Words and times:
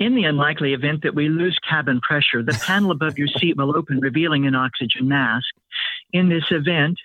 In 0.00 0.14
the 0.14 0.24
unlikely 0.24 0.72
event 0.72 1.02
that 1.02 1.14
we 1.14 1.28
lose 1.28 1.58
cabin 1.68 2.00
pressure, 2.00 2.42
the 2.42 2.58
panel 2.64 2.90
above 2.90 3.18
your 3.18 3.28
seat 3.28 3.58
will 3.58 3.76
open, 3.76 4.00
revealing 4.00 4.46
an 4.46 4.54
oxygen 4.54 5.06
mask. 5.08 5.44
In 6.14 6.30
this 6.30 6.44
event, 6.50 6.98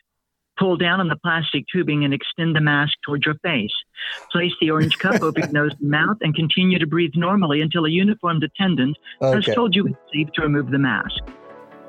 pull 0.58 0.78
down 0.78 1.02
on 1.02 1.10
the 1.10 1.18
plastic 1.18 1.66
tubing 1.70 2.06
and 2.06 2.14
extend 2.14 2.56
the 2.56 2.62
mask 2.62 2.94
towards 3.06 3.26
your 3.26 3.36
face. 3.44 3.74
Place 4.32 4.54
the 4.62 4.72
orange 4.72 4.98
cup 4.98 5.22
over 5.22 5.38
your 5.38 5.52
nose 5.52 5.74
and 5.82 5.92
mouth 5.92 6.16
and 6.22 6.34
continue 6.34 6.80
to 6.80 6.88
breathe 6.88 7.12
normally 7.16 7.60
until 7.60 7.84
a 7.86 7.90
uniformed 7.90 8.46
attendant 8.46 8.98
Okay. 9.22 9.36
has 9.46 9.54
told 9.54 9.76
you 9.76 9.88
it's 9.88 9.98
safe 10.14 10.32
to 10.36 10.42
remove 10.44 10.72
the 10.72 10.80
mask. 10.80 11.20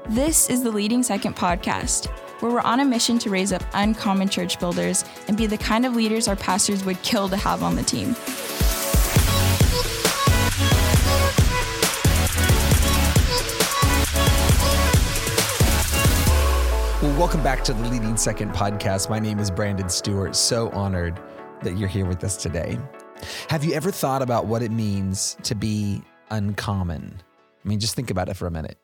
This 0.09 0.51
is 0.51 0.65
the 0.65 0.73
Leading 0.73 1.05
Second 1.05 1.37
podcast, 1.37 2.07
where 2.43 2.51
we're 2.51 2.61
on 2.63 2.81
a 2.81 2.85
mission 2.85 3.17
to 3.21 3.31
raise 3.31 3.53
up 3.53 3.63
uncommon 3.75 4.29
church 4.29 4.59
builders 4.59 5.05
and 5.29 5.37
be 5.37 5.47
the 5.47 5.59
kind 5.59 5.87
of 5.87 5.95
leaders 5.95 6.27
our 6.27 6.37
pastors 6.37 6.85
would 6.85 7.01
kill 7.03 7.29
to 7.29 7.37
have 7.37 7.63
on 7.63 7.77
the 7.77 7.83
team. 7.85 8.17
Welcome 17.17 17.43
back 17.43 17.65
to 17.65 17.73
the 17.73 17.89
Leading 17.89 18.15
Second 18.15 18.53
podcast. 18.53 19.09
My 19.09 19.19
name 19.19 19.39
is 19.39 19.51
Brandon 19.51 19.89
Stewart. 19.89 20.37
So 20.37 20.69
honored 20.73 21.19
that 21.63 21.79
you're 21.79 21.89
here 21.89 22.05
with 22.05 22.23
us 22.23 22.37
today. 22.37 22.79
Have 23.49 23.65
you 23.65 23.73
ever 23.73 23.91
thought 23.91 24.21
about 24.21 24.45
what 24.45 24.61
it 24.61 24.71
means 24.71 25.35
to 25.45 25.55
be 25.55 26.03
uncommon? 26.29 27.23
I 27.65 27.69
mean, 27.69 27.81
just 27.81 27.97
think 27.97 28.11
about 28.11 28.29
it 28.29 28.35
for 28.35 28.47
a 28.47 28.51
minute. 28.51 28.79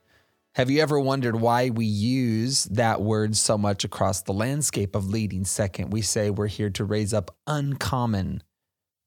Have 0.55 0.70
you 0.70 0.80
ever 0.80 0.98
wondered 0.98 1.36
why 1.36 1.68
we 1.68 1.84
use 1.84 2.64
that 2.64 3.02
word 3.02 3.36
so 3.36 3.58
much 3.58 3.84
across 3.84 4.22
the 4.22 4.33
landscape 4.33 4.96
of 4.96 5.10
leading 5.10 5.44
second? 5.44 5.91
We 5.91 6.00
say 6.00 6.30
we're 6.30 6.46
here 6.46 6.70
to 6.70 6.86
raise 6.86 7.12
up 7.12 7.36
uncommon 7.46 8.42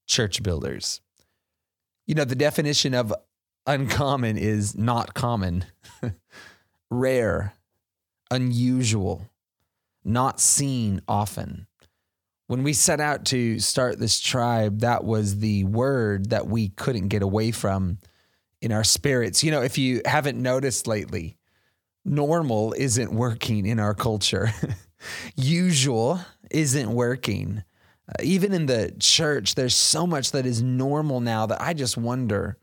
church 0.06 0.44
builders. 0.44 1.02
You 2.06 2.14
know, 2.14 2.26
the 2.26 2.36
definition 2.36 2.94
of 2.94 3.12
uncommon 3.66 4.38
is 4.38 4.78
not 4.78 5.16
common, 5.16 5.66
rare, 6.92 7.56
unusual, 8.32 9.30
not 10.04 10.40
seen 10.40 11.02
often. 11.08 11.68
When 12.48 12.64
we 12.64 12.74
set 12.74 13.00
out 13.00 13.26
to 13.26 13.60
start 13.60 14.00
this 14.00 14.20
tribe, 14.20 14.82
that 14.82 15.04
was 15.04 15.40
the 15.40 15.64
word 15.64 16.30
that 16.30 16.48
we 16.48 16.70
couldn't 16.70 17.08
get 17.08 17.24
away 17.24 17.52
from 17.52 17.98
in 18.62 18.72
our 18.72 18.84
spirits. 18.84 19.44
You 19.44 19.52
know, 19.52 19.62
if 19.62 19.78
you 19.78 20.02
haven't 20.06 20.42
noticed 20.42 20.88
lately, 20.88 21.38
normal 22.04 22.74
isn't 22.78 23.12
working 23.12 23.66
in 23.66 23.80
our 23.80 23.96
culture, 23.96 24.52
usual 25.36 26.20
isn't 26.52 26.90
working. 26.90 27.64
Uh, 28.08 28.22
even 28.24 28.54
in 28.54 28.68
the 28.68 28.94
church, 29.00 29.56
there's 29.56 29.76
so 29.76 30.06
much 30.06 30.32
that 30.32 30.46
is 30.46 30.62
normal 30.62 31.20
now 31.20 31.48
that 31.48 31.62
I 31.62 31.74
just 31.74 31.98
wonder 31.98 32.58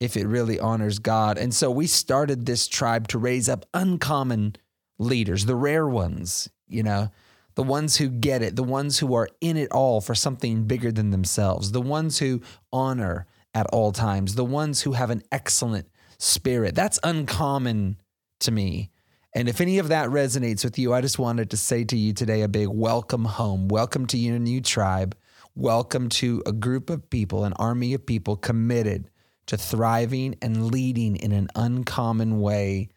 if 0.00 0.16
it 0.16 0.26
really 0.26 0.58
honors 0.58 0.98
God. 0.98 1.38
And 1.38 1.54
so 1.54 1.70
we 1.70 1.86
started 1.86 2.46
this 2.46 2.66
tribe 2.66 3.06
to 3.08 3.18
raise 3.18 3.48
up 3.48 3.66
uncommon 3.74 4.56
leaders, 5.00 5.46
the 5.46 5.56
rare 5.56 5.88
ones, 5.88 6.48
you 6.68 6.82
know, 6.82 7.10
the 7.54 7.62
ones 7.62 7.96
who 7.96 8.08
get 8.08 8.42
it, 8.42 8.54
the 8.54 8.62
ones 8.62 8.98
who 8.98 9.14
are 9.14 9.28
in 9.40 9.56
it 9.56 9.72
all 9.72 10.00
for 10.00 10.14
something 10.14 10.64
bigger 10.64 10.92
than 10.92 11.10
themselves, 11.10 11.72
the 11.72 11.80
ones 11.80 12.18
who 12.18 12.40
honor 12.72 13.26
at 13.54 13.66
all 13.68 13.90
times, 13.90 14.34
the 14.34 14.44
ones 14.44 14.82
who 14.82 14.92
have 14.92 15.10
an 15.10 15.22
excellent 15.32 15.88
spirit. 16.18 16.74
That's 16.74 17.00
uncommon 17.02 17.96
to 18.40 18.52
me. 18.52 18.90
And 19.34 19.48
if 19.48 19.60
any 19.60 19.78
of 19.78 19.88
that 19.88 20.10
resonates 20.10 20.64
with 20.64 20.78
you, 20.78 20.92
I 20.92 21.00
just 21.00 21.18
wanted 21.18 21.50
to 21.50 21.56
say 21.56 21.84
to 21.84 21.96
you 21.96 22.12
today 22.12 22.42
a 22.42 22.48
big 22.48 22.68
welcome 22.68 23.24
home. 23.24 23.68
Welcome 23.68 24.06
to 24.08 24.18
your 24.18 24.38
new 24.38 24.60
tribe. 24.60 25.16
Welcome 25.54 26.08
to 26.10 26.42
a 26.46 26.52
group 26.52 26.90
of 26.90 27.10
people, 27.10 27.44
an 27.44 27.54
army 27.54 27.94
of 27.94 28.06
people 28.06 28.36
committed 28.36 29.10
to 29.46 29.56
thriving 29.56 30.36
and 30.42 30.70
leading 30.70 31.16
in 31.16 31.32
an 31.32 31.48
uncommon 31.56 32.40
way 32.40 32.90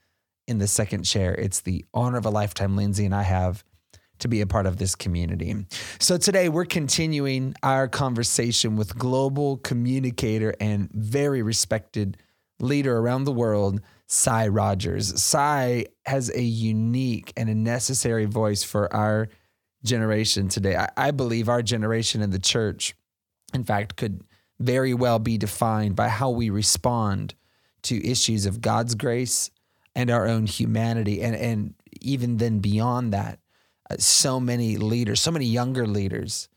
in 0.48 0.58
the 0.58 0.68
second 0.68 1.04
chair. 1.04 1.34
It's 1.36 1.62
the 1.62 1.86
honor 1.94 2.18
of 2.18 2.26
a 2.26 2.30
lifetime, 2.30 2.76
Lindsay 2.76 3.06
and 3.06 3.16
I 3.16 3.24
have 3.24 3.64
to 4.20 4.28
be 4.28 4.42
a 4.42 4.48
part 4.48 4.66
of 4.66 4.78
this 4.78 4.96
community. 4.96 5.66
So 6.00 6.18
today 6.18 6.48
we're 6.50 6.66
continuing 6.66 7.56
our 7.64 7.88
conversation 7.88 8.76
with 8.76 8.98
global 8.98 9.58
communicator 9.58 10.54
and 10.60 10.90
very 10.92 11.42
respected 11.42 12.18
leader 12.60 12.98
around 12.98 13.26
the 13.26 13.32
world, 13.32 13.82
Sy 14.08 14.48
Rogers. 14.48 15.22
Sy 15.22 15.86
has 16.06 16.30
a 16.30 16.42
unique 16.42 17.34
and 17.36 17.50
a 17.50 17.56
necessary 17.56 18.26
voice 18.26 18.64
for 18.64 18.94
our 18.94 19.30
generation 19.84 20.48
today. 20.48 20.78
I, 20.78 20.90
I 20.96 21.12
believe 21.12 21.50
our 21.50 21.62
generation 21.62 22.22
in 22.22 22.30
the 22.30 22.40
church, 22.40 22.96
in 23.54 23.64
fact, 23.64 23.98
could 23.98 24.24
very 24.60 24.94
well 24.94 25.20
be 25.20 25.38
defined 25.38 25.96
by 25.96 26.08
how 26.08 26.30
we 26.30 26.50
respond 26.50 27.34
to 27.84 28.08
issues 28.08 28.46
of 28.46 28.62
God's 28.62 28.96
grace 28.96 29.52
and 29.96 30.10
our 30.10 30.28
own 30.28 30.46
humanity. 30.46 31.22
And, 31.22 31.36
and 31.36 31.74
even 32.02 32.38
then, 32.38 32.60
beyond 32.60 33.14
that, 33.14 33.40
uh, 33.90 33.96
so 34.00 34.40
many 34.40 34.78
leaders, 34.78 35.22
so 35.22 35.32
many 35.32 35.46
younger 35.46 35.86
leaders 35.86 36.50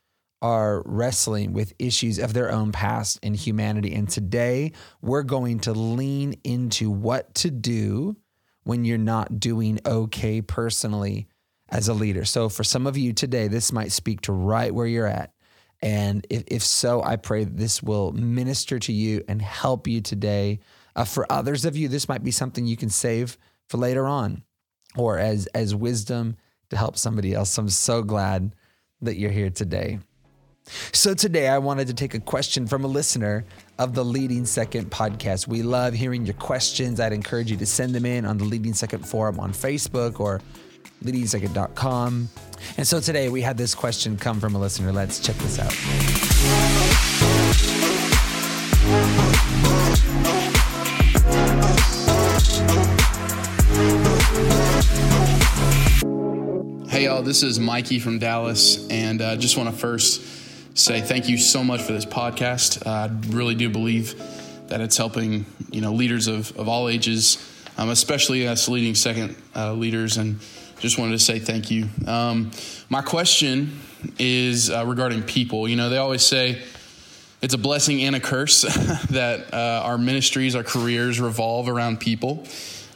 are 0.42 0.82
wrestling 0.84 1.52
with 1.52 1.72
issues 1.78 2.18
of 2.18 2.34
their 2.34 2.52
own 2.52 2.72
past 2.72 3.18
and 3.22 3.34
humanity. 3.34 3.94
And 3.94 4.08
today, 4.08 4.72
we're 5.00 5.22
going 5.22 5.60
to 5.60 5.72
lean 5.72 6.34
into 6.44 6.90
what 6.90 7.34
to 7.36 7.50
do 7.50 8.16
when 8.64 8.84
you're 8.84 8.98
not 8.98 9.40
doing 9.40 9.80
okay 9.86 10.42
personally 10.42 11.28
as 11.68 11.88
a 11.88 11.94
leader. 11.94 12.24
So, 12.24 12.48
for 12.48 12.64
some 12.64 12.86
of 12.86 12.96
you 12.96 13.12
today, 13.12 13.48
this 13.48 13.72
might 13.72 13.92
speak 13.92 14.22
to 14.22 14.32
right 14.32 14.74
where 14.74 14.86
you're 14.86 15.06
at. 15.06 15.32
And 15.82 16.26
if, 16.30 16.44
if 16.46 16.62
so, 16.62 17.02
I 17.02 17.16
pray 17.16 17.44
this 17.44 17.82
will 17.82 18.12
minister 18.12 18.78
to 18.78 18.92
you 18.92 19.22
and 19.28 19.40
help 19.42 19.86
you 19.86 20.00
today. 20.00 20.60
Uh, 20.96 21.04
for 21.04 21.30
others 21.30 21.64
of 21.64 21.76
you, 21.76 21.86
this 21.86 22.08
might 22.08 22.24
be 22.24 22.30
something 22.30 22.66
you 22.66 22.76
can 22.76 22.88
save 22.88 23.38
for 23.68 23.76
later 23.76 24.06
on 24.06 24.42
or 24.96 25.18
as, 25.18 25.46
as 25.48 25.74
wisdom 25.74 26.36
to 26.70 26.76
help 26.76 26.96
somebody 26.96 27.34
else. 27.34 27.56
I'm 27.58 27.68
so 27.68 28.02
glad 28.02 28.56
that 29.02 29.16
you're 29.16 29.30
here 29.30 29.50
today. 29.50 29.98
So, 30.92 31.14
today 31.14 31.48
I 31.48 31.58
wanted 31.58 31.86
to 31.88 31.94
take 31.94 32.14
a 32.14 32.18
question 32.18 32.66
from 32.66 32.82
a 32.82 32.88
listener 32.88 33.44
of 33.78 33.94
the 33.94 34.04
Leading 34.04 34.44
Second 34.44 34.90
podcast. 34.90 35.46
We 35.46 35.62
love 35.62 35.94
hearing 35.94 36.26
your 36.26 36.34
questions. 36.34 36.98
I'd 36.98 37.12
encourage 37.12 37.52
you 37.52 37.56
to 37.58 37.66
send 37.66 37.94
them 37.94 38.04
in 38.04 38.24
on 38.24 38.36
the 38.36 38.42
Leading 38.44 38.74
Second 38.74 39.06
forum 39.06 39.38
on 39.38 39.52
Facebook 39.52 40.18
or 40.18 40.40
leadingsecond.com. 41.04 42.28
And 42.78 42.86
so 42.88 42.98
today 42.98 43.28
we 43.28 43.42
had 43.42 43.56
this 43.56 43.76
question 43.76 44.16
come 44.16 44.40
from 44.40 44.56
a 44.56 44.58
listener. 44.58 44.90
Let's 44.90 45.20
check 45.20 45.36
this 45.36 45.60
out. 45.60 45.72
Hey, 56.96 57.04
y'all, 57.04 57.20
this 57.20 57.42
is 57.42 57.60
Mikey 57.60 57.98
from 57.98 58.18
Dallas, 58.18 58.88
and 58.88 59.20
uh, 59.20 59.36
just 59.36 59.58
want 59.58 59.68
to 59.68 59.76
first 59.76 60.22
say 60.74 61.02
thank 61.02 61.28
you 61.28 61.36
so 61.36 61.62
much 61.62 61.82
for 61.82 61.92
this 61.92 62.06
podcast. 62.06 62.86
Uh, 62.86 62.90
I 62.90 63.34
really 63.34 63.54
do 63.54 63.68
believe 63.68 64.14
that 64.68 64.80
it's 64.80 64.96
helping, 64.96 65.44
you 65.70 65.82
know, 65.82 65.92
leaders 65.92 66.26
of, 66.26 66.56
of 66.58 66.70
all 66.70 66.88
ages, 66.88 67.36
um, 67.76 67.90
especially 67.90 68.48
us 68.48 68.66
leading 68.70 68.94
second 68.94 69.36
uh, 69.54 69.74
leaders, 69.74 70.16
and 70.16 70.40
just 70.80 70.98
wanted 70.98 71.12
to 71.12 71.18
say 71.18 71.38
thank 71.38 71.70
you. 71.70 71.86
Um, 72.06 72.50
my 72.88 73.02
question 73.02 73.78
is 74.18 74.70
uh, 74.70 74.82
regarding 74.86 75.22
people. 75.22 75.68
You 75.68 75.76
know, 75.76 75.90
they 75.90 75.98
always 75.98 76.24
say 76.24 76.62
it's 77.42 77.52
a 77.52 77.58
blessing 77.58 78.04
and 78.04 78.16
a 78.16 78.20
curse 78.20 78.62
that 79.10 79.52
uh, 79.52 79.82
our 79.84 79.98
ministries, 79.98 80.54
our 80.54 80.64
careers 80.64 81.20
revolve 81.20 81.68
around 81.68 82.00
people 82.00 82.46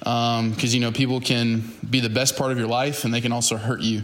because 0.00 0.38
um, 0.38 0.70
you 0.70 0.80
know 0.80 0.90
people 0.90 1.20
can 1.20 1.62
be 1.88 2.00
the 2.00 2.08
best 2.08 2.36
part 2.36 2.50
of 2.50 2.58
your 2.58 2.66
life 2.66 3.04
and 3.04 3.12
they 3.12 3.20
can 3.20 3.32
also 3.32 3.56
hurt 3.56 3.80
you 3.80 4.02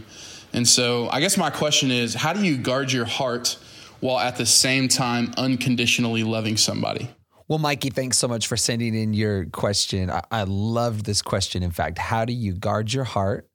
and 0.53 0.67
so 0.67 1.09
i 1.09 1.19
guess 1.19 1.37
my 1.37 1.49
question 1.49 1.91
is 1.91 2.13
how 2.13 2.33
do 2.33 2.43
you 2.43 2.57
guard 2.57 2.91
your 2.91 3.05
heart 3.05 3.57
while 3.99 4.19
at 4.19 4.37
the 4.37 4.45
same 4.45 4.87
time 4.87 5.33
unconditionally 5.37 6.23
loving 6.23 6.57
somebody 6.57 7.09
Well, 7.47 7.59
Mikey, 7.59 7.89
thanks 7.91 8.17
so 8.17 8.27
much 8.27 8.47
for 8.47 8.57
sending 8.57 8.93
in 8.93 9.13
your 9.13 9.45
question. 9.45 10.11
I, 10.11 10.21
I 10.31 10.43
this 10.45 11.21
question. 11.21 11.63
In 11.63 11.71
fact, 11.71 11.97
how 11.97 12.25
do 12.25 12.33
you 12.33 12.53
guard 12.53 12.91
your 12.91 13.05
heart 13.05 13.49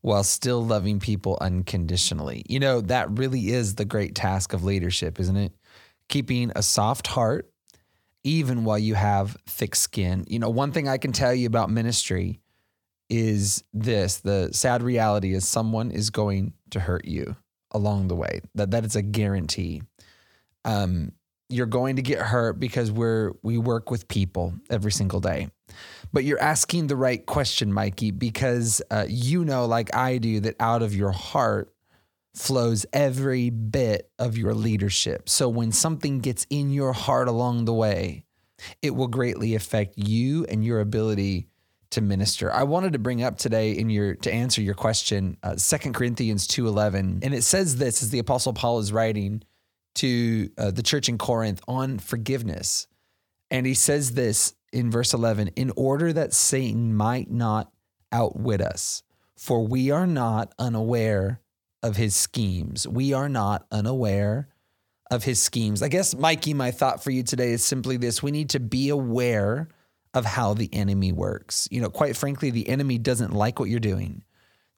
while 0.00 0.24
still 0.24 0.64
loving 0.64 1.00
people 1.00 1.38
unconditionally? 1.40 2.44
You 2.48 2.60
know, 2.60 2.80
that 2.82 3.10
really 3.18 3.48
is 3.48 3.74
the 3.74 3.84
great 3.84 4.14
task 4.14 4.52
of 4.52 4.62
leadership, 4.64 5.18
isn't 5.18 5.36
it? 5.36 5.52
Keeping 6.08 6.52
a 6.54 6.62
soft 6.62 7.08
heart 7.08 7.51
even 8.24 8.64
while 8.64 8.78
you 8.78 8.94
have 8.94 9.36
thick 9.46 9.74
skin. 9.74 10.24
You 10.28 10.38
know, 10.38 10.50
one 10.50 10.72
thing 10.72 10.88
I 10.88 10.98
can 10.98 11.12
tell 11.12 11.34
you 11.34 11.46
about 11.46 11.70
ministry 11.70 12.40
is 13.08 13.62
this 13.74 14.18
the 14.18 14.50
sad 14.52 14.82
reality 14.82 15.34
is 15.34 15.46
someone 15.46 15.90
is 15.90 16.10
going 16.10 16.54
to 16.70 16.80
hurt 16.80 17.04
you 17.04 17.36
along 17.72 18.08
the 18.08 18.16
way. 18.16 18.40
That 18.54 18.70
that 18.70 18.84
is 18.84 18.96
a 18.96 19.02
guarantee. 19.02 19.82
Um, 20.64 21.12
you're 21.48 21.66
going 21.66 21.96
to 21.96 22.02
get 22.02 22.18
hurt 22.18 22.58
because 22.58 22.90
we're 22.90 23.32
we 23.42 23.58
work 23.58 23.90
with 23.90 24.08
people 24.08 24.54
every 24.70 24.92
single 24.92 25.20
day. 25.20 25.48
But 26.12 26.24
you're 26.24 26.40
asking 26.40 26.86
the 26.86 26.96
right 26.96 27.24
question, 27.24 27.72
Mikey, 27.72 28.10
because 28.10 28.82
uh, 28.90 29.06
you 29.08 29.44
know, 29.44 29.66
like 29.66 29.94
I 29.94 30.18
do, 30.18 30.40
that 30.40 30.56
out 30.60 30.82
of 30.82 30.94
your 30.94 31.12
heart 31.12 31.71
flows 32.34 32.86
every 32.92 33.50
bit 33.50 34.10
of 34.18 34.38
your 34.38 34.54
leadership. 34.54 35.28
So 35.28 35.48
when 35.48 35.72
something 35.72 36.20
gets 36.20 36.46
in 36.48 36.70
your 36.70 36.92
heart 36.92 37.28
along 37.28 37.64
the 37.64 37.74
way, 37.74 38.24
it 38.80 38.94
will 38.94 39.08
greatly 39.08 39.54
affect 39.54 39.98
you 39.98 40.44
and 40.46 40.64
your 40.64 40.80
ability 40.80 41.48
to 41.90 42.00
minister. 42.00 42.50
I 42.50 42.62
wanted 42.62 42.94
to 42.94 42.98
bring 42.98 43.22
up 43.22 43.36
today 43.36 43.72
in 43.72 43.90
your 43.90 44.14
to 44.16 44.32
answer 44.32 44.62
your 44.62 44.74
question, 44.74 45.36
uh, 45.42 45.56
2 45.56 45.92
Corinthians 45.92 46.46
2:11, 46.46 47.20
and 47.22 47.34
it 47.34 47.42
says 47.42 47.76
this 47.76 48.02
as 48.02 48.10
the 48.10 48.18
apostle 48.18 48.54
Paul 48.54 48.78
is 48.78 48.92
writing 48.92 49.42
to 49.96 50.50
uh, 50.56 50.70
the 50.70 50.82
church 50.82 51.08
in 51.10 51.18
Corinth 51.18 51.60
on 51.68 51.98
forgiveness. 51.98 52.86
And 53.50 53.66
he 53.66 53.74
says 53.74 54.12
this 54.12 54.54
in 54.72 54.90
verse 54.90 55.12
11, 55.12 55.48
in 55.48 55.70
order 55.76 56.14
that 56.14 56.32
Satan 56.32 56.94
might 56.94 57.30
not 57.30 57.70
outwit 58.10 58.62
us, 58.62 59.02
for 59.36 59.66
we 59.66 59.90
are 59.90 60.06
not 60.06 60.54
unaware 60.58 61.41
of 61.82 61.96
his 61.96 62.14
schemes. 62.14 62.86
We 62.86 63.12
are 63.12 63.28
not 63.28 63.66
unaware 63.70 64.48
of 65.10 65.24
his 65.24 65.42
schemes. 65.42 65.82
I 65.82 65.88
guess, 65.88 66.14
Mikey, 66.14 66.54
my 66.54 66.70
thought 66.70 67.02
for 67.02 67.10
you 67.10 67.22
today 67.22 67.52
is 67.52 67.64
simply 67.64 67.96
this 67.96 68.22
we 68.22 68.30
need 68.30 68.50
to 68.50 68.60
be 68.60 68.88
aware 68.88 69.68
of 70.14 70.24
how 70.24 70.54
the 70.54 70.68
enemy 70.72 71.12
works. 71.12 71.68
You 71.70 71.80
know, 71.80 71.90
quite 71.90 72.16
frankly, 72.16 72.50
the 72.50 72.68
enemy 72.68 72.98
doesn't 72.98 73.32
like 73.32 73.58
what 73.58 73.68
you're 73.68 73.80
doing. 73.80 74.22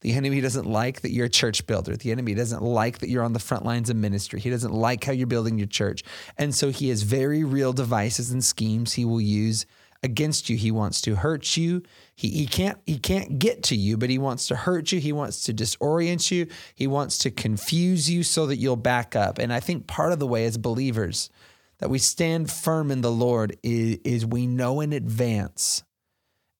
The 0.00 0.12
enemy 0.12 0.40
doesn't 0.42 0.66
like 0.66 1.00
that 1.00 1.12
you're 1.12 1.26
a 1.26 1.30
church 1.30 1.66
builder. 1.66 1.96
The 1.96 2.12
enemy 2.12 2.34
doesn't 2.34 2.62
like 2.62 2.98
that 2.98 3.08
you're 3.08 3.24
on 3.24 3.32
the 3.32 3.38
front 3.38 3.64
lines 3.64 3.88
of 3.88 3.96
ministry. 3.96 4.38
He 4.38 4.50
doesn't 4.50 4.72
like 4.72 5.02
how 5.02 5.12
you're 5.12 5.26
building 5.26 5.56
your 5.56 5.66
church. 5.66 6.04
And 6.36 6.54
so 6.54 6.70
he 6.70 6.90
has 6.90 7.02
very 7.02 7.42
real 7.42 7.72
devices 7.72 8.30
and 8.30 8.44
schemes 8.44 8.92
he 8.92 9.06
will 9.06 9.20
use 9.20 9.64
against 10.04 10.48
you. 10.48 10.56
He 10.56 10.70
wants 10.70 11.00
to 11.00 11.16
hurt 11.16 11.56
you. 11.56 11.82
He, 12.14 12.28
he 12.28 12.46
can't 12.46 12.78
he 12.86 12.98
can't 12.98 13.38
get 13.40 13.64
to 13.64 13.76
you, 13.76 13.96
but 13.96 14.10
he 14.10 14.18
wants 14.18 14.46
to 14.48 14.54
hurt 14.56 14.92
you. 14.92 15.00
He 15.00 15.12
wants 15.12 15.42
to 15.44 15.54
disorient 15.54 16.30
you. 16.30 16.46
He 16.74 16.86
wants 16.86 17.18
to 17.18 17.30
confuse 17.30 18.08
you 18.08 18.22
so 18.22 18.46
that 18.46 18.58
you'll 18.58 18.76
back 18.76 19.16
up. 19.16 19.38
And 19.38 19.52
I 19.52 19.58
think 19.58 19.88
part 19.88 20.12
of 20.12 20.20
the 20.20 20.26
way 20.26 20.44
as 20.44 20.58
believers 20.58 21.30
that 21.78 21.90
we 21.90 21.98
stand 21.98 22.50
firm 22.50 22.90
in 22.90 23.00
the 23.00 23.10
Lord 23.10 23.56
is, 23.62 23.98
is 24.04 24.26
we 24.26 24.46
know 24.46 24.80
in 24.80 24.92
advance. 24.92 25.82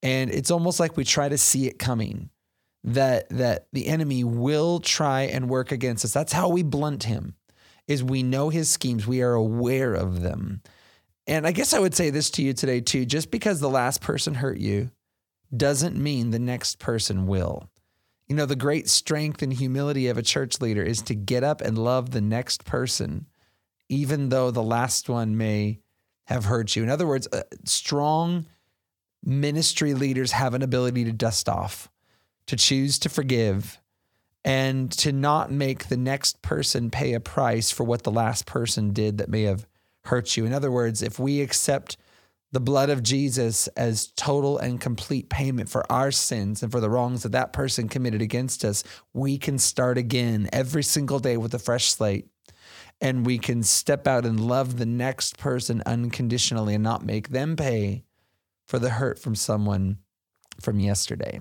And 0.02 0.30
it's 0.30 0.50
almost 0.50 0.80
like 0.80 0.96
we 0.96 1.04
try 1.04 1.28
to 1.28 1.38
see 1.38 1.66
it 1.66 1.78
coming 1.78 2.30
that 2.82 3.28
that 3.30 3.68
the 3.72 3.86
enemy 3.86 4.24
will 4.24 4.80
try 4.80 5.22
and 5.22 5.48
work 5.48 5.70
against 5.70 6.04
us. 6.04 6.12
That's 6.12 6.32
how 6.32 6.48
we 6.48 6.62
blunt 6.62 7.04
him. 7.04 7.34
Is 7.86 8.02
we 8.02 8.22
know 8.22 8.48
his 8.48 8.70
schemes, 8.70 9.06
we 9.06 9.20
are 9.20 9.34
aware 9.34 9.92
of 9.92 10.22
them. 10.22 10.62
And 11.26 11.46
I 11.46 11.52
guess 11.52 11.72
I 11.72 11.78
would 11.78 11.94
say 11.94 12.10
this 12.10 12.30
to 12.30 12.42
you 12.42 12.52
today, 12.52 12.80
too 12.80 13.06
just 13.06 13.30
because 13.30 13.60
the 13.60 13.70
last 13.70 14.00
person 14.00 14.34
hurt 14.34 14.58
you 14.58 14.90
doesn't 15.54 15.96
mean 15.96 16.30
the 16.30 16.38
next 16.38 16.78
person 16.78 17.26
will. 17.26 17.68
You 18.26 18.36
know, 18.36 18.46
the 18.46 18.56
great 18.56 18.88
strength 18.88 19.42
and 19.42 19.52
humility 19.52 20.08
of 20.08 20.18
a 20.18 20.22
church 20.22 20.60
leader 20.60 20.82
is 20.82 21.02
to 21.02 21.14
get 21.14 21.44
up 21.44 21.60
and 21.60 21.76
love 21.76 22.10
the 22.10 22.20
next 22.20 22.64
person, 22.64 23.26
even 23.88 24.30
though 24.30 24.50
the 24.50 24.62
last 24.62 25.08
one 25.08 25.36
may 25.36 25.80
have 26.24 26.46
hurt 26.46 26.74
you. 26.74 26.82
In 26.82 26.88
other 26.88 27.06
words, 27.06 27.28
uh, 27.32 27.42
strong 27.64 28.46
ministry 29.22 29.94
leaders 29.94 30.32
have 30.32 30.54
an 30.54 30.62
ability 30.62 31.04
to 31.04 31.12
dust 31.12 31.48
off, 31.48 31.90
to 32.46 32.56
choose 32.56 32.98
to 33.00 33.08
forgive, 33.08 33.80
and 34.44 34.90
to 34.92 35.12
not 35.12 35.50
make 35.50 35.88
the 35.88 35.96
next 35.96 36.42
person 36.42 36.90
pay 36.90 37.12
a 37.12 37.20
price 37.20 37.70
for 37.70 37.84
what 37.84 38.02
the 38.02 38.10
last 38.10 38.46
person 38.46 38.92
did 38.92 39.18
that 39.18 39.28
may 39.28 39.42
have 39.42 39.66
hurt 40.04 40.36
you. 40.36 40.44
In 40.44 40.52
other 40.52 40.70
words, 40.70 41.02
if 41.02 41.18
we 41.18 41.40
accept 41.40 41.96
the 42.52 42.60
blood 42.60 42.88
of 42.88 43.02
Jesus 43.02 43.66
as 43.68 44.08
total 44.16 44.58
and 44.58 44.80
complete 44.80 45.28
payment 45.28 45.68
for 45.68 45.90
our 45.90 46.12
sins 46.12 46.62
and 46.62 46.70
for 46.70 46.80
the 46.80 46.88
wrongs 46.88 47.24
that 47.24 47.32
that 47.32 47.52
person 47.52 47.88
committed 47.88 48.22
against 48.22 48.64
us, 48.64 48.84
we 49.12 49.38
can 49.38 49.58
start 49.58 49.98
again 49.98 50.48
every 50.52 50.84
single 50.84 51.18
day 51.18 51.36
with 51.36 51.52
a 51.52 51.58
fresh 51.58 51.86
slate. 51.86 52.28
And 53.00 53.26
we 53.26 53.38
can 53.38 53.64
step 53.64 54.06
out 54.06 54.24
and 54.24 54.38
love 54.38 54.78
the 54.78 54.86
next 54.86 55.36
person 55.36 55.82
unconditionally 55.84 56.74
and 56.74 56.84
not 56.84 57.04
make 57.04 57.30
them 57.30 57.56
pay 57.56 58.04
for 58.68 58.78
the 58.78 58.90
hurt 58.90 59.18
from 59.18 59.34
someone 59.34 59.98
from 60.60 60.78
yesterday. 60.78 61.40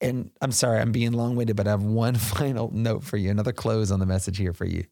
And 0.00 0.30
I'm 0.40 0.52
sorry, 0.52 0.80
I'm 0.80 0.92
being 0.92 1.12
long 1.12 1.34
winded, 1.36 1.56
but 1.56 1.66
I 1.66 1.70
have 1.70 1.82
one 1.82 2.14
final 2.16 2.70
note 2.72 3.02
for 3.02 3.16
you, 3.16 3.30
another 3.30 3.52
close 3.52 3.90
on 3.90 3.98
the 3.98 4.06
message 4.06 4.38
here 4.38 4.52
for 4.52 4.64
you. 4.64 4.84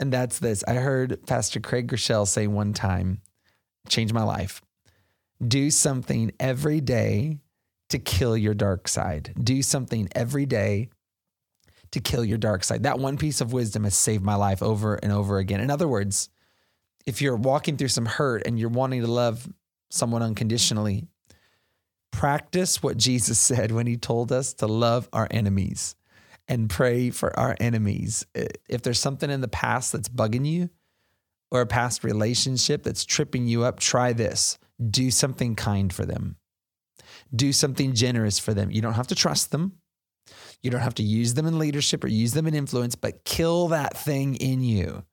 And 0.00 0.10
that's 0.10 0.38
this. 0.38 0.64
I 0.66 0.74
heard 0.74 1.26
Pastor 1.26 1.60
Craig 1.60 1.88
Groeschel 1.88 2.26
say 2.26 2.46
one 2.46 2.72
time, 2.72 3.20
change 3.88 4.14
my 4.14 4.22
life. 4.22 4.62
Do 5.46 5.70
something 5.70 6.32
every 6.40 6.80
day 6.80 7.38
to 7.90 7.98
kill 7.98 8.34
your 8.34 8.54
dark 8.54 8.88
side. 8.88 9.34
Do 9.38 9.60
something 9.62 10.08
every 10.14 10.46
day 10.46 10.88
to 11.90 12.00
kill 12.00 12.24
your 12.24 12.38
dark 12.38 12.64
side. 12.64 12.84
That 12.84 12.98
one 12.98 13.18
piece 13.18 13.42
of 13.42 13.52
wisdom 13.52 13.84
has 13.84 13.94
saved 13.94 14.24
my 14.24 14.36
life 14.36 14.62
over 14.62 14.94
and 14.94 15.12
over 15.12 15.38
again. 15.38 15.60
In 15.60 15.70
other 15.70 15.88
words, 15.88 16.30
if 17.04 17.20
you're 17.20 17.36
walking 17.36 17.76
through 17.76 17.88
some 17.88 18.06
hurt 18.06 18.46
and 18.46 18.58
you're 18.58 18.70
wanting 18.70 19.02
to 19.02 19.06
love 19.10 19.46
someone 19.90 20.22
unconditionally, 20.22 21.08
practice 22.10 22.82
what 22.82 22.96
Jesus 22.96 23.38
said 23.50 23.70
when 23.70 23.86
he 23.86 23.98
told 23.98 24.32
us 24.32 24.54
to 24.54 24.66
love 24.66 25.10
our 25.12 25.28
enemies 25.30 25.94
and 26.50 26.68
pray 26.68 27.10
for 27.10 27.38
our 27.38 27.56
enemies. 27.60 28.26
If 28.68 28.82
there's 28.82 28.98
something 28.98 29.30
in 29.30 29.40
the 29.40 29.48
past 29.48 29.92
that's 29.92 30.08
bugging 30.08 30.44
you 30.44 30.68
or 31.52 31.60
a 31.60 31.66
past 31.66 32.02
relationship 32.02 32.82
that's 32.82 33.04
tripping 33.04 33.46
you 33.46 33.62
up, 33.62 33.78
try 33.78 34.12
this. 34.12 34.58
Do 34.90 35.12
something 35.12 35.54
kind 35.54 35.92
for 35.92 36.04
them. 36.04 36.36
Do 37.34 37.52
something 37.52 37.94
generous 37.94 38.40
for 38.40 38.52
them. 38.52 38.72
You 38.72 38.82
don't 38.82 38.94
have 38.94 39.06
to 39.06 39.14
trust 39.14 39.52
them. 39.52 39.74
You 40.60 40.70
don't 40.72 40.80
have 40.80 40.96
to 40.96 41.04
use 41.04 41.34
them 41.34 41.46
in 41.46 41.58
leadership 41.58 42.02
or 42.02 42.08
use 42.08 42.32
them 42.32 42.48
in 42.48 42.54
influence, 42.54 42.96
but 42.96 43.24
kill 43.24 43.68
that 43.68 43.96
thing 43.96 44.34
in 44.34 44.60
you 44.62 45.04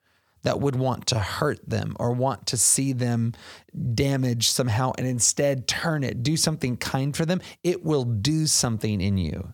that 0.42 0.60
would 0.60 0.76
want 0.76 1.06
to 1.08 1.20
hurt 1.20 1.60
them 1.70 1.96
or 2.00 2.14
want 2.14 2.48
to 2.48 2.58
see 2.58 2.94
them 2.94 3.34
damaged 3.94 4.50
somehow 4.50 4.92
and 4.98 5.06
instead 5.06 5.68
turn 5.68 6.04
it, 6.04 6.24
do 6.24 6.36
something 6.36 6.78
kind 6.78 7.16
for 7.16 7.26
them. 7.26 7.42
It 7.64 7.84
will 7.84 8.06
do 8.06 8.48
something 8.48 9.02
in 9.02 9.18
you 9.20 9.54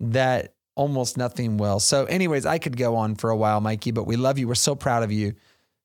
that 0.00 0.54
almost 0.78 1.16
nothing 1.18 1.58
will. 1.58 1.80
So, 1.80 2.04
anyways, 2.04 2.46
I 2.46 2.58
could 2.58 2.76
go 2.76 2.96
on 2.96 3.16
for 3.16 3.30
a 3.30 3.36
while, 3.36 3.60
Mikey, 3.60 3.90
but 3.90 4.04
we 4.04 4.16
love 4.16 4.38
you. 4.38 4.48
We're 4.48 4.54
so 4.54 4.74
proud 4.74 5.02
of 5.02 5.12
you. 5.12 5.34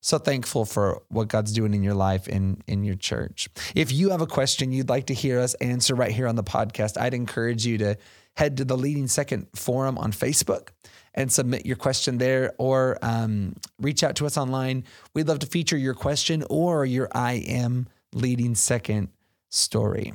So 0.01 0.17
thankful 0.17 0.65
for 0.65 1.01
what 1.07 1.29
God's 1.29 1.53
doing 1.53 1.73
in 1.73 1.81
your 1.81 1.93
life 1.93 2.27
in 2.27 2.61
in 2.67 2.83
your 2.83 2.95
church. 2.95 3.47
If 3.73 3.91
you 3.91 4.09
have 4.09 4.19
a 4.19 4.27
question 4.27 4.73
you'd 4.73 4.89
like 4.89 5.07
to 5.07 5.13
hear 5.13 5.39
us 5.39 5.53
answer 5.55 5.95
right 5.95 6.11
here 6.11 6.27
on 6.27 6.35
the 6.35 6.43
podcast, 6.43 6.99
I'd 6.99 7.13
encourage 7.13 7.65
you 7.65 7.77
to 7.77 7.97
head 8.35 8.57
to 8.57 8.65
the 8.65 8.77
Leading 8.77 9.07
Second 9.07 9.47
Forum 9.55 9.97
on 9.97 10.11
Facebook 10.11 10.69
and 11.13 11.31
submit 11.31 11.65
your 11.65 11.77
question 11.77 12.17
there 12.17 12.53
or 12.57 12.97
um, 13.01 13.55
reach 13.79 14.03
out 14.03 14.17
to 14.17 14.25
us 14.25 14.37
online. 14.37 14.83
We'd 15.13 15.29
love 15.29 15.39
to 15.39 15.47
feature 15.47 15.77
your 15.77 15.93
question 15.93 16.43
or 16.49 16.85
your 16.85 17.07
I 17.13 17.35
am 17.47 17.87
leading 18.13 18.55
second 18.55 19.07
story. 19.49 20.13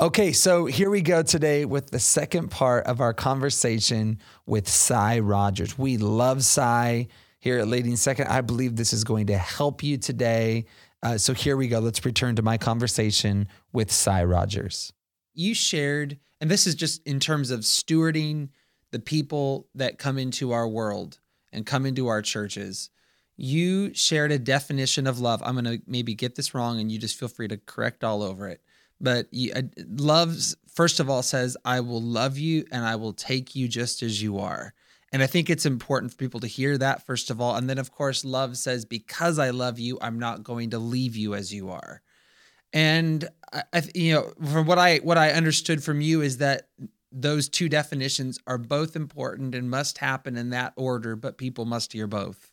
Okay, 0.00 0.32
so 0.32 0.66
here 0.66 0.90
we 0.90 1.02
go 1.02 1.22
today 1.22 1.64
with 1.64 1.90
the 1.90 1.98
second 1.98 2.50
part 2.50 2.86
of 2.86 3.00
our 3.00 3.14
conversation 3.14 4.18
with 4.46 4.68
Sy 4.68 5.18
Rogers. 5.20 5.78
We 5.78 5.96
love 5.96 6.44
Sy 6.44 7.08
here 7.40 7.58
at 7.58 7.68
Leading 7.68 7.96
Second. 7.96 8.28
I 8.28 8.40
believe 8.40 8.76
this 8.76 8.92
is 8.92 9.04
going 9.04 9.26
to 9.28 9.38
help 9.38 9.82
you 9.82 9.96
today. 9.96 10.66
Uh, 11.02 11.18
so 11.18 11.32
here 11.32 11.56
we 11.56 11.68
go. 11.68 11.78
Let's 11.78 12.04
return 12.04 12.36
to 12.36 12.42
my 12.42 12.58
conversation 12.58 13.48
with 13.72 13.92
Sy 13.92 14.24
Rogers. 14.24 14.92
You 15.34 15.54
shared, 15.54 16.18
and 16.40 16.50
this 16.50 16.66
is 16.66 16.74
just 16.74 17.06
in 17.06 17.20
terms 17.20 17.50
of 17.50 17.60
stewarding 17.60 18.48
the 18.90 18.98
people 18.98 19.68
that 19.74 19.98
come 19.98 20.18
into 20.18 20.52
our 20.52 20.66
world 20.66 21.20
and 21.52 21.64
come 21.64 21.86
into 21.86 22.08
our 22.08 22.22
churches. 22.22 22.90
You 23.36 23.94
shared 23.94 24.32
a 24.32 24.38
definition 24.38 25.06
of 25.06 25.20
love. 25.20 25.40
I'm 25.44 25.54
going 25.54 25.78
to 25.78 25.82
maybe 25.86 26.14
get 26.14 26.34
this 26.34 26.54
wrong, 26.54 26.80
and 26.80 26.90
you 26.90 26.98
just 26.98 27.18
feel 27.18 27.28
free 27.28 27.48
to 27.48 27.56
correct 27.56 28.02
all 28.02 28.22
over 28.22 28.48
it 28.48 28.60
but 29.00 29.26
uh, 29.54 29.62
loves 29.88 30.56
first 30.72 31.00
of 31.00 31.08
all 31.08 31.22
says 31.22 31.56
i 31.64 31.80
will 31.80 32.02
love 32.02 32.38
you 32.38 32.64
and 32.70 32.84
i 32.84 32.96
will 32.96 33.12
take 33.12 33.54
you 33.54 33.68
just 33.68 34.02
as 34.02 34.22
you 34.22 34.38
are. 34.38 34.74
And 35.12 35.22
i 35.22 35.26
think 35.26 35.48
it's 35.48 35.66
important 35.66 36.12
for 36.12 36.18
people 36.18 36.40
to 36.40 36.46
hear 36.46 36.76
that 36.78 37.04
first 37.06 37.30
of 37.30 37.40
all. 37.40 37.56
And 37.56 37.68
then 37.68 37.78
of 37.78 37.92
course 37.92 38.24
love 38.24 38.56
says 38.56 38.84
because 38.84 39.38
i 39.38 39.50
love 39.50 39.78
you 39.78 39.98
i'm 40.00 40.18
not 40.18 40.42
going 40.42 40.70
to 40.70 40.78
leave 40.78 41.16
you 41.16 41.34
as 41.34 41.52
you 41.52 41.70
are. 41.70 42.02
And 42.72 43.26
I, 43.52 43.82
you 43.94 44.14
know 44.14 44.32
from 44.50 44.66
what 44.66 44.78
i 44.78 44.98
what 44.98 45.18
i 45.18 45.30
understood 45.30 45.82
from 45.82 46.00
you 46.00 46.20
is 46.20 46.38
that 46.38 46.68
those 47.10 47.48
two 47.48 47.70
definitions 47.70 48.38
are 48.46 48.58
both 48.58 48.94
important 48.94 49.54
and 49.54 49.70
must 49.70 49.98
happen 49.98 50.36
in 50.36 50.50
that 50.50 50.74
order 50.76 51.16
but 51.16 51.38
people 51.38 51.64
must 51.64 51.92
hear 51.92 52.06
both. 52.06 52.52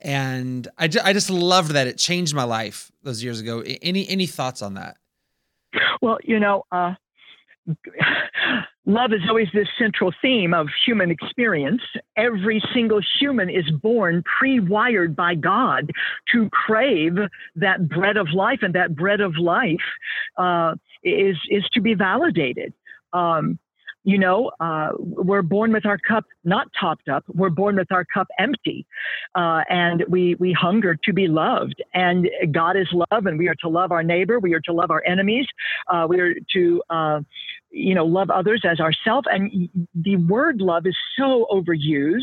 And 0.00 0.68
I, 0.78 0.84
I 1.02 1.12
just 1.12 1.30
loved 1.30 1.72
that 1.72 1.88
it 1.88 1.98
changed 1.98 2.32
my 2.34 2.44
life 2.44 2.92
those 3.02 3.24
years 3.24 3.40
ago. 3.40 3.64
Any 3.82 4.08
any 4.08 4.26
thoughts 4.26 4.62
on 4.62 4.74
that 4.74 4.98
well, 6.00 6.18
you 6.22 6.40
know, 6.40 6.64
uh, 6.72 6.94
love 8.86 9.12
is 9.12 9.20
always 9.28 9.48
this 9.52 9.68
central 9.78 10.12
theme 10.22 10.54
of 10.54 10.68
human 10.86 11.10
experience. 11.10 11.82
Every 12.16 12.62
single 12.72 13.00
human 13.20 13.50
is 13.50 13.70
born 13.70 14.22
pre 14.38 14.60
wired 14.60 15.14
by 15.14 15.34
God 15.34 15.90
to 16.32 16.48
crave 16.50 17.16
that 17.56 17.88
bread 17.88 18.16
of 18.16 18.28
life, 18.32 18.60
and 18.62 18.74
that 18.74 18.96
bread 18.96 19.20
of 19.20 19.36
life 19.36 19.76
uh, 20.36 20.74
is, 21.02 21.36
is 21.50 21.64
to 21.74 21.80
be 21.80 21.94
validated. 21.94 22.72
Um, 23.12 23.58
you 24.04 24.18
know, 24.18 24.50
uh, 24.60 24.90
we're 24.98 25.42
born 25.42 25.72
with 25.72 25.84
our 25.84 25.98
cup 25.98 26.24
not 26.44 26.68
topped 26.78 27.08
up. 27.08 27.24
We're 27.28 27.50
born 27.50 27.76
with 27.76 27.90
our 27.92 28.04
cup 28.04 28.28
empty, 28.38 28.86
uh, 29.34 29.62
and 29.68 30.04
we 30.08 30.34
we 30.36 30.52
hunger 30.52 30.96
to 31.04 31.12
be 31.12 31.28
loved. 31.28 31.82
And 31.94 32.28
God 32.52 32.76
is 32.76 32.88
love, 32.92 33.26
and 33.26 33.38
we 33.38 33.48
are 33.48 33.56
to 33.56 33.68
love 33.68 33.92
our 33.92 34.02
neighbor. 34.02 34.38
We 34.38 34.54
are 34.54 34.60
to 34.60 34.72
love 34.72 34.90
our 34.90 35.02
enemies. 35.04 35.46
Uh, 35.88 36.06
we 36.08 36.20
are 36.20 36.34
to 36.54 36.82
uh, 36.90 37.20
you 37.70 37.94
know, 37.94 38.04
love 38.04 38.30
others 38.30 38.62
as 38.64 38.80
ourselves. 38.80 39.26
And 39.30 39.68
the 39.94 40.16
word 40.16 40.60
love 40.60 40.86
is 40.86 40.96
so 41.18 41.46
overused 41.50 42.22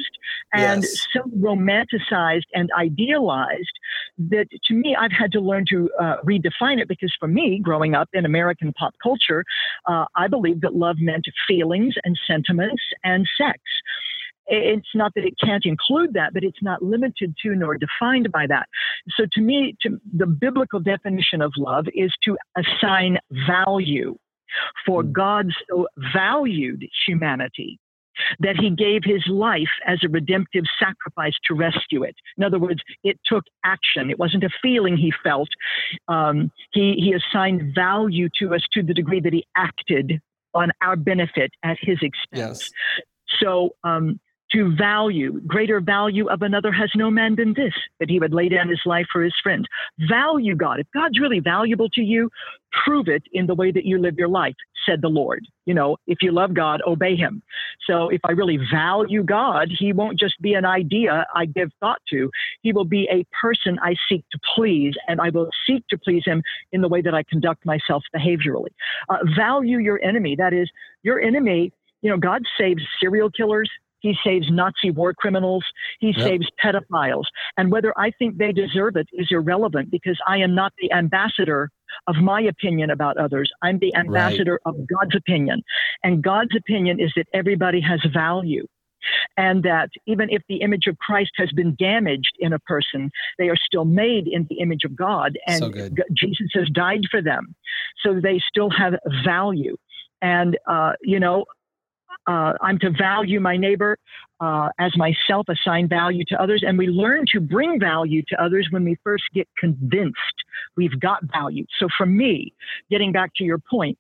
and 0.54 0.84
yes. 0.84 1.08
so 1.14 1.22
romanticized 1.38 2.46
and 2.54 2.70
idealized 2.78 3.80
that 4.18 4.48
to 4.66 4.74
me, 4.74 4.96
I've 4.96 5.12
had 5.12 5.32
to 5.34 5.40
learn 5.40 5.66
to 5.70 5.90
uh, 6.00 6.16
redefine 6.26 6.80
it 6.80 6.88
because 6.88 7.14
for 7.20 7.28
me, 7.28 7.60
growing 7.62 7.94
up 7.96 8.10
in 8.14 8.26
American 8.26 8.74
pop 8.74 8.94
culture, 9.02 9.44
uh, 9.88 10.06
I 10.16 10.28
believed 10.28 10.62
that 10.62 10.76
love 10.76 10.98
meant 11.00 11.26
feelings 11.48 11.96
and 12.04 12.18
sentiments 12.28 12.82
and 13.04 13.28
sex 13.38 13.60
it's 14.48 14.88
not 14.94 15.12
that 15.16 15.26
it 15.26 15.34
can't 15.44 15.66
include 15.66 16.14
that, 16.14 16.34
but 16.34 16.44
it's 16.44 16.62
not 16.62 16.82
limited 16.84 17.36
to 17.42 17.56
nor 17.56 17.78
defined 17.78 18.32
by 18.32 18.46
that. 18.48 18.68
So 19.18 19.26
to 19.34 19.42
me, 19.42 19.76
to, 19.82 20.00
the 20.16 20.28
biblical 20.28 20.80
definition 20.80 21.42
of 21.42 21.54
love 21.58 21.86
is 21.94 22.14
to 22.26 22.38
assign 22.56 23.18
value 23.48 24.16
for 24.86 25.04
hmm. 25.04 25.12
God 25.12 25.48
so 25.70 25.88
valued 26.14 26.86
humanity 27.06 27.80
that 28.40 28.56
he 28.56 28.70
gave 28.70 29.02
his 29.04 29.24
life 29.28 29.70
as 29.86 30.00
a 30.04 30.10
redemptive 30.10 30.64
sacrifice 30.80 31.34
to 31.48 31.54
rescue 31.54 32.04
it. 32.04 32.16
In 32.38 32.44
other 32.44 32.60
words, 32.60 32.82
it 33.04 33.20
took 33.26 33.44
action. 33.64 34.10
It 34.10 34.18
wasn't 34.18 34.44
a 34.44 34.50
feeling 34.62 34.98
he 34.98 35.12
felt. 35.24 35.50
Um, 36.08 36.52
he, 36.72 36.94
he 36.98 37.14
assigned 37.14 37.76
value 37.76 38.30
to 38.40 38.56
us 38.56 38.62
to 38.74 38.84
the 38.84 38.94
degree 38.94 39.20
that 39.20 39.34
he 39.34 39.46
acted 39.56 40.22
on 40.54 40.72
our 40.82 40.96
benefit 40.96 41.52
at 41.64 41.78
his 41.82 41.98
expense. 42.02 42.72
Yes. 42.72 42.72
So 43.40 43.76
um, 43.84 44.20
to 44.56 44.74
value, 44.74 45.42
greater 45.42 45.82
value 45.82 46.30
of 46.30 46.42
another 46.42 46.72
has 46.72 46.90
no 46.96 47.12
man 47.12 47.36
than 47.36 47.54
this, 47.54 47.74
that 48.00 48.10
he 48.10 48.20
would 48.20 48.34
lay 48.34 48.48
down 48.48 48.70
his 48.70 48.80
life 48.86 49.06
for 49.12 49.22
his 49.22 49.34
friend. 49.44 49.68
Value 50.08 50.56
God. 50.56 50.80
If 50.80 50.88
God's 50.94 51.20
really 51.20 51.42
valuable 51.42 51.90
to 51.90 52.02
you, 52.02 52.30
prove 52.86 53.10
it 53.10 53.24
in 53.34 53.48
the 53.48 53.56
way 53.56 53.72
that 53.72 53.86
you 53.86 54.00
live 54.00 54.16
your 54.18 54.30
life, 54.30 54.56
said 54.86 55.02
the 55.02 55.10
Lord. 55.10 55.46
You 55.66 55.74
know, 55.74 55.98
if 56.08 56.20
you 56.22 56.32
love 56.32 56.54
God, 56.54 56.82
obey 56.88 57.18
him. 57.18 57.42
So 57.86 58.08
if 58.08 58.22
I 58.24 58.32
really 58.32 58.58
value 58.72 59.24
God, 59.24 59.70
he 59.78 59.92
won't 59.92 60.18
just 60.18 60.42
be 60.42 60.54
an 60.54 60.64
idea 60.64 61.26
I 61.36 61.46
give 61.46 61.72
thought 61.82 62.02
to. 62.12 62.32
He 62.62 62.72
will 62.72 62.86
be 62.86 63.10
a 63.12 63.26
person 63.42 63.78
I 63.84 63.96
seek 64.08 64.24
to 64.32 64.40
please, 64.56 64.94
and 65.10 65.20
I 65.20 65.32
will 65.32 65.50
seek 65.68 65.86
to 65.90 65.98
please 65.98 66.24
him 66.26 66.42
in 66.72 66.80
the 66.80 66.88
way 66.88 67.02
that 67.02 67.14
I 67.14 67.24
conduct 67.24 67.66
myself 67.66 68.04
behaviorally. 68.16 68.72
Uh, 69.10 69.18
value 69.36 69.80
your 69.80 70.02
enemy. 70.02 70.38
That 70.38 70.54
is, 70.54 70.70
your 71.04 71.20
enemy 71.20 71.74
you 72.06 72.12
know, 72.12 72.18
God 72.18 72.44
saves 72.56 72.84
serial 73.00 73.32
killers. 73.32 73.68
He 74.06 74.16
saves 74.24 74.46
Nazi 74.52 74.92
war 74.92 75.16
criminals. 75.16 75.66
He 76.00 76.14
yep. 76.16 76.28
saves 76.28 76.48
pedophiles. 76.64 77.24
And 77.58 77.72
whether 77.72 77.92
I 77.98 78.12
think 78.12 78.38
they 78.38 78.52
deserve 78.52 78.98
it 78.98 79.08
is 79.14 79.30
irrelevant 79.32 79.90
because 79.90 80.20
I 80.28 80.38
am 80.38 80.54
not 80.54 80.74
the 80.80 80.92
ambassador 80.92 81.72
of 82.06 82.18
my 82.18 82.42
opinion 82.42 82.92
about 82.92 83.18
others. 83.18 83.52
I'm 83.64 83.80
the 83.80 83.96
ambassador 83.96 84.60
right. 84.64 84.76
of 84.76 84.88
God's 84.88 85.16
opinion. 85.16 85.64
And 86.04 86.24
God's 86.24 86.56
opinion 86.56 87.00
is 87.00 87.12
that 87.16 87.26
everybody 87.34 87.82
has 87.82 88.00
value. 88.14 88.68
And 89.38 89.64
that 89.64 89.90
even 90.06 90.30
if 90.30 90.44
the 90.48 90.58
image 90.58 90.86
of 90.88 91.00
Christ 91.00 91.32
has 91.38 91.52
been 91.52 91.76
damaged 91.80 92.34
in 92.40 92.54
a 92.54 92.60
person, 92.60 93.10
they 93.40 93.50
are 93.50 93.58
still 93.58 93.86
made 93.86 94.28
in 94.28 94.46
the 94.52 94.60
image 94.60 94.84
of 94.84 94.96
God. 94.96 95.36
And 95.48 95.60
so 95.60 95.72
Jesus 96.14 96.50
has 96.54 96.70
died 96.70 97.02
for 97.10 97.24
them. 97.24 97.56
So 98.04 98.20
they 98.20 98.40
still 98.48 98.70
have 98.70 98.94
value. 99.24 99.78
And, 100.22 100.58
uh, 100.68 100.94
you 101.02 101.20
know, 101.20 101.46
uh, 102.28 102.54
I'm 102.62 102.80
to 102.80 102.92
value 102.92 103.40
my 103.40 103.58
neighbor 103.58 103.98
uh, 104.40 104.70
as 104.80 104.96
myself, 104.98 105.48
assign 105.50 105.88
value 105.88 106.24
to 106.28 106.42
others. 106.42 106.64
And 106.66 106.78
we 106.78 106.88
learn 106.88 107.26
to 107.34 107.40
bring 107.40 107.80
value 107.80 108.22
to 108.30 108.44
others 108.44 108.68
when 108.72 108.84
we 108.84 108.98
first 109.04 109.24
get 109.34 109.48
convinced 109.58 110.18
we've 110.76 111.00
got 111.00 111.24
value. 111.32 111.66
So 111.80 111.88
for 111.98 112.06
me, 112.06 112.54
getting 112.90 113.12
back 113.12 113.32
to 113.38 113.44
your 113.44 113.60
point, 113.60 113.98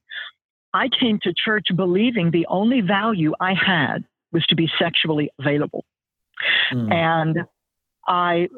I 0.73 0.89
came 0.99 1.19
to 1.23 1.33
church 1.33 1.67
believing 1.75 2.31
the 2.31 2.45
only 2.49 2.81
value 2.81 3.33
I 3.39 3.53
had 3.53 4.03
was 4.31 4.45
to 4.47 4.55
be 4.55 4.69
sexually 4.77 5.29
available. 5.39 5.85
Mm. 6.73 6.93
And 6.93 7.37
I, 8.07 8.49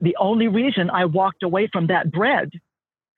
the 0.00 0.16
only 0.20 0.48
reason 0.48 0.90
I 0.90 1.06
walked 1.06 1.42
away 1.42 1.68
from 1.72 1.86
that 1.86 2.12
bread, 2.12 2.50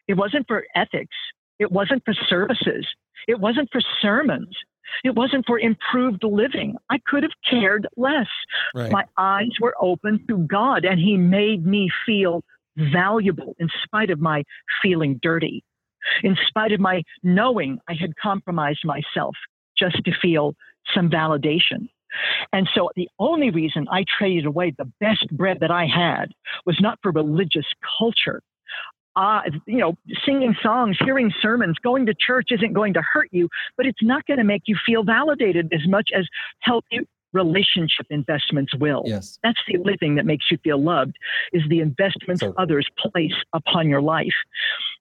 it 0.07 0.15
wasn't 0.15 0.47
for 0.47 0.65
ethics, 0.77 1.17
it 1.59 1.73
wasn't 1.73 2.05
for 2.05 2.15
services, 2.29 2.87
it 3.27 3.41
wasn't 3.41 3.71
for 3.73 3.81
sermons. 4.01 4.55
It 5.03 5.15
wasn't 5.15 5.47
for 5.47 5.59
improved 5.59 6.23
living. 6.23 6.77
I 6.91 6.99
could 7.07 7.23
have 7.23 7.33
cared 7.49 7.87
less. 7.97 8.29
Right. 8.75 8.93
My 8.93 9.05
eyes 9.17 9.51
were 9.61 9.75
open 9.81 10.25
to 10.29 10.39
God, 10.39 10.85
and 10.85 11.01
He 11.01 11.17
made 11.17 11.67
me 11.67 11.91
feel 12.07 12.43
valuable 12.77 13.55
in 13.59 13.69
spite 13.83 14.11
of 14.11 14.21
my 14.21 14.43
feeling 14.83 15.19
dirty, 15.23 15.65
in 16.23 16.37
spite 16.47 16.73
of 16.73 16.81
my 16.81 17.03
knowing 17.23 17.79
I 17.89 17.95
had 17.95 18.17
compromised 18.17 18.85
myself 18.85 19.35
just 19.77 19.97
to 20.05 20.13
feel 20.21 20.55
some 20.95 21.11
validation. 21.11 21.89
And 22.53 22.69
so 22.75 22.91
the 22.95 23.09
only 23.19 23.51
reason 23.51 23.87
I 23.91 24.05
traded 24.19 24.47
away 24.47 24.73
the 24.77 24.91
best 25.01 25.29
bread 25.37 25.59
that 25.61 25.71
I 25.71 25.87
had 25.87 26.33
was 26.65 26.79
not 26.81 26.99
for 27.03 27.11
religious 27.11 27.67
culture, 27.99 28.41
uh, 29.17 29.43
you 29.67 29.79
know, 29.79 29.97
singing 30.27 30.55
songs, 30.63 30.97
hearing 31.05 31.33
sermons, 31.41 31.77
going 31.83 32.07
to 32.07 32.15
church 32.15 32.49
isn't 32.51 32.73
going 32.73 32.95
to 32.95 33.03
hurt 33.13 33.29
you, 33.31 33.49
but 33.77 33.87
it's 33.87 34.03
not 34.03 34.27
going 34.27 34.39
to 34.39 34.45
make 34.45 34.63
you 34.67 34.77
feel 34.85 35.05
validated 35.05 35.73
as 35.73 35.87
much 35.87 36.11
as 36.17 36.27
healthy 36.61 37.01
relationship 37.33 38.07
investments 38.11 38.75
will. 38.77 39.03
Yes. 39.05 39.39
That's 39.43 39.59
the 39.69 39.77
only 39.79 39.97
thing 39.97 40.15
that 40.15 40.25
makes 40.25 40.47
you 40.51 40.59
feel 40.63 40.81
loved 40.83 41.17
is 41.53 41.63
the 41.69 41.81
investments 41.81 42.41
so, 42.41 42.55
others 42.57 42.87
place 42.97 43.35
upon 43.53 43.89
your 43.89 44.01
life. 44.01 44.35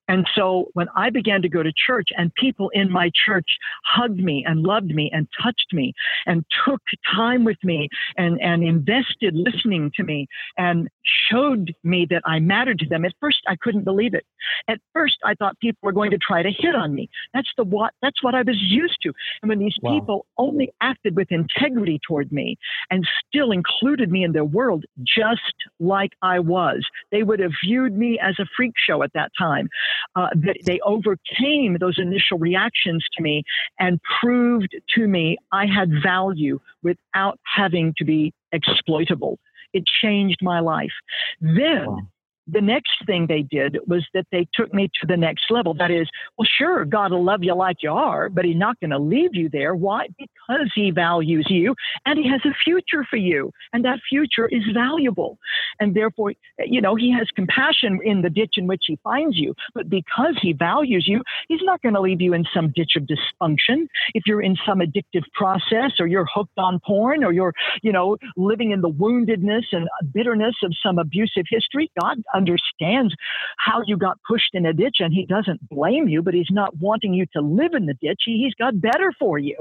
And 0.07 0.27
so 0.35 0.69
when 0.73 0.87
I 0.95 1.09
began 1.09 1.41
to 1.41 1.49
go 1.49 1.63
to 1.63 1.71
church 1.73 2.09
and 2.17 2.33
people 2.35 2.69
in 2.73 2.91
my 2.91 3.09
church 3.25 3.47
hugged 3.85 4.19
me 4.19 4.43
and 4.45 4.61
loved 4.61 4.93
me 4.93 5.09
and 5.13 5.27
touched 5.41 5.73
me 5.73 5.93
and 6.25 6.45
took 6.65 6.81
time 7.15 7.43
with 7.43 7.57
me 7.63 7.89
and, 8.17 8.39
and 8.41 8.63
invested 8.63 9.33
listening 9.33 9.91
to 9.95 10.03
me 10.03 10.27
and 10.57 10.89
showed 11.31 11.73
me 11.83 12.05
that 12.09 12.21
I 12.25 12.39
mattered 12.39 12.79
to 12.79 12.87
them, 12.87 13.05
at 13.05 13.13
first 13.19 13.39
I 13.47 13.55
couldn't 13.55 13.83
believe 13.83 14.13
it. 14.13 14.25
At 14.67 14.79
first 14.93 15.17
I 15.23 15.33
thought 15.35 15.59
people 15.59 15.79
were 15.81 15.91
going 15.91 16.11
to 16.11 16.17
try 16.17 16.41
to 16.43 16.51
hit 16.51 16.75
on 16.75 16.93
me. 16.93 17.09
That's 17.33 17.49
the 17.57 17.63
what 17.63 17.93
that's 18.01 18.23
what 18.23 18.35
I 18.35 18.41
was 18.41 18.57
used 18.59 18.97
to. 19.03 19.13
And 19.41 19.49
when 19.49 19.59
these 19.59 19.75
wow. 19.81 19.93
people 19.93 20.25
only 20.37 20.71
acted 20.81 21.15
with 21.15 21.31
integrity 21.31 21.99
toward 22.07 22.31
me 22.31 22.57
and 22.89 23.07
still 23.27 23.51
included 23.51 24.11
me 24.11 24.23
in 24.23 24.33
their 24.33 24.45
world 24.45 24.85
just 25.03 25.41
like 25.79 26.11
I 26.21 26.39
was, 26.39 26.85
they 27.11 27.23
would 27.23 27.39
have 27.39 27.51
viewed 27.63 27.97
me 27.97 28.19
as 28.21 28.35
a 28.39 28.45
freak 28.55 28.73
show 28.77 29.03
at 29.03 29.13
that 29.13 29.31
time 29.37 29.69
uh, 30.15 30.29
that 30.35 30.57
they 30.65 30.79
overcame 30.81 31.77
those 31.79 31.99
initial 31.99 32.37
reactions 32.37 33.05
to 33.17 33.23
me 33.23 33.43
and 33.79 33.99
proved 34.21 34.75
to 34.95 35.07
me 35.07 35.37
I 35.51 35.65
had 35.65 35.89
value 36.03 36.59
without 36.83 37.39
having 37.43 37.93
to 37.97 38.05
be 38.05 38.33
exploitable. 38.51 39.39
It 39.73 39.83
changed 39.85 40.37
my 40.41 40.59
life. 40.59 40.93
Then 41.41 41.87
wow 41.87 41.99
the 42.47 42.61
next 42.61 42.91
thing 43.05 43.27
they 43.27 43.41
did 43.41 43.77
was 43.87 44.05
that 44.13 44.25
they 44.31 44.47
took 44.53 44.73
me 44.73 44.89
to 44.99 45.07
the 45.07 45.15
next 45.15 45.45
level. 45.49 45.73
That 45.73 45.91
is, 45.91 46.09
well, 46.37 46.47
sure, 46.57 46.83
God 46.85 47.11
will 47.11 47.23
love 47.23 47.43
you 47.43 47.55
like 47.55 47.77
you 47.81 47.91
are, 47.91 48.29
but 48.29 48.45
He's 48.45 48.57
not 48.57 48.79
going 48.79 48.91
to 48.91 48.99
leave 48.99 49.33
you 49.33 49.49
there. 49.49 49.75
Why? 49.75 50.07
Because 50.17 50.71
He 50.75 50.91
values 50.91 51.47
you 51.49 51.75
and 52.05 52.19
He 52.19 52.27
has 52.29 52.41
a 52.45 52.53
future 52.63 53.05
for 53.09 53.17
you, 53.17 53.51
and 53.71 53.85
that 53.85 53.99
future 54.09 54.47
is 54.47 54.63
valuable. 54.73 55.37
And 55.79 55.95
therefore, 55.95 56.33
you 56.59 56.81
know, 56.81 56.95
He 56.95 57.11
has 57.11 57.27
compassion 57.35 57.99
in 58.03 58.21
the 58.21 58.29
ditch 58.29 58.55
in 58.57 58.67
which 58.67 58.83
He 58.87 58.99
finds 59.03 59.37
you, 59.37 59.53
but 59.73 59.89
because 59.89 60.37
He 60.41 60.53
values 60.53 61.05
you, 61.07 61.21
He's 61.47 61.61
not 61.63 61.81
going 61.81 61.95
to 61.95 62.01
leave 62.01 62.21
you 62.21 62.33
in 62.33 62.45
some 62.53 62.71
ditch 62.75 62.93
of 62.97 63.03
dysfunction. 63.03 63.87
If 64.13 64.23
you're 64.25 64.41
in 64.41 64.57
some 64.65 64.79
addictive 64.79 65.23
process 65.33 65.93
or 65.99 66.07
you're 66.07 66.27
hooked 66.33 66.57
on 66.57 66.79
porn 66.85 67.23
or 67.23 67.31
you're, 67.31 67.53
you 67.81 67.91
know, 67.91 68.17
living 68.35 68.71
in 68.71 68.81
the 68.81 68.89
woundedness 68.89 69.63
and 69.71 69.87
bitterness 70.13 70.55
of 70.63 70.73
some 70.83 70.97
abusive 70.97 71.45
history, 71.49 71.89
God 71.99 72.21
understands 72.33 73.13
how 73.57 73.81
you 73.85 73.97
got 73.97 74.17
pushed 74.27 74.51
in 74.53 74.65
a 74.65 74.73
ditch 74.73 74.97
and 74.99 75.13
he 75.13 75.25
doesn't 75.25 75.67
blame 75.69 76.07
you, 76.07 76.21
but 76.21 76.33
he's 76.33 76.51
not 76.51 76.77
wanting 76.77 77.13
you 77.13 77.25
to 77.33 77.41
live 77.41 77.73
in 77.73 77.85
the 77.85 77.93
ditch. 77.93 78.21
He, 78.25 78.43
has 78.43 78.53
got 78.57 78.79
better 78.79 79.11
for 79.19 79.37
you 79.37 79.55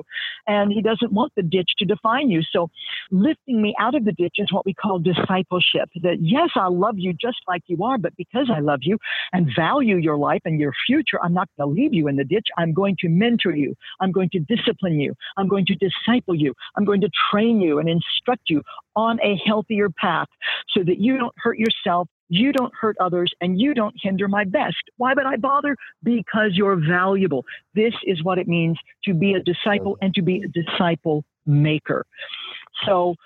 and 0.46 0.72
he 0.72 0.82
doesn't 0.82 1.12
want 1.12 1.32
the 1.36 1.42
ditch 1.42 1.70
to 1.78 1.84
define 1.84 2.30
you. 2.30 2.42
So 2.52 2.68
lifting 3.10 3.62
me 3.62 3.74
out 3.78 3.94
of 3.94 4.04
the 4.04 4.12
ditch 4.12 4.36
is 4.38 4.52
what 4.52 4.66
we 4.66 4.74
call 4.74 4.98
discipleship 4.98 5.88
that 6.02 6.16
yes, 6.20 6.50
I 6.56 6.68
love 6.68 6.94
you 6.98 7.12
just 7.12 7.38
like 7.46 7.62
you 7.66 7.82
are, 7.84 7.98
but 7.98 8.16
because 8.16 8.50
I 8.54 8.60
love 8.60 8.80
you 8.82 8.98
and 9.32 9.50
value 9.56 9.96
your 9.96 10.16
life 10.16 10.42
and 10.44 10.60
your 10.60 10.72
future, 10.86 11.22
I'm 11.22 11.34
not 11.34 11.48
going 11.56 11.68
to 11.68 11.80
leave 11.80 11.94
you 11.94 12.08
in 12.08 12.16
the 12.16 12.24
ditch. 12.24 12.46
I'm 12.58 12.72
going 12.72 12.96
to 13.00 13.08
mentor 13.08 13.54
you. 13.54 13.74
I'm 14.00 14.12
going 14.12 14.30
to 14.30 14.40
discipline 14.40 15.00
you. 15.00 15.14
I'm 15.36 15.48
going 15.48 15.66
to 15.66 15.74
disciple 15.74 16.34
you. 16.34 16.54
I'm 16.76 16.84
going 16.84 17.00
to 17.02 17.10
train 17.30 17.60
you 17.60 17.78
and 17.78 17.88
instruct 17.88 18.42
you 18.48 18.62
on 18.96 19.18
a 19.20 19.40
healthier 19.46 19.88
path 19.88 20.28
so 20.70 20.82
that 20.84 20.98
you 20.98 21.18
don't 21.18 21.34
hurt 21.36 21.58
yourself 21.58 22.08
You 22.32 22.50
don't 22.50 22.72
hurt 22.74 22.96
others 22.98 23.30
and 23.42 23.60
you 23.60 23.74
don't 23.74 23.94
hinder 24.02 24.26
my 24.26 24.44
best. 24.44 24.82
Why 24.96 25.12
would 25.12 25.26
I 25.26 25.36
bother? 25.36 25.76
Because 26.02 26.52
you're 26.54 26.76
valuable. 26.76 27.44
This 27.74 27.92
is 28.04 28.24
what 28.24 28.38
it 28.38 28.48
means 28.48 28.78
to 29.04 29.12
be 29.12 29.34
a 29.34 29.40
disciple 29.40 29.98
and 30.00 30.14
to 30.14 30.22
be 30.22 30.42
a 30.42 30.48
disciple 30.48 31.24
maker. 31.44 32.06
So, 32.86 33.16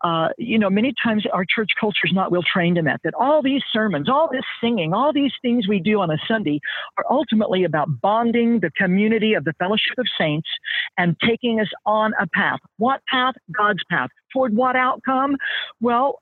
uh, 0.00 0.28
you 0.38 0.58
know, 0.58 0.70
many 0.70 0.94
times 1.02 1.26
our 1.30 1.44
church 1.44 1.68
culture 1.78 2.06
is 2.06 2.12
not 2.14 2.30
well 2.30 2.42
trained 2.50 2.78
in 2.78 2.86
that, 2.86 3.00
that 3.04 3.12
all 3.20 3.42
these 3.42 3.60
sermons, 3.70 4.08
all 4.08 4.30
this 4.32 4.44
singing, 4.62 4.94
all 4.94 5.12
these 5.12 5.32
things 5.42 5.68
we 5.68 5.78
do 5.78 6.00
on 6.00 6.10
a 6.10 6.16
Sunday 6.26 6.58
are 6.96 7.04
ultimately 7.10 7.64
about 7.64 7.88
bonding 8.00 8.60
the 8.60 8.70
community 8.70 9.34
of 9.34 9.44
the 9.44 9.52
fellowship 9.58 9.98
of 9.98 10.06
saints 10.18 10.48
and 10.96 11.16
taking 11.20 11.60
us 11.60 11.68
on 11.84 12.14
a 12.18 12.26
path. 12.28 12.60
What 12.78 13.02
path? 13.10 13.34
God's 13.52 13.82
path. 13.90 14.08
Toward 14.32 14.56
what 14.56 14.74
outcome? 14.74 15.36
Well, 15.82 16.18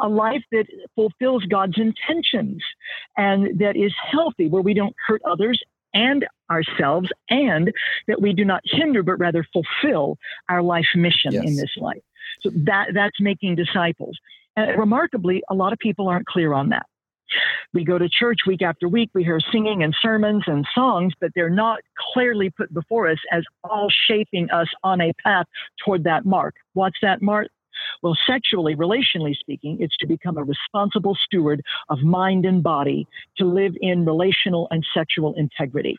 a 0.00 0.08
life 0.08 0.42
that 0.52 0.66
fulfills 0.94 1.44
God's 1.44 1.78
intentions 1.78 2.62
and 3.16 3.58
that 3.58 3.76
is 3.76 3.92
healthy, 4.10 4.48
where 4.48 4.62
we 4.62 4.74
don't 4.74 4.94
hurt 5.06 5.22
others 5.28 5.60
and 5.94 6.26
ourselves, 6.50 7.08
and 7.28 7.70
that 8.08 8.20
we 8.20 8.32
do 8.32 8.44
not 8.44 8.62
hinder, 8.64 9.02
but 9.02 9.18
rather 9.18 9.44
fulfill 9.52 10.16
our 10.48 10.62
life 10.62 10.86
mission 10.94 11.32
yes. 11.32 11.44
in 11.44 11.56
this 11.56 11.70
life. 11.76 12.02
So 12.40 12.50
that, 12.64 12.88
that's 12.94 13.20
making 13.20 13.56
disciples. 13.56 14.18
And 14.56 14.78
remarkably, 14.78 15.42
a 15.50 15.54
lot 15.54 15.72
of 15.72 15.78
people 15.78 16.08
aren't 16.08 16.26
clear 16.26 16.52
on 16.54 16.70
that. 16.70 16.86
We 17.72 17.84
go 17.84 17.98
to 17.98 18.08
church 18.08 18.40
week 18.46 18.60
after 18.60 18.88
week, 18.88 19.10
we 19.14 19.24
hear 19.24 19.40
singing 19.50 19.82
and 19.82 19.94
sermons 20.02 20.44
and 20.46 20.66
songs, 20.74 21.14
but 21.20 21.30
they're 21.34 21.48
not 21.48 21.80
clearly 22.12 22.50
put 22.50 22.72
before 22.74 23.08
us 23.08 23.18
as 23.30 23.44
all 23.64 23.88
shaping 24.06 24.50
us 24.50 24.68
on 24.82 25.00
a 25.00 25.12
path 25.24 25.46
toward 25.82 26.04
that 26.04 26.26
mark. 26.26 26.54
What's 26.74 26.98
that 27.00 27.22
mark? 27.22 27.48
Well, 28.02 28.16
sexually, 28.26 28.74
relationally 28.74 29.34
speaking, 29.36 29.78
it's 29.80 29.96
to 29.98 30.06
become 30.06 30.36
a 30.36 30.44
responsible 30.44 31.16
steward 31.24 31.62
of 31.88 32.00
mind 32.00 32.44
and 32.44 32.62
body 32.62 33.06
to 33.38 33.44
live 33.44 33.74
in 33.80 34.04
relational 34.04 34.68
and 34.70 34.84
sexual 34.94 35.34
integrity. 35.34 35.96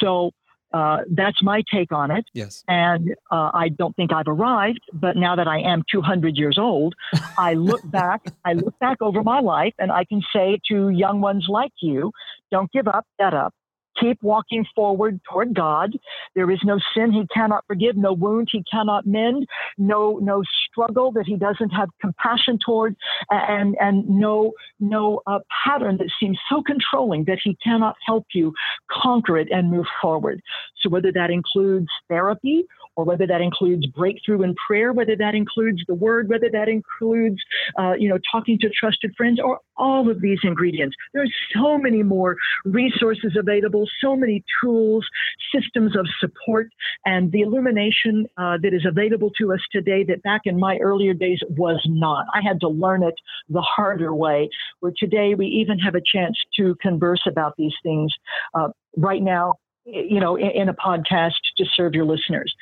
So 0.00 0.30
uh, 0.72 0.98
that's 1.10 1.42
my 1.42 1.62
take 1.72 1.92
on 1.92 2.10
it. 2.10 2.24
Yes. 2.32 2.64
And 2.66 3.14
uh, 3.30 3.50
I 3.52 3.68
don't 3.68 3.94
think 3.94 4.12
I've 4.12 4.26
arrived, 4.26 4.80
but 4.92 5.16
now 5.16 5.36
that 5.36 5.46
I 5.46 5.60
am 5.60 5.82
200 5.90 6.36
years 6.36 6.56
old, 6.58 6.94
I 7.36 7.54
look 7.54 7.82
back, 7.90 8.22
I 8.44 8.54
look 8.54 8.78
back 8.78 9.02
over 9.02 9.22
my 9.22 9.40
life 9.40 9.74
and 9.78 9.92
I 9.92 10.04
can 10.04 10.22
say 10.34 10.58
to 10.68 10.88
young 10.88 11.20
ones 11.20 11.46
like 11.48 11.72
you, 11.80 12.10
don't 12.50 12.70
give 12.72 12.88
up, 12.88 13.06
get 13.18 13.34
up 13.34 13.54
keep 13.98 14.18
walking 14.22 14.64
forward 14.74 15.20
toward 15.30 15.54
God. 15.54 15.92
There 16.34 16.50
is 16.50 16.60
no 16.64 16.78
sin 16.94 17.12
he 17.12 17.26
cannot 17.34 17.64
forgive, 17.66 17.96
no 17.96 18.12
wound 18.12 18.48
he 18.50 18.62
cannot 18.70 19.06
mend, 19.06 19.46
no 19.78 20.18
no 20.22 20.42
struggle 20.66 21.12
that 21.12 21.24
he 21.26 21.36
doesn't 21.36 21.70
have 21.70 21.88
compassion 22.00 22.58
toward, 22.64 22.96
and 23.30 23.76
and 23.80 24.08
no 24.08 24.52
no 24.80 25.20
uh, 25.26 25.40
pattern 25.64 25.96
that 25.98 26.10
seems 26.20 26.38
so 26.48 26.62
controlling 26.62 27.24
that 27.24 27.38
he 27.42 27.56
cannot 27.62 27.96
help 28.06 28.26
you 28.34 28.52
conquer 28.90 29.38
it 29.38 29.48
and 29.50 29.70
move 29.70 29.86
forward. 30.00 30.40
So 30.80 30.88
whether 30.88 31.12
that 31.12 31.30
includes 31.30 31.88
therapy 32.08 32.64
or 32.96 33.04
whether 33.04 33.26
that 33.26 33.40
includes 33.40 33.86
breakthrough 33.86 34.42
in 34.42 34.54
prayer, 34.66 34.92
whether 34.92 35.16
that 35.16 35.34
includes 35.34 35.82
the 35.88 35.94
word, 35.94 36.28
whether 36.28 36.48
that 36.50 36.68
includes, 36.68 37.38
uh, 37.78 37.94
you 37.98 38.08
know, 38.08 38.18
talking 38.30 38.58
to 38.58 38.68
trusted 38.70 39.14
friends, 39.16 39.40
or 39.42 39.58
all 39.76 40.10
of 40.10 40.20
these 40.20 40.38
ingredients. 40.42 40.94
There's 41.14 41.32
so 41.54 41.78
many 41.78 42.02
more 42.02 42.36
resources 42.64 43.36
available, 43.38 43.88
so 44.00 44.16
many 44.16 44.44
tools, 44.62 45.06
systems 45.54 45.96
of 45.96 46.06
support, 46.20 46.68
and 47.06 47.32
the 47.32 47.40
illumination 47.40 48.26
uh, 48.36 48.58
that 48.62 48.74
is 48.74 48.84
available 48.86 49.30
to 49.38 49.52
us 49.52 49.60
today 49.70 50.04
that 50.04 50.22
back 50.22 50.42
in 50.44 50.58
my 50.58 50.76
earlier 50.78 51.14
days 51.14 51.40
was 51.50 51.80
not. 51.86 52.26
I 52.34 52.40
had 52.46 52.60
to 52.60 52.68
learn 52.68 53.02
it 53.02 53.14
the 53.48 53.62
harder 53.62 54.14
way, 54.14 54.48
where 54.80 54.92
today 54.96 55.34
we 55.34 55.46
even 55.46 55.78
have 55.78 55.94
a 55.94 56.02
chance 56.04 56.36
to 56.58 56.76
converse 56.80 57.22
about 57.26 57.54
these 57.56 57.74
things. 57.82 58.12
Uh, 58.54 58.68
right 58.96 59.22
now, 59.22 59.54
you 59.84 60.20
know, 60.20 60.36
in, 60.36 60.50
in, 60.50 60.68
a 60.68 60.74
podcast 60.74 61.32
to 61.56 61.64
serve 61.74 61.94
your 61.94 62.04
listeners. 62.04 62.54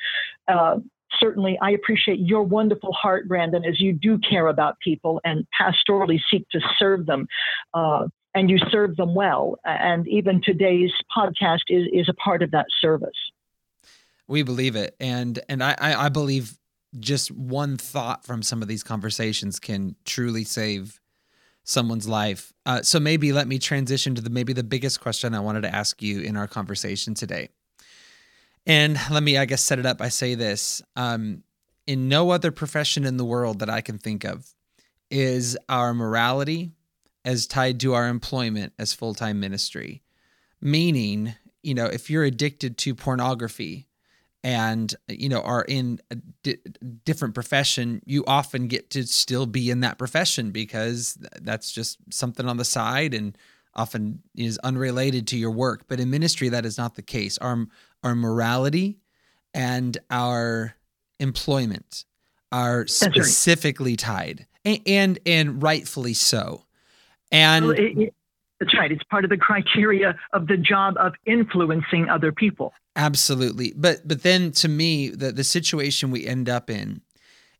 Uh, 0.47 0.77
certainly, 1.19 1.57
I 1.61 1.71
appreciate 1.71 2.19
your 2.19 2.43
wonderful 2.43 2.93
heart, 2.93 3.27
Brandon, 3.27 3.63
as 3.65 3.79
you 3.79 3.93
do 3.93 4.19
care 4.19 4.47
about 4.47 4.79
people 4.79 5.21
and 5.23 5.45
pastorally 5.59 6.19
seek 6.29 6.47
to 6.49 6.59
serve 6.77 7.05
them. 7.05 7.27
Uh, 7.73 8.07
and 8.33 8.49
you 8.49 8.57
serve 8.71 8.95
them 8.95 9.13
well. 9.13 9.59
And 9.65 10.07
even 10.07 10.41
today's 10.41 10.91
podcast 11.15 11.63
is, 11.67 11.87
is 11.91 12.07
a 12.07 12.13
part 12.13 12.41
of 12.41 12.51
that 12.51 12.67
service. 12.79 13.09
We 14.29 14.43
believe 14.43 14.77
it. 14.77 14.95
And, 15.01 15.37
and 15.49 15.61
I, 15.61 15.75
I 15.77 16.07
believe 16.07 16.57
just 16.97 17.29
one 17.31 17.75
thought 17.75 18.25
from 18.25 18.41
some 18.41 18.61
of 18.61 18.69
these 18.69 18.83
conversations 18.83 19.59
can 19.59 19.97
truly 20.05 20.45
save 20.45 21.00
someone's 21.63 22.07
life. 22.07 22.53
Uh, 22.65 22.81
so 22.81 22.99
maybe 22.99 23.31
let 23.31 23.47
me 23.47 23.59
transition 23.59 24.15
to 24.15 24.21
the 24.21 24.29
maybe 24.29 24.53
the 24.53 24.63
biggest 24.63 25.01
question 25.01 25.33
I 25.33 25.39
wanted 25.39 25.61
to 25.61 25.75
ask 25.75 26.01
you 26.01 26.21
in 26.21 26.37
our 26.37 26.47
conversation 26.47 27.13
today. 27.13 27.49
And 28.65 28.99
let 29.09 29.23
me, 29.23 29.37
I 29.37 29.45
guess, 29.45 29.63
set 29.63 29.79
it 29.79 29.85
up 29.85 29.97
by 29.97 30.09
say 30.09 30.35
this: 30.35 30.81
um, 30.95 31.43
in 31.87 32.07
no 32.07 32.31
other 32.31 32.51
profession 32.51 33.05
in 33.05 33.17
the 33.17 33.25
world 33.25 33.59
that 33.59 33.69
I 33.69 33.81
can 33.81 33.97
think 33.97 34.23
of 34.23 34.53
is 35.09 35.57
our 35.67 35.93
morality 35.93 36.71
as 37.25 37.47
tied 37.47 37.79
to 37.81 37.93
our 37.93 38.07
employment 38.07 38.73
as 38.79 38.93
full 38.93 39.13
time 39.13 39.39
ministry. 39.39 40.01
Meaning, 40.61 41.33
you 41.63 41.73
know, 41.73 41.85
if 41.85 42.09
you're 42.09 42.23
addicted 42.23 42.77
to 42.79 42.95
pornography, 42.95 43.87
and 44.43 44.95
you 45.07 45.29
know 45.29 45.41
are 45.41 45.63
in 45.67 45.99
a 46.09 46.15
di- 46.43 46.57
different 47.05 47.33
profession 47.33 48.01
you 48.05 48.23
often 48.25 48.67
get 48.67 48.89
to 48.89 49.05
still 49.05 49.45
be 49.45 49.69
in 49.69 49.81
that 49.81 49.97
profession 49.97 50.51
because 50.51 51.17
that's 51.41 51.71
just 51.71 51.97
something 52.09 52.47
on 52.47 52.57
the 52.57 52.65
side 52.65 53.13
and 53.13 53.37
often 53.75 54.21
is 54.35 54.57
unrelated 54.59 55.27
to 55.27 55.37
your 55.37 55.51
work 55.51 55.83
but 55.87 55.99
in 55.99 56.09
ministry 56.09 56.49
that 56.49 56.65
is 56.65 56.77
not 56.77 56.95
the 56.95 57.01
case 57.01 57.37
our 57.37 57.67
our 58.03 58.15
morality 58.15 58.99
and 59.53 59.97
our 60.09 60.75
employment 61.19 62.05
are 62.51 62.87
specifically 62.87 63.95
tied 63.95 64.47
and, 64.65 64.81
and 64.85 65.19
and, 65.25 65.63
rightfully 65.63 66.13
so 66.13 66.65
and 67.31 67.67
well, 67.67 67.75
it, 67.77 68.13
that's 68.61 68.77
right. 68.77 68.91
It's 68.91 69.03
part 69.05 69.23
of 69.23 69.31
the 69.31 69.37
criteria 69.37 70.15
of 70.33 70.45
the 70.45 70.55
job 70.55 70.93
of 70.97 71.13
influencing 71.25 72.09
other 72.09 72.31
people. 72.31 72.73
Absolutely. 72.95 73.73
But 73.75 74.07
but 74.07 74.23
then 74.23 74.51
to 74.53 74.67
me, 74.67 75.09
the, 75.09 75.31
the 75.31 75.43
situation 75.43 76.11
we 76.11 76.25
end 76.25 76.49
up 76.49 76.69
in 76.69 77.01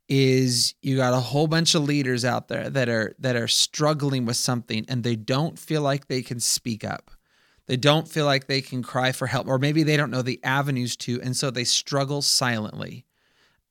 is 0.10 0.76
you 0.82 0.98
got 0.98 1.14
a 1.14 1.20
whole 1.22 1.48
bunch 1.48 1.74
of 1.74 1.84
leaders 1.84 2.26
out 2.26 2.50
there 2.50 2.70
that 2.70 2.90
are 2.90 3.16
that 3.20 3.36
are 3.38 3.48
struggling 3.48 4.26
with 4.26 4.36
something 4.36 4.86
and 4.90 5.04
they 5.04 5.16
don't 5.16 5.58
feel 5.58 5.82
like 5.82 6.08
they 6.08 6.22
can 6.22 6.40
speak 6.40 6.84
up. 6.84 7.12
They 7.68 7.78
don't 7.78 8.08
feel 8.08 8.26
like 8.26 8.48
they 8.48 8.62
can 8.62 8.84
cry 8.84 9.14
for 9.14 9.28
help 9.28 9.48
or 9.48 9.58
maybe 9.58 9.84
they 9.84 9.96
don't 9.96 10.12
know 10.12 10.22
the 10.22 10.40
avenues 10.44 10.98
to 10.98 11.22
and 11.22 11.36
so 11.36 11.50
they 11.50 11.64
struggle 11.64 12.22
silently. 12.22 13.06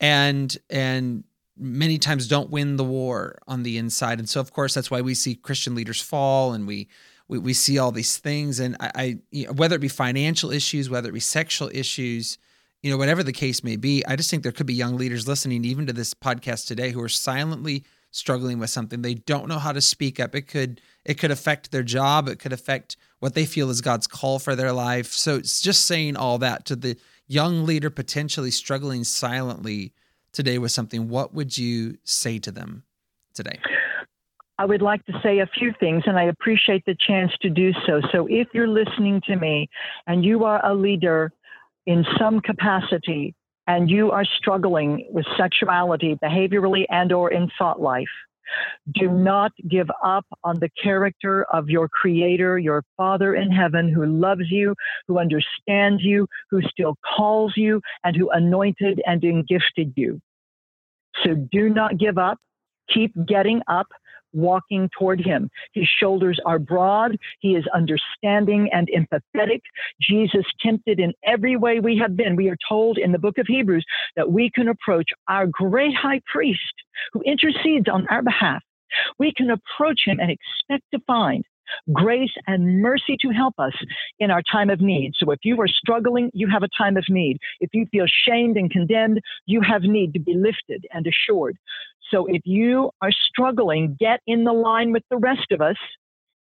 And 0.00 0.56
and 0.70 1.24
many 1.58 1.98
times 1.98 2.26
don't 2.26 2.50
win 2.50 2.76
the 2.76 2.84
war 2.84 3.38
on 3.46 3.62
the 3.64 3.76
inside. 3.76 4.18
And 4.18 4.28
so 4.28 4.40
of 4.40 4.52
course 4.52 4.72
that's 4.74 4.90
why 4.90 5.02
we 5.02 5.14
see 5.14 5.34
Christian 5.34 5.74
leaders 5.74 6.00
fall 6.00 6.54
and 6.54 6.66
we 6.66 6.88
we, 7.30 7.38
we 7.38 7.54
see 7.54 7.78
all 7.78 7.92
these 7.92 8.18
things 8.18 8.58
and 8.58 8.76
I, 8.80 8.90
I 8.94 9.18
you 9.30 9.46
know, 9.46 9.52
whether 9.52 9.76
it 9.76 9.80
be 9.80 9.88
financial 9.88 10.50
issues, 10.50 10.90
whether 10.90 11.08
it 11.08 11.12
be 11.12 11.20
sexual 11.20 11.70
issues, 11.72 12.36
you 12.82 12.90
know, 12.90 12.96
whatever 12.96 13.22
the 13.22 13.32
case 13.32 13.62
may 13.62 13.76
be, 13.76 14.04
I 14.04 14.16
just 14.16 14.30
think 14.30 14.42
there 14.42 14.52
could 14.52 14.66
be 14.66 14.74
young 14.74 14.96
leaders 14.96 15.28
listening 15.28 15.64
even 15.64 15.86
to 15.86 15.92
this 15.92 16.12
podcast 16.12 16.66
today 16.66 16.90
who 16.90 17.00
are 17.00 17.08
silently 17.08 17.84
struggling 18.10 18.58
with 18.58 18.70
something. 18.70 19.02
They 19.02 19.14
don't 19.14 19.46
know 19.46 19.60
how 19.60 19.70
to 19.70 19.80
speak 19.80 20.18
up. 20.18 20.34
It 20.34 20.42
could 20.42 20.80
it 21.04 21.14
could 21.14 21.30
affect 21.30 21.70
their 21.70 21.84
job, 21.84 22.28
it 22.28 22.40
could 22.40 22.52
affect 22.52 22.96
what 23.20 23.34
they 23.34 23.46
feel 23.46 23.70
is 23.70 23.80
God's 23.80 24.08
call 24.08 24.40
for 24.40 24.56
their 24.56 24.72
life. 24.72 25.12
So 25.12 25.36
it's 25.36 25.60
just 25.60 25.86
saying 25.86 26.16
all 26.16 26.38
that 26.38 26.64
to 26.66 26.76
the 26.76 26.96
young 27.28 27.64
leader 27.64 27.90
potentially 27.90 28.50
struggling 28.50 29.04
silently 29.04 29.92
today 30.32 30.58
with 30.58 30.72
something, 30.72 31.08
what 31.08 31.32
would 31.32 31.56
you 31.56 31.98
say 32.02 32.40
to 32.40 32.50
them 32.50 32.82
today? 33.34 33.58
I 34.60 34.66
would 34.66 34.82
like 34.82 35.02
to 35.06 35.18
say 35.22 35.38
a 35.38 35.46
few 35.46 35.72
things, 35.80 36.02
and 36.04 36.18
I 36.18 36.24
appreciate 36.24 36.84
the 36.84 36.94
chance 37.06 37.32
to 37.40 37.48
do 37.48 37.72
so. 37.86 38.02
So, 38.12 38.26
if 38.28 38.46
you're 38.52 38.68
listening 38.68 39.22
to 39.26 39.36
me 39.36 39.70
and 40.06 40.22
you 40.22 40.44
are 40.44 40.60
a 40.62 40.74
leader 40.74 41.32
in 41.86 42.04
some 42.18 42.40
capacity 42.40 43.34
and 43.66 43.88
you 43.88 44.10
are 44.10 44.26
struggling 44.36 45.08
with 45.10 45.24
sexuality, 45.38 46.14
behaviorally, 46.22 46.84
and/or 46.90 47.32
in 47.32 47.48
thought 47.56 47.80
life, 47.80 48.14
do 48.92 49.10
not 49.10 49.50
give 49.66 49.88
up 50.04 50.26
on 50.44 50.60
the 50.60 50.68
character 50.82 51.44
of 51.44 51.70
your 51.70 51.88
Creator, 51.88 52.58
your 52.58 52.84
Father 52.98 53.36
in 53.36 53.50
heaven, 53.50 53.88
who 53.88 54.04
loves 54.04 54.50
you, 54.50 54.74
who 55.08 55.18
understands 55.18 56.02
you, 56.02 56.26
who 56.50 56.60
still 56.68 56.98
calls 57.16 57.54
you, 57.56 57.80
and 58.04 58.14
who 58.14 58.28
anointed 58.28 59.00
and 59.06 59.22
gifted 59.48 59.94
you. 59.96 60.20
So 61.24 61.34
do 61.50 61.70
not 61.70 61.96
give 61.96 62.18
up. 62.18 62.36
Keep 62.92 63.12
getting 63.26 63.62
up 63.68 63.86
walking 64.32 64.88
toward 64.98 65.20
him. 65.20 65.50
His 65.72 65.88
shoulders 65.88 66.40
are 66.44 66.58
broad. 66.58 67.16
He 67.40 67.54
is 67.54 67.64
understanding 67.74 68.68
and 68.72 68.88
empathetic. 68.88 69.60
Jesus 70.00 70.44
tempted 70.60 71.00
in 71.00 71.12
every 71.24 71.56
way 71.56 71.80
we 71.80 71.98
have 71.98 72.16
been. 72.16 72.36
We 72.36 72.48
are 72.48 72.56
told 72.68 72.98
in 72.98 73.12
the 73.12 73.18
book 73.18 73.38
of 73.38 73.46
Hebrews 73.46 73.84
that 74.16 74.30
we 74.30 74.50
can 74.54 74.68
approach 74.68 75.10
our 75.28 75.46
great 75.46 75.94
high 75.94 76.20
priest 76.30 76.60
who 77.12 77.22
intercedes 77.22 77.86
on 77.92 78.06
our 78.08 78.22
behalf 78.22 78.62
We 79.18 79.32
can 79.32 79.50
approach 79.50 80.00
Him 80.06 80.18
and 80.20 80.30
expect 80.30 80.84
to 80.92 81.00
find 81.06 81.44
grace 81.92 82.32
and 82.46 82.82
mercy 82.82 83.16
to 83.20 83.30
help 83.30 83.54
us 83.58 83.72
in 84.18 84.30
our 84.30 84.42
time 84.50 84.70
of 84.70 84.80
need. 84.80 85.12
So 85.16 85.30
if 85.30 85.40
you 85.42 85.60
are 85.60 85.68
struggling, 85.68 86.30
you 86.34 86.48
have 86.48 86.62
a 86.62 86.68
time 86.76 86.96
of 86.96 87.04
need. 87.08 87.38
If 87.60 87.70
you 87.72 87.86
feel 87.92 88.06
shamed 88.26 88.56
and 88.56 88.70
condemned, 88.70 89.20
you 89.46 89.60
have 89.60 89.82
need 89.82 90.12
to 90.14 90.20
be 90.20 90.34
lifted 90.34 90.86
and 90.92 91.06
assured. 91.06 91.56
So 92.10 92.26
if 92.26 92.42
you 92.44 92.90
are 93.00 93.12
struggling, 93.28 93.96
get 93.98 94.20
in 94.26 94.44
the 94.44 94.52
line 94.52 94.92
with 94.92 95.04
the 95.10 95.16
rest 95.16 95.52
of 95.52 95.60
us. 95.60 95.76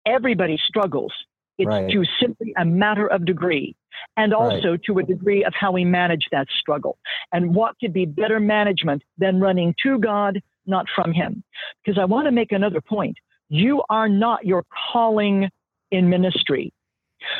Everybody 0.05 0.59
struggles. 0.67 1.13
It's 1.57 1.67
right. 1.67 1.89
to 1.89 2.03
simply 2.21 2.53
a 2.57 2.65
matter 2.65 3.07
of 3.07 3.25
degree 3.25 3.75
and 4.17 4.33
also 4.33 4.71
right. 4.71 4.83
to 4.85 4.99
a 4.99 5.03
degree 5.03 5.43
of 5.45 5.53
how 5.57 5.71
we 5.71 5.85
manage 5.85 6.25
that 6.31 6.47
struggle. 6.59 6.97
And 7.31 7.55
what 7.55 7.75
could 7.79 7.93
be 7.93 8.05
better 8.05 8.39
management 8.39 9.03
than 9.17 9.39
running 9.39 9.73
to 9.83 9.97
God, 9.97 10.41
not 10.65 10.85
from 10.93 11.13
Him? 11.13 11.43
Because 11.83 11.97
I 11.97 12.05
want 12.05 12.25
to 12.25 12.31
make 12.31 12.51
another 12.51 12.81
point. 12.81 13.17
You 13.47 13.83
are 13.89 14.09
not 14.09 14.45
your 14.45 14.65
calling 14.91 15.49
in 15.91 16.09
ministry. 16.09 16.73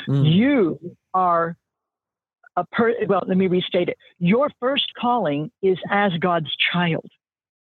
Mm. 0.08 0.34
You 0.34 0.98
are 1.14 1.58
a 2.56 2.66
per, 2.72 2.94
well, 3.08 3.24
let 3.28 3.38
me 3.38 3.48
restate 3.48 3.90
it. 3.90 3.98
Your 4.20 4.50
first 4.60 4.86
calling 5.00 5.52
is 5.62 5.78
as 5.92 6.14
God's 6.20 6.50
child. 6.72 7.06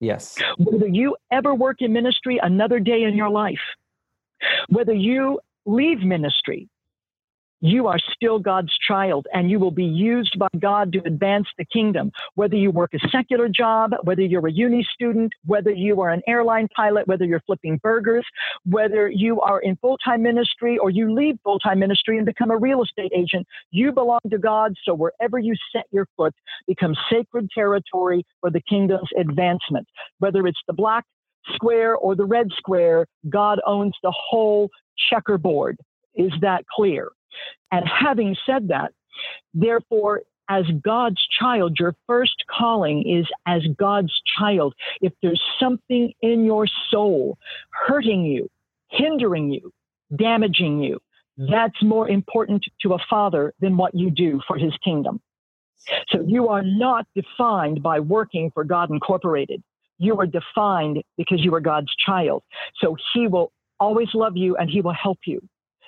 Yes. 0.01 0.37
Whether 0.59 0.89
you 0.89 1.17
ever 1.31 1.55
work 1.55 1.83
in 1.83 1.93
ministry 1.93 2.41
another 2.43 2.81
day 2.81 3.03
in 3.05 3.15
your 3.15 3.29
life, 3.29 3.61
whether 4.69 4.95
you 4.95 5.41
leave 5.67 6.01
ministry, 6.01 6.69
you 7.61 7.87
are 7.87 7.99
still 8.15 8.39
God's 8.39 8.73
child 8.87 9.27
and 9.33 9.51
you 9.51 9.59
will 9.59 9.71
be 9.71 9.85
used 9.85 10.39
by 10.39 10.49
God 10.59 10.93
to 10.93 11.03
advance 11.05 11.47
the 11.59 11.65
kingdom. 11.65 12.11
Whether 12.35 12.57
you 12.57 12.71
work 12.71 12.95
a 12.95 13.09
secular 13.11 13.49
job, 13.49 13.93
whether 14.03 14.23
you're 14.23 14.47
a 14.47 14.53
uni 14.53 14.87
student, 14.95 15.33
whether 15.45 15.71
you 15.71 16.01
are 16.01 16.11
an 16.11 16.23
airline 16.27 16.69
pilot, 16.75 17.07
whether 17.07 17.25
you're 17.25 17.43
flipping 17.47 17.79
burgers, 17.83 18.25
whether 18.65 19.09
you 19.09 19.41
are 19.41 19.61
in 19.61 19.77
full 19.77 19.99
time 19.99 20.23
ministry 20.23 20.79
or 20.79 20.91
you 20.91 21.13
leave 21.13 21.37
full 21.45 21.59
time 21.59 21.79
ministry 21.79 22.17
and 22.17 22.27
become 22.27 22.51
a 22.51 22.57
real 22.57 22.83
estate 22.83 23.13
agent, 23.15 23.47
you 23.71 23.93
belong 23.93 24.21
to 24.31 24.39
God. 24.39 24.75
So 24.85 24.95
wherever 24.95 25.39
you 25.39 25.55
set 25.73 25.85
your 25.91 26.07
foot 26.17 26.35
becomes 26.67 26.99
sacred 27.11 27.51
territory 27.55 28.25
for 28.41 28.51
the 28.51 28.61
kingdom's 28.63 29.09
advancement. 29.19 29.87
Whether 30.19 30.47
it's 30.47 30.61
the 30.67 30.73
black 30.73 31.05
square 31.55 31.95
or 31.97 32.15
the 32.15 32.25
red 32.25 32.49
square, 32.57 33.07
God 33.29 33.61
owns 33.67 33.95
the 34.03 34.13
whole 34.17 34.71
checkerboard. 35.11 35.77
Is 36.15 36.33
that 36.41 36.65
clear? 36.75 37.09
And 37.73 37.87
having 37.87 38.37
said 38.47 38.69
that, 38.69 38.93
therefore, 39.55 40.23
as 40.49 40.65
God's 40.83 41.21
child, 41.39 41.77
your 41.79 41.95
first 42.09 42.45
calling 42.51 43.09
is 43.09 43.27
as 43.47 43.63
God's 43.79 44.13
child. 44.39 44.75
If 45.01 45.13
there's 45.23 45.41
something 45.61 46.13
in 46.23 46.45
your 46.45 46.67
soul 46.91 47.39
hurting 47.71 48.25
you, 48.25 48.51
hindering 48.89 49.53
you, 49.53 49.73
damaging 50.17 50.83
you, 50.83 50.99
that's 51.37 51.81
more 51.83 52.09
important 52.09 52.65
to 52.83 52.95
a 52.95 52.99
father 53.09 53.55
than 53.61 53.77
what 53.77 53.95
you 53.95 54.11
do 54.11 54.41
for 54.47 54.59
his 54.59 54.73
kingdom. 54.85 55.21
So 56.09 56.23
you 56.27 56.49
are 56.49 56.63
not 56.63 57.07
defined 57.15 57.83
by 57.83 58.01
working 58.01 58.51
for 58.53 58.65
God 58.65 58.91
Incorporated. 58.91 59.63
You 59.99 60.19
are 60.19 60.27
defined 60.27 61.03
because 61.17 61.45
you 61.45 61.55
are 61.55 61.61
God's 61.61 61.95
child. 62.05 62.43
So 62.83 62.97
he 63.15 63.29
will 63.29 63.53
always 63.79 64.09
love 64.15 64.37
you 64.37 64.57
and 64.57 64.69
he 64.69 64.81
will 64.81 64.95
help 64.95 65.19
you. 65.27 65.41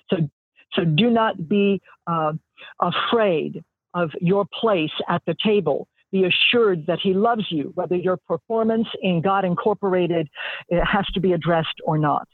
So 0.08 0.30
so 0.74 0.84
do 0.84 1.10
not 1.10 1.48
be 1.48 1.80
uh, 2.06 2.32
afraid 2.80 3.62
of 3.94 4.10
your 4.20 4.46
place 4.60 4.90
at 5.08 5.22
the 5.26 5.36
table. 5.44 5.88
Be 6.10 6.24
assured 6.24 6.86
that 6.86 6.98
He 7.02 7.14
loves 7.14 7.46
you, 7.50 7.72
whether 7.74 7.96
your 7.96 8.18
performance 8.28 8.88
in 9.02 9.22
God 9.22 9.44
Incorporated 9.44 10.28
has 10.70 11.06
to 11.14 11.20
be 11.20 11.32
addressed 11.32 11.80
or 11.84 11.98
not. 11.98 12.28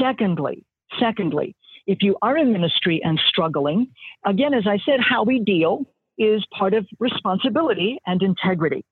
Secondly, 0.00 0.64
secondly, 0.98 1.54
if 1.86 1.98
you 2.00 2.16
are 2.22 2.36
in 2.38 2.52
ministry 2.52 3.00
and 3.04 3.20
struggling, 3.28 3.88
again, 4.24 4.54
as 4.54 4.66
I 4.66 4.78
said, 4.86 5.00
how 5.00 5.22
we 5.22 5.38
deal 5.38 5.84
is 6.16 6.44
part 6.56 6.74
of 6.74 6.86
responsibility 6.98 7.98
and 8.06 8.22
integrity. 8.22 8.84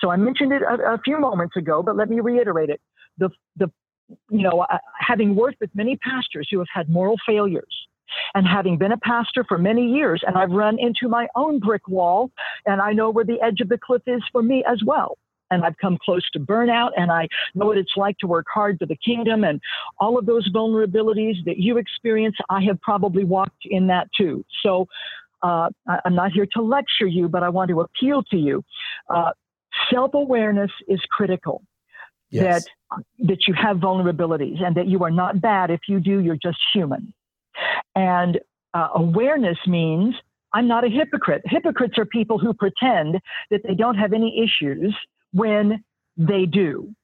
So 0.00 0.10
I 0.10 0.16
mentioned 0.16 0.52
it 0.52 0.62
a, 0.62 0.94
a 0.94 0.98
few 1.04 1.18
moments 1.18 1.56
ago, 1.56 1.82
but 1.82 1.96
let 1.96 2.08
me 2.08 2.20
reiterate 2.20 2.70
it. 2.70 2.80
The, 3.18 3.30
the, 3.56 3.70
you 4.30 4.42
know, 4.42 4.60
uh, 4.60 4.78
having 4.98 5.34
worked 5.34 5.58
with 5.60 5.70
many 5.74 5.96
pastors 5.96 6.48
who 6.50 6.58
have 6.58 6.68
had 6.72 6.88
moral 6.88 7.16
failures, 7.26 7.87
and 8.34 8.46
having 8.46 8.78
been 8.78 8.92
a 8.92 8.98
pastor 8.98 9.44
for 9.44 9.58
many 9.58 9.86
years, 9.86 10.22
and 10.26 10.36
I've 10.36 10.50
run 10.50 10.78
into 10.78 11.08
my 11.08 11.28
own 11.34 11.58
brick 11.58 11.86
wall, 11.88 12.30
and 12.66 12.80
I 12.80 12.92
know 12.92 13.10
where 13.10 13.24
the 13.24 13.40
edge 13.42 13.60
of 13.60 13.68
the 13.68 13.78
cliff 13.78 14.02
is 14.06 14.22
for 14.32 14.42
me 14.42 14.64
as 14.68 14.82
well. 14.84 15.18
And 15.50 15.64
I've 15.64 15.78
come 15.78 15.96
close 16.04 16.28
to 16.32 16.40
burnout, 16.40 16.90
and 16.96 17.10
I 17.10 17.26
know 17.54 17.66
what 17.66 17.78
it's 17.78 17.96
like 17.96 18.18
to 18.18 18.26
work 18.26 18.46
hard 18.52 18.78
for 18.78 18.86
the 18.86 18.96
kingdom, 18.96 19.44
and 19.44 19.60
all 19.98 20.18
of 20.18 20.26
those 20.26 20.50
vulnerabilities 20.52 21.42
that 21.46 21.56
you 21.58 21.78
experience, 21.78 22.36
I 22.50 22.62
have 22.64 22.80
probably 22.82 23.24
walked 23.24 23.64
in 23.64 23.86
that 23.86 24.08
too. 24.16 24.44
So 24.62 24.86
uh, 25.42 25.70
I'm 26.04 26.14
not 26.14 26.32
here 26.32 26.46
to 26.52 26.62
lecture 26.62 27.06
you, 27.06 27.28
but 27.28 27.42
I 27.42 27.48
want 27.48 27.70
to 27.70 27.80
appeal 27.80 28.22
to 28.24 28.36
you. 28.36 28.62
Uh, 29.08 29.30
Self 29.92 30.14
awareness 30.14 30.70
is 30.88 31.00
critical. 31.10 31.62
Yes. 32.30 32.64
That 32.90 33.02
that 33.20 33.38
you 33.46 33.54
have 33.54 33.78
vulnerabilities 33.78 34.62
and 34.62 34.74
that 34.76 34.86
you 34.86 35.02
are 35.04 35.10
not 35.10 35.40
bad. 35.40 35.70
If 35.70 35.80
you 35.88 36.00
do, 36.00 36.20
you're 36.20 36.38
just 36.42 36.58
human. 36.74 37.12
And 37.94 38.38
uh, 38.74 38.88
awareness 38.94 39.58
means 39.66 40.14
I'm 40.52 40.68
not 40.68 40.84
a 40.84 40.88
hypocrite. 40.88 41.42
Hypocrites 41.44 41.98
are 41.98 42.04
people 42.06 42.38
who 42.38 42.54
pretend 42.54 43.18
that 43.50 43.62
they 43.64 43.74
don't 43.74 43.96
have 43.96 44.12
any 44.12 44.42
issues 44.42 44.94
when 45.32 45.84
they 46.16 46.46
do. 46.46 46.94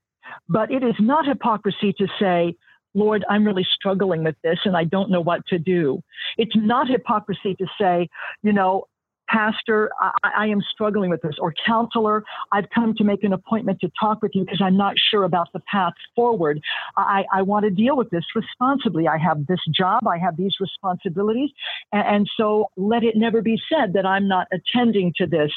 But 0.49 0.71
it 0.71 0.83
is 0.83 0.95
not 0.99 1.27
hypocrisy 1.27 1.93
to 1.99 2.07
say, 2.19 2.55
Lord, 2.95 3.25
I'm 3.29 3.45
really 3.45 3.67
struggling 3.75 4.25
with 4.25 4.37
this 4.43 4.59
and 4.65 4.77
I 4.77 4.85
don't 4.85 5.11
know 5.11 5.21
what 5.21 5.45
to 5.49 5.59
do. 5.59 6.01
It's 6.39 6.55
not 6.55 6.89
hypocrisy 6.89 7.55
to 7.57 7.67
say, 7.79 8.09
you 8.43 8.53
know, 8.53 8.85
Pastor, 9.29 9.91
I, 10.01 10.31
I, 10.37 10.47
am 10.47 10.61
struggling 10.73 11.11
with 11.11 11.23
this, 11.23 11.35
or 11.39 11.55
counselor, 11.67 12.25
I've 12.53 12.69
come 12.75 12.95
to 12.95 13.05
make 13.05 13.25
an 13.25 13.33
appointment 13.33 13.81
to 13.81 13.91
talk 13.99 14.23
with 14.23 14.33
you 14.35 14.45
because 14.45 14.61
I'm 14.63 14.77
not 14.77 14.95
sure 15.11 15.25
about 15.25 15.49
the 15.53 15.61
path 15.61 15.95
forward. 16.15 16.61
I, 16.97 17.25
I 17.33 17.43
want 17.43 17.65
to 17.65 17.71
deal 17.71 17.97
with 17.97 18.11
this 18.11 18.25
responsibly. 18.35 19.09
I 19.09 19.19
have 19.19 19.47
this 19.47 19.61
job, 19.75 20.07
I 20.07 20.19
have 20.19 20.37
these 20.37 20.55
responsibilities, 20.61 21.51
and, 21.93 22.07
and 22.07 22.31
so 22.37 22.71
let 22.77 23.03
it 23.03 23.17
never 23.17 23.41
be 23.41 23.59
said 23.69 23.95
that 23.95 24.07
I'm 24.07 24.29
not 24.29 24.47
attending 24.53 25.13
to 25.17 25.27
this 25.27 25.53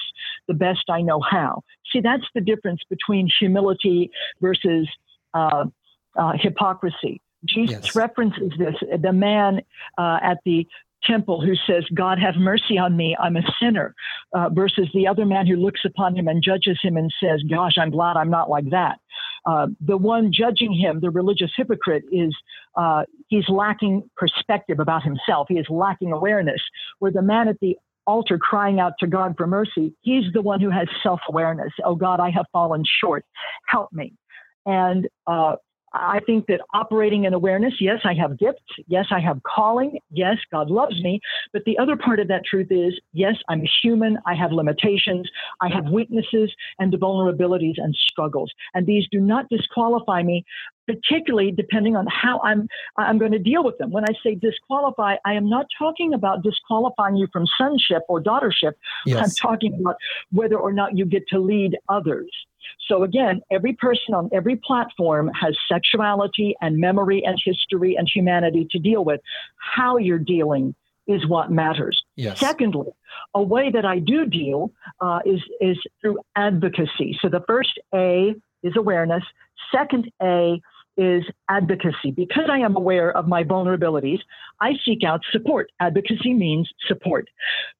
the 0.47 0.53
best 0.53 0.85
I 0.89 1.01
know 1.01 1.19
how. 1.19 1.63
See, 1.91 2.01
that's 2.01 2.25
the 2.33 2.41
difference 2.41 2.81
between 2.89 3.29
humility 3.39 4.11
versus 4.41 4.87
uh, 5.33 5.65
uh, 6.15 6.33
hypocrisy. 6.35 7.21
Jesus 7.45 7.85
yes. 7.85 7.95
references 7.95 8.51
this. 8.57 8.75
The 8.99 9.13
man 9.13 9.61
uh, 9.97 10.19
at 10.21 10.39
the 10.45 10.67
temple 11.03 11.41
who 11.41 11.53
says, 11.67 11.83
God 11.93 12.19
have 12.19 12.35
mercy 12.35 12.77
on 12.77 12.95
me, 12.95 13.15
I'm 13.19 13.37
a 13.37 13.43
sinner, 13.61 13.93
uh, 14.33 14.49
versus 14.49 14.87
the 14.93 15.07
other 15.07 15.25
man 15.25 15.47
who 15.47 15.55
looks 15.55 15.81
upon 15.85 16.15
him 16.15 16.27
and 16.27 16.43
judges 16.43 16.79
him 16.81 16.97
and 16.97 17.13
says, 17.21 17.41
Gosh, 17.49 17.77
I'm 17.77 17.91
glad 17.91 18.17
I'm 18.17 18.29
not 18.29 18.49
like 18.49 18.69
that. 18.71 18.97
Uh, 19.45 19.67
the 19.79 19.97
one 19.97 20.31
judging 20.31 20.73
him, 20.73 20.99
the 20.99 21.09
religious 21.09 21.51
hypocrite, 21.55 22.03
is 22.11 22.35
uh, 22.75 23.03
he's 23.27 23.47
lacking 23.47 24.09
perspective 24.15 24.79
about 24.79 25.03
himself. 25.03 25.47
He 25.49 25.55
is 25.55 25.65
lacking 25.69 26.11
awareness. 26.11 26.61
Where 26.99 27.11
the 27.11 27.21
man 27.21 27.47
at 27.47 27.59
the 27.61 27.77
altar 28.05 28.37
crying 28.37 28.79
out 28.79 28.93
to 28.99 29.07
God 29.07 29.35
for 29.37 29.47
mercy, 29.47 29.93
he's 30.01 30.25
the 30.33 30.41
one 30.41 30.59
who 30.59 30.69
has 30.69 30.87
self 31.01 31.21
awareness. 31.29 31.71
Oh 31.83 31.95
God, 31.95 32.19
I 32.19 32.29
have 32.31 32.45
fallen 32.51 32.83
short. 33.01 33.23
Help 33.67 33.91
me. 33.93 34.13
And 34.65 35.07
uh, 35.27 35.55
I 35.93 36.19
think 36.25 36.47
that 36.47 36.61
operating 36.73 37.23
in 37.23 37.33
awareness, 37.33 37.73
yes, 37.79 37.99
I 38.03 38.13
have 38.13 38.37
gifts. 38.37 38.61
Yes, 38.87 39.05
I 39.09 39.19
have 39.19 39.41
calling. 39.43 39.99
Yes, 40.11 40.37
God 40.51 40.69
loves 40.69 41.01
me. 41.01 41.19
But 41.53 41.63
the 41.65 41.77
other 41.77 41.95
part 41.95 42.19
of 42.19 42.27
that 42.27 42.43
truth 42.45 42.67
is, 42.69 42.99
yes, 43.13 43.35
I'm 43.47 43.63
human. 43.81 44.17
I 44.25 44.35
have 44.35 44.51
limitations. 44.51 45.29
I 45.61 45.69
have 45.69 45.85
weaknesses 45.85 46.53
and 46.79 46.93
vulnerabilities 46.93 47.75
and 47.77 47.95
struggles. 47.95 48.51
And 48.73 48.85
these 48.85 49.05
do 49.11 49.19
not 49.19 49.47
disqualify 49.49 50.23
me, 50.23 50.43
particularly 50.87 51.51
depending 51.51 51.95
on 51.95 52.05
how 52.07 52.41
I'm, 52.43 52.67
I'm 52.97 53.17
going 53.17 53.31
to 53.31 53.39
deal 53.39 53.63
with 53.63 53.77
them. 53.77 53.91
When 53.91 54.03
I 54.03 54.13
say 54.23 54.35
disqualify, 54.35 55.15
I 55.25 55.33
am 55.33 55.49
not 55.49 55.67
talking 55.79 56.13
about 56.13 56.43
disqualifying 56.43 57.15
you 57.15 57.27
from 57.31 57.45
sonship 57.57 58.03
or 58.09 58.21
daughtership. 58.21 58.73
Yes. 59.05 59.23
I'm 59.23 59.31
talking 59.31 59.77
about 59.79 59.95
whether 60.31 60.57
or 60.57 60.73
not 60.73 60.97
you 60.97 61.05
get 61.05 61.27
to 61.29 61.39
lead 61.39 61.77
others. 61.87 62.29
So 62.87 63.03
again, 63.03 63.41
every 63.51 63.73
person 63.73 64.13
on 64.13 64.29
every 64.33 64.55
platform 64.57 65.29
has 65.39 65.57
sexuality 65.71 66.55
and 66.61 66.77
memory 66.77 67.23
and 67.25 67.37
history 67.43 67.95
and 67.95 68.09
humanity 68.13 68.67
to 68.71 68.79
deal 68.79 69.03
with. 69.03 69.21
How 69.57 69.97
you're 69.97 70.19
dealing 70.19 70.75
is 71.07 71.25
what 71.27 71.51
matters. 71.51 72.01
Yes. 72.15 72.39
Secondly, 72.39 72.87
a 73.33 73.41
way 73.41 73.71
that 73.71 73.85
I 73.85 73.99
do 73.99 74.25
deal 74.25 74.71
uh, 74.99 75.19
is 75.25 75.41
is 75.61 75.77
through 76.01 76.19
advocacy. 76.35 77.17
So 77.21 77.29
the 77.29 77.43
first 77.47 77.79
A 77.93 78.35
is 78.63 78.73
awareness. 78.75 79.23
Second 79.71 80.11
A 80.21 80.61
is 80.97 81.23
advocacy. 81.47 82.11
Because 82.11 82.49
I 82.51 82.57
am 82.57 82.75
aware 82.75 83.15
of 83.15 83.27
my 83.27 83.43
vulnerabilities, 83.43 84.19
I 84.59 84.73
seek 84.83 85.03
out 85.05 85.21
support. 85.31 85.71
Advocacy 85.79 86.33
means 86.33 86.69
support. 86.87 87.27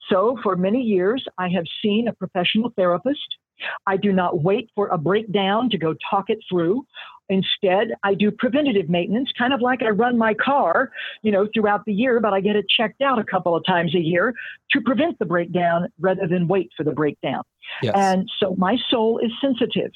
So 0.10 0.38
for 0.44 0.56
many 0.56 0.82
years, 0.82 1.26
I 1.38 1.50
have 1.50 1.66
seen 1.82 2.08
a 2.08 2.14
professional 2.14 2.72
therapist 2.76 3.38
I 3.86 3.98
do 3.98 4.12
not 4.14 4.42
wait 4.44 4.70
for 4.76 4.88
a 4.88 4.98
breakdown 4.98 5.70
to 5.72 5.78
go 5.78 5.96
talk 6.10 6.30
it 6.30 6.40
through. 6.50 6.86
Instead, 7.30 7.90
I 8.04 8.14
do 8.14 8.32
preventative 8.32 8.90
maintenance, 8.90 9.30
kind 9.38 9.54
of 9.54 9.62
like 9.62 9.82
I 9.84 9.90
run 9.90 10.18
my 10.18 10.34
car, 10.34 10.92
you 11.24 11.32
know, 11.32 11.48
throughout 11.54 11.84
the 11.86 11.94
year, 11.94 12.22
but 12.22 12.34
I 12.34 12.40
get 12.40 12.56
it 12.56 12.66
checked 12.70 13.02
out 13.02 13.20
a 13.20 13.24
couple 13.24 13.54
of 13.56 13.66
times 13.66 13.94
a 13.96 14.00
year 14.00 14.34
to 14.72 14.82
prevent 14.82 15.20
the 15.20 15.26
breakdown 15.26 15.90
rather 16.00 16.26
than 16.28 16.48
wait 16.48 16.72
for 16.78 16.84
the 16.84 16.94
breakdown. 16.94 17.44
Yes. 17.82 17.94
And 17.98 18.30
so 18.40 18.56
my 18.58 18.78
soul 18.90 19.20
is 19.20 19.32
sensitive. 19.42 19.92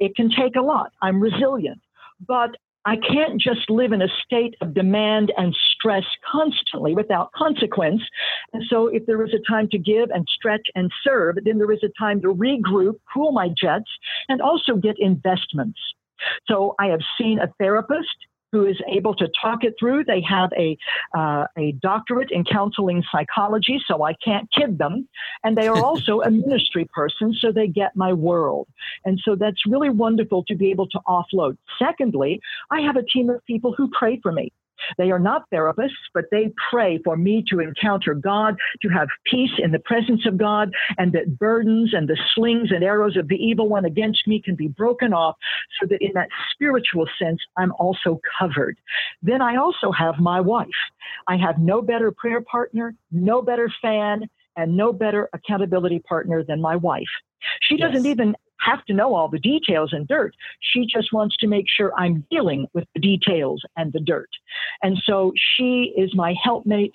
It 0.00 0.16
can 0.16 0.28
take 0.30 0.56
a 0.56 0.60
lot. 0.60 0.90
I'm 1.00 1.20
resilient, 1.20 1.80
but 2.26 2.56
I 2.84 2.96
can't 2.96 3.40
just 3.40 3.70
live 3.70 3.92
in 3.92 4.02
a 4.02 4.08
state 4.24 4.56
of 4.60 4.74
demand 4.74 5.32
and 5.36 5.56
stress 5.74 6.04
constantly 6.30 6.94
without 6.94 7.30
consequence. 7.32 8.02
And 8.52 8.64
so, 8.68 8.88
if 8.88 9.06
there 9.06 9.24
is 9.24 9.32
a 9.32 9.50
time 9.50 9.68
to 9.70 9.78
give 9.78 10.10
and 10.10 10.26
stretch 10.28 10.66
and 10.74 10.90
serve, 11.04 11.36
then 11.44 11.58
there 11.58 11.70
is 11.70 11.82
a 11.84 11.92
time 11.98 12.20
to 12.22 12.34
regroup, 12.34 12.94
cool 13.12 13.32
my 13.32 13.48
jets, 13.48 13.90
and 14.28 14.42
also 14.42 14.74
get 14.74 14.96
investments. 14.98 15.78
So, 16.48 16.74
I 16.80 16.86
have 16.86 17.00
seen 17.18 17.38
a 17.38 17.52
therapist 17.58 18.16
who 18.52 18.66
is 18.66 18.76
able 18.88 19.14
to 19.14 19.28
talk 19.40 19.64
it 19.64 19.74
through. 19.80 20.04
They 20.04 20.22
have 20.28 20.50
a 20.56 20.76
uh, 21.16 21.46
a 21.58 21.72
doctorate 21.82 22.30
in 22.30 22.44
counseling 22.44 23.02
psychology, 23.10 23.80
so 23.86 24.04
I 24.04 24.14
can't 24.24 24.48
kid 24.56 24.78
them. 24.78 25.08
And 25.42 25.56
they 25.56 25.66
are 25.68 25.82
also 25.82 26.20
a 26.20 26.30
ministry 26.30 26.88
person, 26.94 27.34
so 27.40 27.50
they 27.50 27.66
get 27.66 27.96
my 27.96 28.12
world. 28.12 28.68
And 29.04 29.18
so 29.24 29.34
that's 29.34 29.66
really 29.66 29.90
wonderful 29.90 30.44
to 30.44 30.54
be 30.54 30.70
able 30.70 30.88
to 30.88 31.00
offload. 31.08 31.56
Secondly, 31.78 32.40
I 32.70 32.80
have 32.80 32.96
a 32.96 33.02
team 33.02 33.30
of 33.30 33.44
people 33.46 33.74
who 33.76 33.90
pray 33.98 34.20
for 34.22 34.32
me. 34.32 34.52
They 34.98 35.10
are 35.10 35.18
not 35.18 35.48
therapists, 35.50 35.90
but 36.14 36.24
they 36.30 36.52
pray 36.70 37.00
for 37.04 37.16
me 37.16 37.44
to 37.50 37.60
encounter 37.60 38.14
God, 38.14 38.56
to 38.82 38.88
have 38.88 39.08
peace 39.30 39.50
in 39.58 39.72
the 39.72 39.78
presence 39.78 40.26
of 40.26 40.36
God, 40.36 40.70
and 40.98 41.12
that 41.12 41.38
burdens 41.38 41.94
and 41.94 42.08
the 42.08 42.18
slings 42.34 42.70
and 42.70 42.82
arrows 42.84 43.16
of 43.16 43.28
the 43.28 43.36
evil 43.36 43.68
one 43.68 43.84
against 43.84 44.26
me 44.26 44.40
can 44.40 44.54
be 44.54 44.68
broken 44.68 45.12
off 45.12 45.36
so 45.80 45.86
that 45.86 46.00
in 46.00 46.12
that 46.14 46.28
spiritual 46.52 47.06
sense, 47.18 47.40
I'm 47.56 47.72
also 47.78 48.20
covered. 48.38 48.78
Then 49.22 49.42
I 49.42 49.56
also 49.56 49.92
have 49.92 50.18
my 50.18 50.40
wife. 50.40 50.68
I 51.28 51.36
have 51.36 51.58
no 51.58 51.82
better 51.82 52.10
prayer 52.10 52.40
partner, 52.40 52.94
no 53.10 53.42
better 53.42 53.70
fan, 53.80 54.28
and 54.56 54.76
no 54.76 54.92
better 54.92 55.28
accountability 55.32 56.00
partner 56.00 56.44
than 56.44 56.60
my 56.60 56.76
wife. 56.76 57.04
She 57.62 57.76
yes. 57.76 57.92
doesn't 57.92 58.06
even 58.06 58.36
have 58.62 58.84
to 58.86 58.94
know 58.94 59.14
all 59.14 59.28
the 59.28 59.38
details 59.38 59.92
and 59.92 60.06
dirt. 60.06 60.34
She 60.60 60.86
just 60.86 61.12
wants 61.12 61.36
to 61.38 61.46
make 61.46 61.66
sure 61.68 61.92
I'm 61.96 62.24
dealing 62.30 62.66
with 62.72 62.84
the 62.94 63.00
details 63.00 63.62
and 63.76 63.92
the 63.92 64.00
dirt. 64.00 64.30
And 64.82 64.98
so 65.04 65.32
she 65.56 65.92
is 65.96 66.14
my 66.14 66.34
helpmate. 66.42 66.94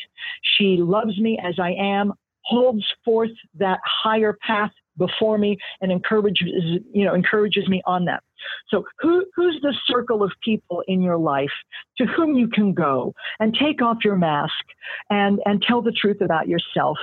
She 0.57 0.77
loves 0.77 1.17
me 1.19 1.39
as 1.43 1.55
I 1.59 1.71
am, 1.71 2.13
holds 2.43 2.85
forth 3.03 3.31
that 3.55 3.79
higher 3.85 4.37
path 4.45 4.71
before 4.97 5.37
me 5.37 5.57
and 5.81 5.91
encourages 5.91 6.47
you 6.91 7.05
know 7.05 7.13
encourages 7.13 7.67
me 7.67 7.81
on 7.85 8.05
that 8.05 8.23
so 8.67 8.83
who 8.99 9.23
who's 9.35 9.59
the 9.61 9.73
circle 9.85 10.23
of 10.23 10.31
people 10.43 10.83
in 10.87 11.01
your 11.01 11.17
life 11.17 11.51
to 11.97 12.05
whom 12.05 12.35
you 12.35 12.47
can 12.47 12.73
go 12.73 13.13
and 13.39 13.55
take 13.55 13.81
off 13.81 13.97
your 14.03 14.15
mask 14.15 14.65
and 15.09 15.39
and 15.45 15.61
tell 15.61 15.81
the 15.81 15.91
truth 15.91 16.19
about 16.21 16.47
yourself 16.47 16.97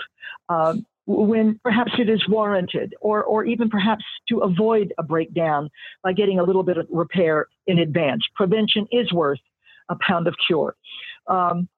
um, 0.48 0.84
when 1.06 1.60
perhaps 1.62 1.92
it 1.98 2.08
is 2.08 2.22
warranted, 2.28 2.94
or, 3.00 3.22
or 3.22 3.44
even 3.44 3.68
perhaps 3.68 4.04
to 4.28 4.38
avoid 4.38 4.92
a 4.98 5.02
breakdown 5.02 5.68
by 6.02 6.12
getting 6.12 6.38
a 6.38 6.42
little 6.42 6.62
bit 6.62 6.78
of 6.78 6.86
repair 6.90 7.46
in 7.66 7.78
advance. 7.78 8.22
Prevention 8.34 8.86
is 8.90 9.12
worth 9.12 9.40
a 9.90 9.96
pound 10.06 10.26
of 10.26 10.34
cure. 10.46 10.76
Um, 11.26 11.68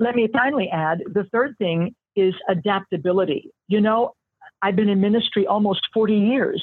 let 0.00 0.16
me 0.16 0.28
finally 0.32 0.68
add 0.72 1.02
the 1.06 1.24
third 1.32 1.56
thing 1.58 1.94
is 2.16 2.34
adaptability. 2.48 3.50
You 3.68 3.80
know, 3.80 4.14
I've 4.62 4.76
been 4.76 4.88
in 4.88 5.00
ministry 5.00 5.46
almost 5.46 5.80
40 5.92 6.14
years, 6.14 6.62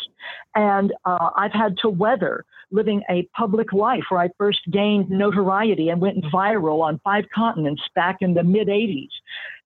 and 0.56 0.94
uh, 1.06 1.30
I've 1.36 1.52
had 1.52 1.78
to 1.82 1.90
weather 1.90 2.46
living 2.72 3.02
a 3.10 3.28
public 3.36 3.74
life 3.74 4.04
where 4.10 4.22
I 4.22 4.30
first 4.38 4.60
gained 4.72 5.10
notoriety 5.10 5.90
and 5.90 6.00
went 6.00 6.24
viral 6.26 6.82
on 6.82 7.02
five 7.04 7.26
continents 7.34 7.82
back 7.96 8.18
in 8.22 8.34
the 8.34 8.44
mid 8.44 8.68
80s. 8.68 9.10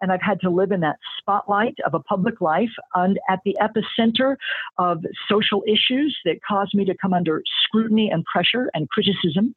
And 0.03 0.11
I've 0.11 0.21
had 0.21 0.41
to 0.41 0.49
live 0.49 0.73
in 0.73 0.81
that 0.81 0.97
spotlight 1.17 1.75
of 1.85 1.93
a 1.93 1.99
public 2.01 2.41
life 2.41 2.69
and 2.93 3.17
at 3.29 3.39
the 3.45 3.55
epicenter 3.61 4.35
of 4.77 5.01
social 5.31 5.63
issues 5.65 6.15
that 6.25 6.43
caused 6.45 6.75
me 6.75 6.83
to 6.83 6.93
come 7.01 7.13
under 7.13 7.41
scrutiny 7.63 8.09
and 8.11 8.25
pressure 8.25 8.69
and 8.73 8.89
criticism. 8.89 9.55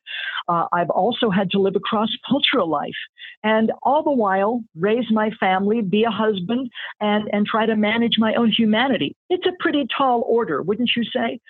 Uh, 0.48 0.66
I've 0.72 0.90
also 0.90 1.30
had 1.30 1.50
to 1.50 1.58
live 1.58 1.74
across 1.74 2.10
cultural 2.30 2.70
life 2.70 2.94
and 3.42 3.72
all 3.82 4.04
the 4.04 4.12
while 4.12 4.62
raise 4.76 5.10
my 5.10 5.30
family, 5.40 5.82
be 5.82 6.04
a 6.04 6.10
husband, 6.10 6.70
and, 7.00 7.28
and 7.32 7.44
try 7.44 7.66
to 7.66 7.74
manage 7.74 8.14
my 8.16 8.34
own 8.36 8.52
humanity. 8.52 9.16
It's 9.28 9.46
a 9.46 9.52
pretty 9.58 9.88
tall 9.98 10.24
order, 10.28 10.62
wouldn't 10.62 10.90
you 10.96 11.02
say? 11.04 11.40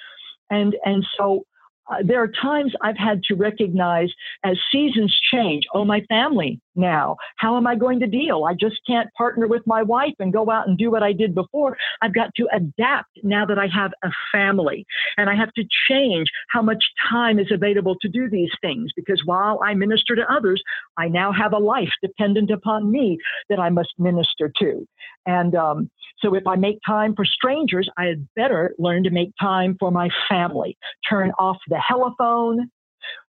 And, 0.48 0.74
and 0.86 1.04
so 1.18 1.44
uh, 1.90 1.96
there 2.02 2.22
are 2.22 2.28
times 2.28 2.72
I've 2.80 2.96
had 2.96 3.22
to 3.24 3.34
recognize 3.34 4.08
as 4.42 4.56
seasons 4.72 5.14
change, 5.30 5.64
oh, 5.74 5.84
my 5.84 6.00
family 6.08 6.60
now, 6.76 7.16
how 7.36 7.56
am 7.56 7.66
I 7.66 7.76
going 7.76 8.00
to 8.00 8.06
deal? 8.06 8.44
I 8.44 8.54
just 8.54 8.76
can't 8.86 9.12
partner 9.14 9.46
with 9.46 9.62
my 9.66 9.82
wife 9.82 10.14
and 10.18 10.32
go 10.32 10.50
out 10.50 10.68
and 10.68 10.76
do 10.76 10.90
what 10.90 11.02
I 11.02 11.12
did 11.12 11.34
before. 11.34 11.76
I've 12.02 12.14
got 12.14 12.34
to 12.36 12.48
adapt 12.54 13.10
now 13.22 13.46
that 13.46 13.58
I 13.58 13.66
have 13.66 13.92
a 14.02 14.10
family 14.32 14.86
and 15.16 15.30
I 15.30 15.34
have 15.34 15.52
to 15.54 15.64
change 15.88 16.28
how 16.50 16.62
much 16.62 16.82
time 17.10 17.38
is 17.38 17.50
available 17.50 17.96
to 18.00 18.08
do 18.08 18.28
these 18.28 18.50
things 18.60 18.90
because 18.96 19.22
while 19.24 19.60
I 19.64 19.74
minister 19.74 20.14
to 20.16 20.32
others, 20.32 20.62
I 20.96 21.08
now 21.08 21.32
have 21.32 21.52
a 21.52 21.58
life 21.58 21.92
dependent 22.02 22.50
upon 22.50 22.90
me 22.90 23.18
that 23.48 23.58
I 23.58 23.70
must 23.70 23.94
minister 23.98 24.52
to. 24.58 24.86
And 25.26 25.54
um, 25.54 25.90
so 26.18 26.34
if 26.34 26.46
I 26.46 26.56
make 26.56 26.78
time 26.86 27.14
for 27.14 27.24
strangers, 27.24 27.88
I 27.96 28.04
had 28.04 28.26
better 28.36 28.74
learn 28.78 29.04
to 29.04 29.10
make 29.10 29.32
time 29.40 29.76
for 29.78 29.90
my 29.90 30.08
family. 30.28 30.78
Turn 31.08 31.32
off 31.38 31.58
the 31.68 31.80
telephone 31.88 32.70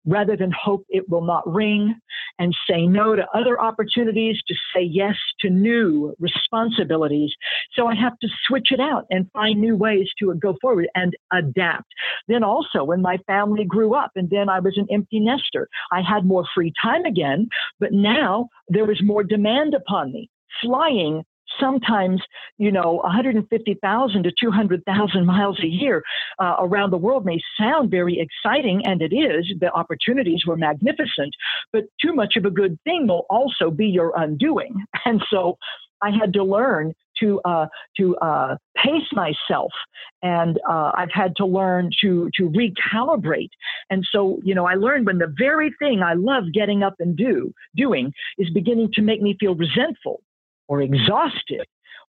rather 0.08 0.36
than 0.36 0.50
hope 0.50 0.84
it 0.88 1.08
will 1.08 1.24
not 1.24 1.46
ring 1.46 1.94
and 2.38 2.54
say 2.68 2.86
no 2.86 3.14
to 3.14 3.26
other 3.34 3.60
opportunities 3.60 4.36
to 4.48 4.54
say 4.74 4.82
yes 4.82 5.14
to 5.40 5.50
new 5.50 6.14
responsibilities. 6.18 7.32
So 7.74 7.86
I 7.86 7.94
have 7.94 8.18
to 8.20 8.28
switch 8.46 8.68
it 8.70 8.80
out 8.80 9.06
and 9.10 9.30
find 9.32 9.60
new 9.60 9.76
ways 9.76 10.08
to 10.18 10.34
go 10.34 10.56
forward 10.60 10.88
and 10.94 11.14
adapt. 11.32 11.92
Then 12.26 12.42
also 12.42 12.84
when 12.84 13.02
my 13.02 13.18
family 13.26 13.64
grew 13.64 13.94
up 13.94 14.12
and 14.16 14.30
then 14.30 14.48
I 14.48 14.60
was 14.60 14.76
an 14.76 14.86
empty 14.90 15.20
nester, 15.20 15.68
I 15.92 16.00
had 16.00 16.24
more 16.24 16.44
free 16.54 16.72
time 16.82 17.04
again, 17.04 17.48
but 17.78 17.92
now 17.92 18.48
there 18.68 18.86
was 18.86 19.02
more 19.02 19.22
demand 19.22 19.74
upon 19.74 20.12
me. 20.12 20.30
Flying 20.62 21.22
sometimes, 21.60 22.22
you 22.58 22.70
know, 22.70 23.00
150,000 23.04 24.22
to 24.22 24.32
200,000 24.40 25.26
miles 25.26 25.58
a 25.62 25.66
year 25.66 26.02
uh, 26.38 26.56
around 26.60 26.90
the 26.90 26.98
world 26.98 27.24
may 27.24 27.40
sound 27.58 27.90
very 27.90 28.18
exciting, 28.20 28.82
and 28.86 29.02
it 29.02 29.14
is. 29.14 29.46
The 29.60 29.72
opportunities 29.72 30.44
were 30.46 30.56
magnificent, 30.56 31.34
but 31.72 31.84
too 32.00 32.14
much 32.14 32.34
of 32.36 32.44
a 32.44 32.50
good 32.50 32.78
thing 32.84 33.06
will 33.06 33.26
also 33.30 33.70
be 33.70 33.86
your 33.86 34.12
undoing. 34.16 34.74
And 35.04 35.22
so 35.30 35.56
I 36.02 36.10
had 36.10 36.34
to 36.34 36.44
learn 36.44 36.92
to 37.20 37.40
uh, 37.44 37.66
to 37.96 38.16
uh, 38.18 38.56
pace 38.76 39.10
myself, 39.12 39.72
and 40.22 40.58
uh, 40.68 40.92
I've 40.94 41.12
had 41.12 41.34
to 41.36 41.46
learn 41.46 41.90
to 42.02 42.30
to 42.36 42.50
recalibrate. 42.50 43.50
And 43.90 44.06
so, 44.12 44.38
you 44.44 44.54
know, 44.54 44.66
I 44.66 44.74
learned 44.74 45.06
when 45.06 45.18
the 45.18 45.32
very 45.36 45.74
thing 45.78 46.02
I 46.02 46.14
love 46.14 46.44
getting 46.52 46.82
up 46.82 46.94
and 46.98 47.16
do 47.16 47.52
doing 47.76 48.12
is 48.38 48.50
beginning 48.50 48.90
to 48.94 49.02
make 49.02 49.22
me 49.22 49.36
feel 49.40 49.54
resentful 49.54 50.20
or 50.68 50.82
exhausted 50.82 51.66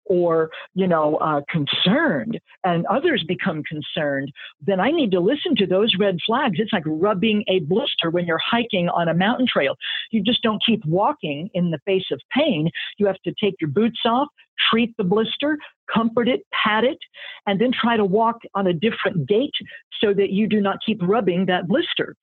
or 0.09 0.51
you 0.75 0.87
know 0.87 1.17
uh, 1.17 1.41
concerned 1.51 2.41
and 2.65 2.87
others 2.87 3.23
become 3.29 3.63
concerned 3.65 4.33
then 4.67 4.81
i 4.81 4.91
need 4.91 5.11
to 5.11 5.21
listen 5.21 5.55
to 5.55 5.67
those 5.67 5.95
red 5.99 6.17
flags. 6.27 6.57
It's 6.59 6.73
like 6.73 6.83
rubbing 6.87 7.45
a 7.49 7.61
blister 7.61 8.11
when 8.11 8.27
you're 8.27 8.41
hiking 8.45 8.89
on 8.89 9.09
a 9.09 9.15
mountain 9.15 9.47
trail. 9.47 9.77
You 10.11 10.23
just 10.23 10.43
don't 10.43 10.63
keep 10.65 10.85
walking 10.87 11.51
in 11.55 11.71
the 11.71 11.79
face 11.85 12.07
of 12.11 12.21
pain. 12.35 12.71
You 12.97 13.07
have 13.07 13.21
to 13.25 13.35
take 13.41 13.55
your 13.61 13.71
boots 13.71 14.01
off 14.05 14.29
treat 14.71 14.97
the 14.97 15.05
blister 15.05 15.59
comfort 15.93 16.29
it 16.29 16.41
pat 16.53 16.85
it 16.85 16.99
and 17.47 17.61
then 17.61 17.71
try 17.73 17.97
to 17.97 18.05
walk 18.05 18.39
on 18.55 18.67
a 18.67 18.73
different 18.73 19.27
gait 19.29 19.53
so 20.01 20.13
that 20.13 20.31
you 20.31 20.47
do 20.47 20.61
not 20.61 20.79
keep 20.85 21.01
rubbing 21.03 21.47
that 21.47 21.67
blister 21.67 22.15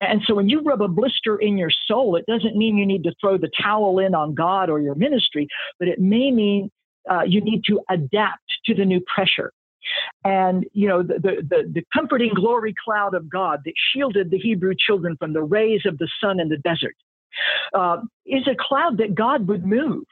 and 0.00 0.20
so 0.26 0.34
when 0.34 0.48
you 0.48 0.60
rub 0.62 0.82
a 0.82 0.88
blister 0.88 1.36
in 1.36 1.56
your 1.56 1.70
soul 1.86 2.16
it 2.16 2.24
doesn't 2.26 2.56
mean 2.56 2.76
you 2.76 2.86
need 2.86 3.04
to 3.04 3.12
throw 3.20 3.36
the 3.38 3.50
towel 3.62 3.98
in 3.98 4.14
on 4.14 4.34
god 4.34 4.68
or 4.68 4.80
your 4.80 4.94
ministry 4.94 5.46
but 5.78 5.88
it 5.88 5.98
may 5.98 6.30
mean 6.30 6.70
uh, 7.10 7.22
you 7.22 7.40
need 7.40 7.62
to 7.64 7.80
adapt 7.90 8.42
to 8.66 8.74
the 8.74 8.84
new 8.84 9.00
pressure. 9.12 9.52
And, 10.24 10.64
you 10.72 10.86
know, 10.86 11.02
the, 11.02 11.42
the, 11.48 11.70
the, 11.72 11.82
comforting 11.92 12.32
glory 12.34 12.72
cloud 12.84 13.14
of 13.14 13.28
God 13.28 13.60
that 13.64 13.74
shielded 13.92 14.30
the 14.30 14.38
Hebrew 14.38 14.74
children 14.78 15.16
from 15.18 15.32
the 15.32 15.42
rays 15.42 15.82
of 15.86 15.98
the 15.98 16.08
sun 16.20 16.38
in 16.38 16.48
the 16.48 16.58
desert 16.58 16.94
uh, 17.74 17.96
is 18.24 18.46
a 18.46 18.54
cloud 18.58 18.98
that 18.98 19.14
God 19.14 19.48
would 19.48 19.66
move. 19.66 20.04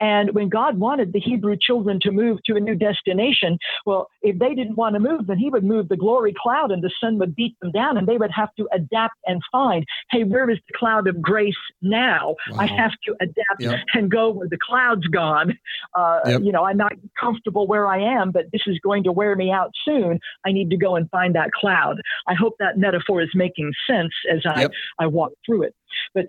And 0.00 0.34
when 0.34 0.48
God 0.48 0.78
wanted 0.78 1.12
the 1.12 1.20
Hebrew 1.20 1.56
children 1.60 1.98
to 2.02 2.10
move 2.10 2.38
to 2.46 2.56
a 2.56 2.60
new 2.60 2.74
destination, 2.74 3.58
well, 3.84 4.08
if 4.22 4.38
they 4.38 4.54
didn't 4.54 4.76
want 4.76 4.94
to 4.94 5.00
move, 5.00 5.26
then 5.26 5.38
He 5.38 5.50
would 5.50 5.64
move 5.64 5.88
the 5.88 5.96
glory 5.96 6.34
cloud 6.36 6.70
and 6.70 6.82
the 6.82 6.90
sun 7.00 7.18
would 7.18 7.34
beat 7.34 7.56
them 7.60 7.72
down 7.72 7.96
and 7.96 8.06
they 8.06 8.18
would 8.18 8.30
have 8.30 8.54
to 8.56 8.68
adapt 8.72 9.14
and 9.26 9.40
find, 9.50 9.84
hey, 10.10 10.24
where 10.24 10.48
is 10.50 10.58
the 10.68 10.78
cloud 10.78 11.06
of 11.06 11.20
grace 11.22 11.54
now? 11.82 12.36
Wow. 12.50 12.58
I 12.58 12.66
have 12.66 12.92
to 13.06 13.16
adapt 13.20 13.60
yep. 13.60 13.80
and 13.94 14.10
go 14.10 14.30
where 14.30 14.48
the 14.48 14.58
cloud's 14.58 15.06
gone. 15.06 15.58
Uh, 15.94 16.20
yep. 16.26 16.42
You 16.42 16.52
know, 16.52 16.64
I'm 16.64 16.76
not 16.76 16.92
comfortable 17.18 17.66
where 17.66 17.86
I 17.86 17.98
am, 17.98 18.30
but 18.30 18.46
this 18.52 18.62
is 18.66 18.78
going 18.80 19.04
to 19.04 19.12
wear 19.12 19.34
me 19.36 19.50
out 19.50 19.70
soon. 19.84 20.20
I 20.44 20.52
need 20.52 20.70
to 20.70 20.76
go 20.76 20.96
and 20.96 21.08
find 21.10 21.34
that 21.34 21.52
cloud. 21.52 22.00
I 22.28 22.34
hope 22.34 22.54
that 22.58 22.78
metaphor 22.78 23.22
is 23.22 23.30
making 23.34 23.72
sense 23.86 24.12
as 24.32 24.42
I, 24.46 24.62
yep. 24.62 24.72
I 24.98 25.06
walk 25.06 25.32
through 25.44 25.62
it. 25.62 25.74
But 26.14 26.26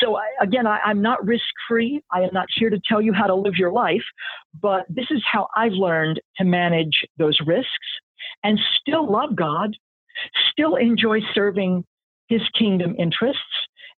so 0.00 0.16
I, 0.16 0.26
again, 0.40 0.66
I, 0.66 0.80
I'm 0.84 1.00
not 1.02 1.24
risk 1.24 1.44
free. 1.68 2.00
I 2.12 2.22
am 2.22 2.30
not 2.32 2.46
here 2.56 2.70
to 2.70 2.80
tell 2.88 3.00
you 3.00 3.12
how 3.12 3.26
to 3.26 3.34
live 3.34 3.54
your 3.56 3.72
life, 3.72 4.04
but 4.60 4.84
this 4.88 5.06
is 5.10 5.22
how 5.30 5.48
I've 5.56 5.72
learned 5.72 6.20
to 6.38 6.44
manage 6.44 7.04
those 7.18 7.38
risks 7.46 7.68
and 8.42 8.58
still 8.80 9.10
love 9.10 9.34
God, 9.36 9.76
still 10.50 10.76
enjoy 10.76 11.20
serving 11.34 11.84
his 12.28 12.42
kingdom 12.58 12.94
interests, 12.98 13.42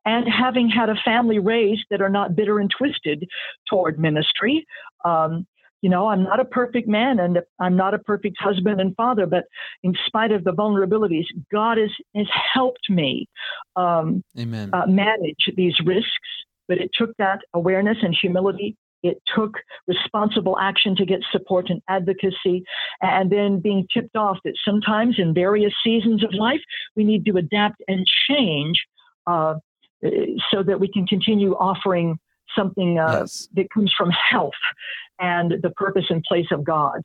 and 0.04 0.26
having 0.28 0.68
had 0.68 0.88
a 0.88 0.96
family 1.04 1.38
raised 1.38 1.84
that 1.90 2.02
are 2.02 2.10
not 2.10 2.36
bitter 2.36 2.58
and 2.58 2.70
twisted 2.70 3.26
toward 3.68 3.98
ministry. 3.98 4.66
Um, 5.04 5.46
you 5.84 5.90
know, 5.90 6.06
I'm 6.06 6.22
not 6.22 6.40
a 6.40 6.46
perfect 6.46 6.88
man 6.88 7.18
and 7.20 7.40
I'm 7.60 7.76
not 7.76 7.92
a 7.92 7.98
perfect 7.98 8.38
husband 8.40 8.80
and 8.80 8.96
father, 8.96 9.26
but 9.26 9.44
in 9.82 9.94
spite 10.06 10.32
of 10.32 10.42
the 10.42 10.52
vulnerabilities, 10.52 11.26
God 11.52 11.76
has, 11.76 11.90
has 12.16 12.26
helped 12.54 12.88
me 12.88 13.28
um, 13.76 14.24
Amen. 14.38 14.70
Uh, 14.72 14.86
manage 14.86 15.50
these 15.58 15.74
risks. 15.84 16.08
But 16.68 16.78
it 16.78 16.90
took 16.98 17.14
that 17.18 17.40
awareness 17.52 17.98
and 18.00 18.16
humility. 18.18 18.78
It 19.02 19.18
took 19.36 19.58
responsible 19.86 20.58
action 20.58 20.96
to 20.96 21.04
get 21.04 21.20
support 21.30 21.68
and 21.68 21.82
advocacy, 21.86 22.64
and 23.02 23.30
then 23.30 23.60
being 23.60 23.86
tipped 23.92 24.16
off 24.16 24.38
that 24.46 24.54
sometimes 24.64 25.16
in 25.18 25.34
various 25.34 25.74
seasons 25.84 26.24
of 26.24 26.32
life, 26.32 26.62
we 26.96 27.04
need 27.04 27.26
to 27.26 27.36
adapt 27.36 27.82
and 27.88 28.06
change 28.26 28.82
uh, 29.26 29.56
so 30.50 30.62
that 30.62 30.80
we 30.80 30.88
can 30.88 31.06
continue 31.06 31.52
offering 31.52 32.18
something 32.56 32.98
uh, 32.98 33.20
yes. 33.20 33.48
that 33.54 33.70
comes 33.70 33.92
from 33.96 34.10
health 34.10 34.52
and 35.18 35.54
the 35.62 35.70
purpose 35.70 36.04
and 36.10 36.22
place 36.22 36.46
of 36.50 36.64
God. 36.64 37.00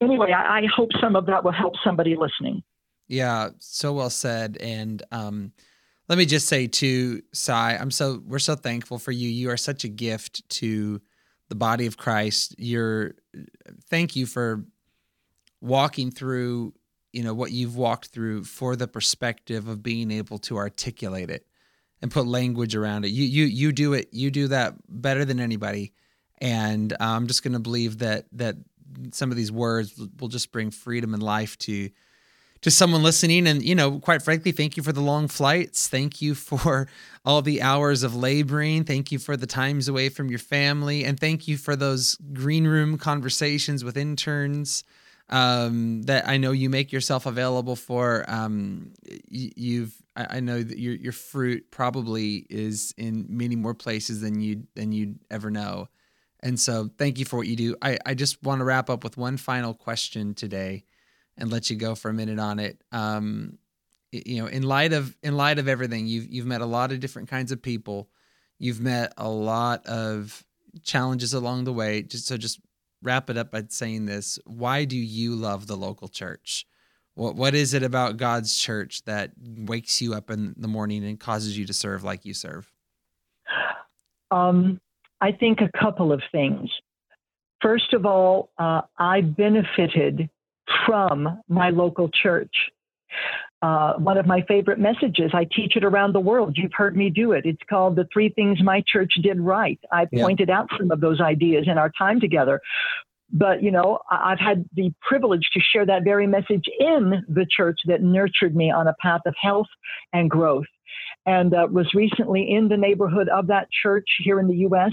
Anyway, 0.00 0.32
I, 0.32 0.58
I, 0.58 0.62
hope 0.74 0.90
some 1.00 1.16
of 1.16 1.26
that 1.26 1.42
will 1.42 1.52
help 1.52 1.74
somebody 1.82 2.16
listening. 2.16 2.62
Yeah, 3.08 3.50
so 3.58 3.94
well 3.94 4.10
said. 4.10 4.58
And 4.60 5.02
um, 5.10 5.52
let 6.08 6.18
me 6.18 6.26
just 6.26 6.48
say 6.48 6.66
too, 6.66 7.22
Sy, 7.32 7.76
I'm 7.76 7.90
so 7.90 8.22
we're 8.26 8.38
so 8.38 8.56
thankful 8.56 8.98
for 8.98 9.12
you. 9.12 9.28
You 9.28 9.50
are 9.50 9.56
such 9.56 9.84
a 9.84 9.88
gift 9.88 10.46
to 10.50 11.00
the 11.48 11.54
body 11.54 11.86
of 11.86 11.96
Christ. 11.96 12.54
You're 12.58 13.14
thank 13.88 14.16
you 14.16 14.26
for 14.26 14.64
walking 15.60 16.10
through, 16.10 16.74
you 17.12 17.22
know, 17.22 17.34
what 17.34 17.52
you've 17.52 17.76
walked 17.76 18.08
through 18.08 18.44
for 18.44 18.76
the 18.76 18.88
perspective 18.88 19.66
of 19.66 19.82
being 19.82 20.10
able 20.10 20.38
to 20.40 20.56
articulate 20.56 21.30
it 21.30 21.46
and 22.02 22.10
put 22.10 22.26
language 22.26 22.74
around 22.74 23.04
it. 23.04 23.08
You 23.08 23.24
you 23.24 23.44
you 23.44 23.72
do 23.72 23.92
it. 23.92 24.08
You 24.12 24.30
do 24.30 24.48
that 24.48 24.74
better 24.88 25.24
than 25.24 25.40
anybody. 25.40 25.92
And 26.38 26.94
I'm 27.00 27.26
just 27.26 27.42
going 27.42 27.54
to 27.54 27.60
believe 27.60 27.98
that 27.98 28.26
that 28.32 28.56
some 29.12 29.30
of 29.30 29.36
these 29.36 29.52
words 29.52 29.98
will 30.20 30.28
just 30.28 30.52
bring 30.52 30.70
freedom 30.70 31.14
and 31.14 31.22
life 31.22 31.58
to 31.58 31.90
to 32.62 32.70
someone 32.70 33.02
listening 33.02 33.46
and 33.46 33.62
you 33.62 33.74
know 33.74 34.00
quite 34.00 34.22
frankly 34.22 34.50
thank 34.50 34.76
you 34.76 34.82
for 34.82 34.92
the 34.92 35.00
long 35.00 35.28
flights 35.28 35.88
thank 35.88 36.22
you 36.22 36.34
for 36.34 36.88
all 37.24 37.42
the 37.42 37.60
hours 37.60 38.02
of 38.02 38.14
laboring 38.14 38.84
thank 38.84 39.12
you 39.12 39.18
for 39.18 39.36
the 39.36 39.46
times 39.46 39.88
away 39.88 40.08
from 40.08 40.30
your 40.30 40.38
family 40.38 41.04
and 41.04 41.20
thank 41.20 41.46
you 41.46 41.58
for 41.58 41.76
those 41.76 42.16
green 42.32 42.66
room 42.66 42.96
conversations 42.96 43.84
with 43.84 43.96
interns 43.96 44.82
um, 45.28 46.02
that 46.02 46.28
I 46.28 46.36
know 46.36 46.52
you 46.52 46.70
make 46.70 46.92
yourself 46.92 47.26
available 47.26 47.76
for. 47.76 48.24
Um, 48.28 48.92
you've 49.28 49.94
I, 50.16 50.40
know 50.40 50.62
that 50.62 50.78
your 50.78 50.94
your 50.94 51.12
fruit 51.12 51.70
probably 51.70 52.46
is 52.48 52.94
in 52.96 53.26
many 53.28 53.56
more 53.56 53.74
places 53.74 54.20
than 54.20 54.40
you 54.40 54.66
than 54.74 54.92
you'd 54.92 55.18
ever 55.30 55.50
know. 55.50 55.88
And 56.40 56.58
so 56.58 56.90
thank 56.98 57.18
you 57.18 57.24
for 57.24 57.36
what 57.36 57.46
you 57.46 57.56
do. 57.56 57.76
I, 57.82 57.98
I 58.06 58.14
just 58.14 58.42
want 58.42 58.60
to 58.60 58.64
wrap 58.64 58.90
up 58.90 59.04
with 59.04 59.16
one 59.16 59.36
final 59.36 59.74
question 59.74 60.34
today 60.34 60.84
and 61.36 61.50
let 61.50 61.70
you 61.70 61.76
go 61.76 61.94
for 61.94 62.08
a 62.08 62.14
minute 62.14 62.38
on 62.38 62.58
it. 62.58 62.82
Um, 62.92 63.58
you 64.12 64.40
know, 64.40 64.46
in 64.46 64.62
light 64.62 64.92
of 64.92 65.16
in 65.22 65.36
light 65.36 65.58
of 65.58 65.68
everything, 65.68 66.06
you've 66.06 66.28
you've 66.28 66.46
met 66.46 66.60
a 66.60 66.66
lot 66.66 66.92
of 66.92 67.00
different 67.00 67.28
kinds 67.28 67.52
of 67.52 67.60
people. 67.60 68.08
You've 68.58 68.80
met 68.80 69.12
a 69.16 69.28
lot 69.28 69.84
of 69.86 70.44
challenges 70.82 71.34
along 71.34 71.64
the 71.64 71.72
way. 71.72 72.02
Just 72.02 72.26
so 72.26 72.36
just 72.36 72.60
wrap 73.02 73.28
it 73.28 73.36
up 73.36 73.50
by 73.50 73.64
saying 73.68 74.06
this. 74.06 74.38
Why 74.46 74.84
do 74.84 74.96
you 74.96 75.34
love 75.34 75.66
the 75.66 75.76
local 75.76 76.08
church? 76.08 76.66
What 77.16 77.34
what 77.34 77.54
is 77.54 77.74
it 77.74 77.82
about 77.82 78.18
God's 78.18 78.56
church 78.56 79.02
that 79.04 79.32
wakes 79.40 80.00
you 80.00 80.14
up 80.14 80.30
in 80.30 80.54
the 80.58 80.68
morning 80.68 81.04
and 81.04 81.18
causes 81.18 81.58
you 81.58 81.64
to 81.66 81.72
serve 81.72 82.04
like 82.04 82.24
you 82.24 82.34
serve? 82.34 82.70
Um, 84.30 84.80
I 85.20 85.32
think 85.32 85.60
a 85.60 85.70
couple 85.78 86.12
of 86.12 86.22
things. 86.30 86.70
First 87.62 87.94
of 87.94 88.04
all, 88.04 88.50
uh, 88.58 88.82
I 88.98 89.22
benefited 89.22 90.28
from 90.84 91.40
my 91.48 91.70
local 91.70 92.10
church. 92.10 92.54
Uh, 93.62 93.94
one 93.94 94.18
of 94.18 94.26
my 94.26 94.42
favorite 94.42 94.78
messages, 94.78 95.30
I 95.32 95.44
teach 95.44 95.76
it 95.76 95.84
around 95.84 96.12
the 96.12 96.20
world. 96.20 96.56
You've 96.58 96.74
heard 96.74 96.94
me 96.96 97.08
do 97.08 97.32
it. 97.32 97.46
It's 97.46 97.62
called 97.70 97.96
The 97.96 98.06
Three 98.12 98.28
Things 98.28 98.62
My 98.62 98.82
Church 98.86 99.14
Did 99.22 99.40
Right. 99.40 99.80
I 99.90 100.06
yeah. 100.12 100.22
pointed 100.22 100.50
out 100.50 100.68
some 100.78 100.90
of 100.90 101.00
those 101.00 101.20
ideas 101.22 101.64
in 101.66 101.78
our 101.78 101.90
time 101.96 102.20
together. 102.20 102.60
But, 103.32 103.62
you 103.62 103.70
know, 103.70 103.98
I've 104.10 104.38
had 104.38 104.64
the 104.74 104.92
privilege 105.00 105.48
to 105.52 105.60
share 105.60 105.84
that 105.86 106.04
very 106.04 106.26
message 106.26 106.64
in 106.78 107.24
the 107.28 107.46
church 107.48 107.80
that 107.86 108.02
nurtured 108.02 108.54
me 108.54 108.70
on 108.70 108.86
a 108.86 108.94
path 109.00 109.22
of 109.26 109.34
health 109.40 109.66
and 110.12 110.30
growth 110.30 110.66
and 111.26 111.52
uh, 111.54 111.66
was 111.70 111.92
recently 111.92 112.48
in 112.50 112.68
the 112.68 112.76
neighborhood 112.76 113.28
of 113.28 113.48
that 113.48 113.68
church 113.82 114.08
here 114.22 114.38
in 114.38 114.46
the 114.46 114.56
U.S. 114.58 114.92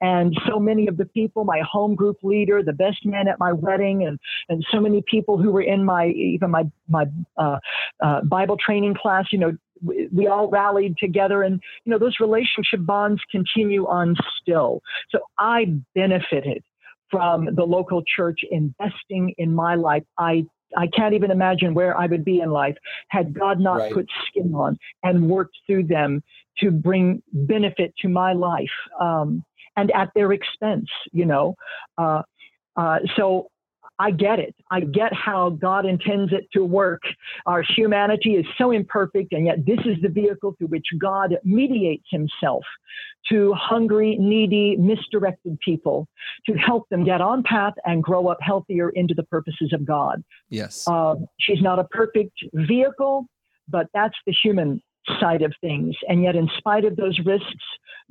And 0.00 0.36
so 0.48 0.58
many 0.58 0.88
of 0.88 0.96
the 0.96 1.04
people, 1.04 1.44
my 1.44 1.60
home 1.60 1.94
group 1.94 2.16
leader, 2.22 2.62
the 2.62 2.72
best 2.72 3.04
man 3.04 3.28
at 3.28 3.38
my 3.38 3.52
wedding, 3.52 4.06
and 4.06 4.18
and 4.48 4.64
so 4.72 4.80
many 4.80 5.02
people 5.06 5.36
who 5.38 5.52
were 5.52 5.62
in 5.62 5.84
my 5.84 6.08
even 6.08 6.50
my 6.50 6.64
my 6.88 7.04
uh, 7.36 7.58
uh, 8.02 8.22
Bible 8.22 8.56
training 8.56 8.94
class, 8.94 9.26
you 9.30 9.38
know, 9.38 9.52
we, 9.82 10.08
we 10.12 10.26
all 10.26 10.48
rallied 10.48 10.96
together, 10.98 11.42
and 11.42 11.60
you 11.84 11.92
know 11.92 11.98
those 11.98 12.16
relationship 12.18 12.80
bonds 12.80 13.20
continue 13.30 13.86
on 13.86 14.16
still. 14.40 14.80
So 15.10 15.20
I 15.38 15.66
benefited 15.94 16.64
from 17.14 17.54
the 17.54 17.64
local 17.64 18.02
church 18.04 18.40
investing 18.50 19.34
in 19.38 19.54
my 19.54 19.74
life. 19.74 20.04
I 20.18 20.44
I 20.76 20.88
can't 20.88 21.14
even 21.14 21.30
imagine 21.30 21.72
where 21.72 21.96
I 21.96 22.06
would 22.06 22.24
be 22.24 22.40
in 22.40 22.50
life 22.50 22.76
had 23.08 23.32
God 23.32 23.60
not 23.60 23.76
right. 23.76 23.92
put 23.92 24.08
skin 24.26 24.52
on 24.54 24.76
and 25.02 25.28
worked 25.28 25.56
through 25.66 25.84
them 25.84 26.22
to 26.58 26.70
bring 26.70 27.22
benefit 27.32 27.94
to 28.00 28.08
my 28.08 28.32
life 28.32 28.74
um, 29.00 29.44
and 29.76 29.90
at 29.92 30.10
their 30.14 30.32
expense, 30.32 30.88
you 31.12 31.26
know. 31.26 31.54
Uh, 31.98 32.22
uh, 32.76 32.98
so 33.16 33.48
I 33.98 34.10
get 34.10 34.38
it. 34.40 34.54
I 34.70 34.80
get 34.80 35.12
how 35.12 35.50
God 35.50 35.86
intends 35.86 36.32
it 36.32 36.48
to 36.52 36.64
work. 36.64 37.02
Our 37.46 37.62
humanity 37.62 38.34
is 38.34 38.46
so 38.58 38.72
imperfect, 38.72 39.32
and 39.32 39.46
yet 39.46 39.64
this 39.64 39.78
is 39.84 40.02
the 40.02 40.08
vehicle 40.08 40.54
through 40.58 40.68
which 40.68 40.86
God 40.98 41.36
mediates 41.44 42.06
himself 42.10 42.64
to 43.30 43.54
hungry, 43.54 44.16
needy, 44.18 44.76
misdirected 44.76 45.58
people 45.60 46.08
to 46.46 46.54
help 46.54 46.88
them 46.88 47.04
get 47.04 47.20
on 47.20 47.42
path 47.42 47.74
and 47.84 48.02
grow 48.02 48.26
up 48.28 48.38
healthier 48.40 48.90
into 48.90 49.14
the 49.14 49.22
purposes 49.22 49.72
of 49.72 49.84
God. 49.84 50.22
Yes. 50.50 50.86
Uh, 50.86 51.14
she's 51.38 51.62
not 51.62 51.78
a 51.78 51.84
perfect 51.84 52.36
vehicle, 52.52 53.26
but 53.68 53.86
that's 53.94 54.16
the 54.26 54.34
human 54.42 54.82
side 55.20 55.42
of 55.42 55.52
things. 55.60 55.94
And 56.08 56.22
yet, 56.22 56.36
in 56.36 56.48
spite 56.58 56.84
of 56.84 56.96
those 56.96 57.18
risks, 57.24 57.64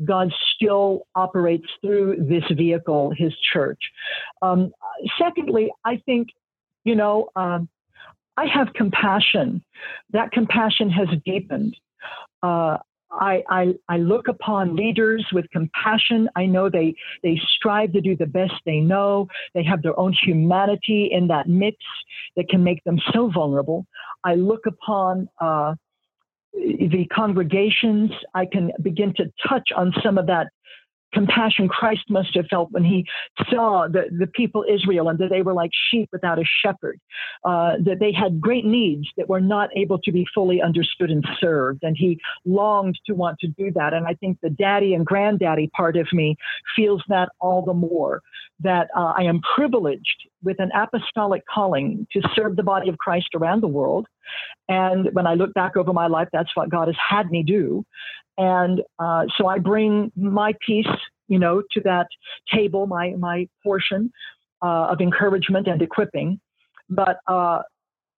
God 0.04 0.32
still 0.56 1.08
operates 1.16 1.68
through 1.82 2.26
this 2.28 2.44
vehicle, 2.56 3.14
his 3.16 3.34
church. 3.54 3.80
Um, 4.42 4.72
secondly, 5.20 5.72
I 5.86 6.02
think, 6.06 6.30
you 6.84 6.96
know, 6.96 7.30
um, 7.36 7.70
I 8.36 8.46
have 8.48 8.74
compassion. 8.74 9.64
That 10.12 10.32
compassion 10.32 10.90
has 10.90 11.08
deepened. 11.26 11.76
Uh, 12.42 12.78
I, 13.12 13.44
I, 13.48 13.74
I, 13.88 13.98
look 13.98 14.28
upon 14.28 14.76
leaders 14.76 15.26
with 15.32 15.46
compassion. 15.52 16.30
I 16.36 16.48
know 16.48 16.68
they, 16.68 16.96
they 17.22 17.40
strive 17.56 17.94
to 17.94 18.02
do 18.02 18.18
the 18.18 18.26
best 18.26 18.54
they 18.66 18.80
know. 18.80 19.28
They 19.54 19.64
have 19.64 19.84
their 19.84 19.98
own 20.00 20.14
humanity 20.20 21.10
in 21.12 21.28
that 21.28 21.48
mix 21.48 21.78
that 22.36 22.50
can 22.50 22.64
make 22.64 22.84
them 22.86 23.00
so 23.14 23.30
vulnerable. 23.30 23.86
I 24.24 24.34
look 24.34 24.66
upon 24.66 25.30
uh, 25.40 25.76
the 26.54 27.06
congregations, 27.14 28.12
I 28.34 28.46
can 28.46 28.72
begin 28.82 29.14
to 29.16 29.26
touch 29.48 29.70
on 29.76 29.94
some 30.04 30.18
of 30.18 30.28
that 30.28 30.48
compassion 31.14 31.68
Christ 31.68 32.04
must 32.10 32.36
have 32.36 32.46
felt 32.50 32.72
when 32.72 32.84
he 32.84 33.06
saw 33.50 33.88
the, 33.88 34.04
the 34.18 34.28
people 34.28 34.66
Israel 34.70 35.10
and 35.10 35.20
that 35.20 35.30
they 35.30 35.42
were 35.42 35.54
like 35.54 35.72
sheep 35.90 36.10
without 36.12 36.40
a 36.40 36.44
shepherd, 36.64 37.00
uh, 37.46 37.74
that 37.86 37.98
they 38.00 38.12
had 38.12 38.42
great 38.42 38.66
needs 38.66 39.08
that 39.18 39.30
were 39.30 39.42
not 39.42 39.70
able 39.76 40.00
to 40.00 40.12
be 40.12 40.26
fully 40.34 40.62
understood 40.62 41.10
and 41.10 41.26
served. 41.40 41.84
And 41.84 41.96
he 41.98 42.20
longed 42.46 43.00
to 43.06 43.14
want 43.14 43.40
to 43.40 43.48
do 43.48 43.72
that. 43.72 43.94
And 43.94 44.08
I 44.08 44.14
think 44.16 44.40
the 44.42 44.50
daddy 44.50 44.94
and 44.94 45.06
granddaddy 45.06 45.70
part 45.76 45.98
of 45.98 46.08
me 46.12 46.36
feels 46.76 47.04
that 47.08 47.30
all 47.40 47.64
the 47.64 47.74
more 47.74 48.22
that 48.60 48.88
uh, 48.96 49.14
I 49.18 49.24
am 49.24 49.42
privileged 49.56 50.28
with 50.44 50.60
an 50.60 50.72
apostolic 50.76 51.44
calling 51.54 52.08
to 52.14 52.22
serve 52.36 52.56
the 52.56 52.64
body 52.64 52.90
of 52.90 52.98
Christ 52.98 53.30
around 53.36 53.62
the 53.62 53.68
world. 53.68 54.08
And 54.68 55.10
when 55.14 55.28
I 55.28 55.34
look 55.34 55.54
back 55.54 55.76
over 55.76 55.94
my 55.94 56.08
life, 56.08 56.30
that's 56.32 56.56
what 56.56 56.70
God 56.70 56.88
has 56.88 56.96
had 56.98 57.30
me 57.30 57.44
do. 57.44 57.86
And 58.38 58.82
uh, 59.00 59.26
so 59.38 59.48
I 59.48 59.60
bring 59.60 60.12
my 60.16 60.54
piece, 60.66 60.88
you 61.28 61.40
know, 61.40 61.62
to 61.72 61.82
that 61.82 62.08
table, 62.52 62.88
my 62.88 63.12
my 63.12 63.48
portion 63.64 64.12
uh, 64.62 64.88
of 64.92 65.02
encouragement 65.02 65.68
and 65.68 65.82
equipping. 65.82 66.40
But 66.90 67.18
uh, 67.28 67.62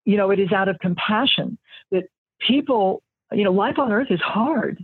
you 0.05 0.17
know, 0.17 0.31
it 0.31 0.39
is 0.39 0.51
out 0.51 0.69
of 0.69 0.79
compassion 0.79 1.57
that 1.91 2.03
people, 2.39 3.01
you 3.31 3.43
know, 3.43 3.51
life 3.51 3.77
on 3.79 3.91
earth 3.91 4.07
is 4.09 4.21
hard. 4.21 4.83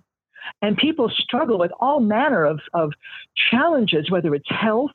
And 0.64 0.76
people 0.76 1.10
struggle 1.16 1.60
with 1.60 1.72
all 1.80 2.00
manner 2.00 2.44
of, 2.46 2.60
of 2.74 2.92
challenges, 3.52 4.10
whether 4.10 4.34
it's 4.34 4.50
health 4.50 4.92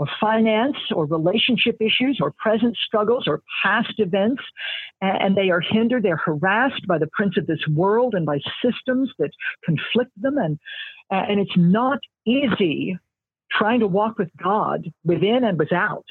or 0.00 0.08
finance 0.18 0.78
or 0.94 1.04
relationship 1.04 1.76
issues 1.78 2.20
or 2.22 2.32
present 2.38 2.74
struggles 2.86 3.24
or 3.26 3.42
past 3.62 3.92
events. 3.98 4.42
And 5.02 5.36
they 5.36 5.50
are 5.50 5.60
hindered, 5.60 6.04
they're 6.04 6.16
harassed 6.16 6.86
by 6.88 6.96
the 6.96 7.10
prince 7.12 7.36
of 7.36 7.46
this 7.46 7.60
world 7.70 8.14
and 8.14 8.24
by 8.24 8.38
systems 8.64 9.12
that 9.18 9.30
conflict 9.62 10.12
them. 10.16 10.38
And, 10.38 10.58
and 11.10 11.38
it's 11.38 11.56
not 11.56 11.98
easy 12.26 12.98
trying 13.52 13.80
to 13.80 13.86
walk 13.86 14.18
with 14.18 14.30
God 14.42 14.90
within 15.04 15.44
and 15.44 15.58
without. 15.58 16.06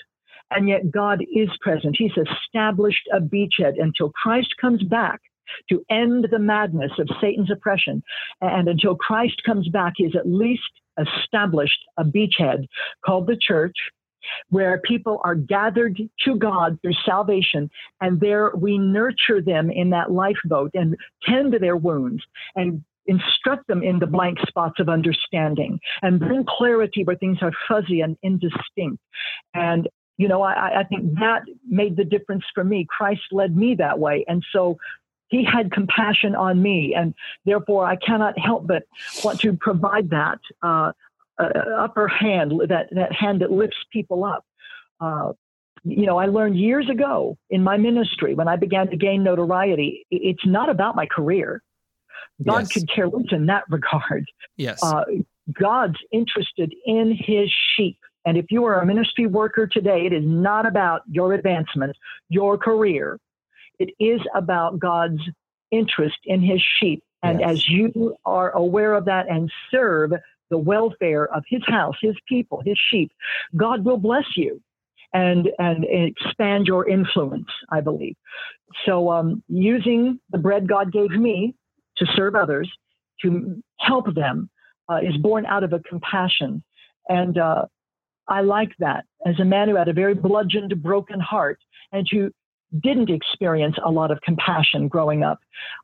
And 0.51 0.69
yet 0.69 0.91
God 0.91 1.23
is 1.23 1.49
present. 1.59 1.95
He's 1.97 2.11
established 2.11 3.09
a 3.11 3.19
beachhead 3.19 3.81
until 3.81 4.11
Christ 4.11 4.53
comes 4.61 4.83
back 4.83 5.19
to 5.69 5.83
end 5.89 6.27
the 6.29 6.37
madness 6.37 6.91
of 6.99 7.09
Satan's 7.19 7.49
oppression. 7.49 8.03
And 8.39 8.67
until 8.67 8.95
Christ 8.95 9.41
comes 9.47 9.67
back, 9.69 9.93
he 9.95 10.03
is 10.03 10.15
at 10.15 10.29
least 10.29 10.69
established 10.99 11.79
a 11.97 12.03
beachhead 12.03 12.67
called 13.05 13.27
the 13.27 13.37
church 13.39 13.75
where 14.49 14.79
people 14.79 15.21
are 15.23 15.35
gathered 15.35 15.99
to 16.25 16.35
God 16.35 16.77
through 16.81 16.93
salvation, 17.05 17.69
and 18.01 18.19
there 18.19 18.51
we 18.55 18.77
nurture 18.77 19.41
them 19.41 19.71
in 19.71 19.89
that 19.91 20.11
lifeboat 20.11 20.71
and 20.73 20.95
tend 21.23 21.53
to 21.53 21.59
their 21.59 21.77
wounds 21.77 22.23
and 22.55 22.83
instruct 23.05 23.67
them 23.67 23.81
in 23.81 23.97
the 23.99 24.05
blank 24.05 24.37
spots 24.47 24.79
of 24.79 24.87
understanding 24.87 25.79
and 26.01 26.19
bring 26.19 26.45
clarity 26.47 27.03
where 27.03 27.15
things 27.15 27.39
are 27.41 27.51
fuzzy 27.67 28.01
and 28.01 28.17
indistinct. 28.21 29.01
And 29.53 29.87
you 30.17 30.27
know, 30.27 30.41
I, 30.41 30.81
I 30.81 30.83
think 30.83 31.17
that 31.19 31.43
made 31.65 31.95
the 31.95 32.03
difference 32.03 32.43
for 32.53 32.65
me. 32.65 32.85
Christ 32.89 33.21
led 33.31 33.55
me 33.55 33.73
that 33.75 33.99
way. 33.99 34.25
And 34.27 34.43
so 34.51 34.77
he 35.29 35.43
had 35.43 35.71
compassion 35.71 36.35
on 36.35 36.61
me, 36.61 36.93
and 36.95 37.13
therefore 37.45 37.85
I 37.85 37.95
cannot 37.95 38.37
help 38.37 38.67
but 38.67 38.83
want 39.23 39.39
to 39.41 39.53
provide 39.53 40.09
that 40.09 40.39
uh, 40.61 40.91
uh, 41.39 41.49
upper 41.77 42.07
hand, 42.07 42.53
that, 42.67 42.89
that 42.91 43.13
hand 43.13 43.41
that 43.41 43.51
lifts 43.51 43.77
people 43.91 44.25
up. 44.25 44.45
Uh, 44.99 45.33
you 45.83 46.05
know, 46.05 46.17
I 46.17 46.25
learned 46.25 46.59
years 46.59 46.89
ago 46.89 47.37
in 47.49 47.63
my 47.63 47.77
ministry 47.77 48.35
when 48.35 48.47
I 48.47 48.57
began 48.57 48.89
to 48.89 48.97
gain 48.97 49.23
notoriety, 49.23 50.05
it's 50.11 50.45
not 50.45 50.69
about 50.69 50.95
my 50.95 51.05
career. 51.05 51.63
God 52.43 52.59
yes. 52.59 52.73
could 52.73 52.89
care 52.93 53.07
less 53.07 53.31
in 53.31 53.45
that 53.47 53.63
regard. 53.69 54.25
Yes. 54.57 54.83
Uh, 54.83 55.03
God's 55.53 55.97
interested 56.11 56.73
in 56.85 57.17
his 57.17 57.51
sheep. 57.75 57.97
And 58.25 58.37
if 58.37 58.45
you 58.49 58.65
are 58.65 58.81
a 58.81 58.85
ministry 58.85 59.25
worker 59.25 59.65
today, 59.65 60.05
it 60.05 60.13
is 60.13 60.23
not 60.25 60.65
about 60.65 61.01
your 61.09 61.33
advancement, 61.33 61.95
your 62.27 62.57
career. 62.57 63.19
It 63.79 63.91
is 63.99 64.21
about 64.35 64.79
God's 64.79 65.21
interest 65.71 66.17
in 66.25 66.41
his 66.41 66.61
sheep. 66.79 67.03
And 67.23 67.39
yes. 67.39 67.51
as 67.51 67.69
you 67.69 68.15
are 68.25 68.51
aware 68.51 68.93
of 68.93 69.05
that 69.05 69.29
and 69.29 69.51
serve 69.71 70.11
the 70.49 70.57
welfare 70.57 71.25
of 71.33 71.43
his 71.47 71.61
house, 71.65 71.95
his 72.01 72.15
people, 72.27 72.61
his 72.65 72.77
sheep, 72.89 73.11
God 73.55 73.83
will 73.83 73.97
bless 73.97 74.25
you 74.35 74.61
and, 75.13 75.49
and 75.57 75.85
expand 75.85 76.67
your 76.67 76.87
influence, 76.87 77.47
I 77.69 77.81
believe. 77.81 78.15
So, 78.85 79.11
um, 79.11 79.43
using 79.47 80.19
the 80.29 80.37
bread 80.37 80.67
God 80.67 80.91
gave 80.91 81.11
me 81.11 81.55
to 81.97 82.05
serve 82.15 82.35
others, 82.35 82.71
to 83.21 83.61
help 83.79 84.13
them, 84.13 84.49
uh, 84.89 84.99
is 85.03 85.17
born 85.17 85.45
out 85.45 85.63
of 85.63 85.73
a 85.73 85.79
compassion. 85.79 86.63
And 87.09 87.37
uh, 87.37 87.65
I 88.27 88.41
like 88.41 88.71
that 88.79 89.05
as 89.25 89.39
a 89.39 89.45
man 89.45 89.69
who 89.69 89.75
had 89.75 89.87
a 89.87 89.93
very 89.93 90.13
bludgeoned, 90.13 90.81
broken 90.81 91.19
heart, 91.19 91.59
and 91.91 92.07
to 92.11 92.31
didn't 92.79 93.09
experience 93.09 93.75
a 93.83 93.89
lot 93.89 94.11
of 94.11 94.21
compassion 94.21 94.87
growing 94.87 95.23
up. 95.23 95.39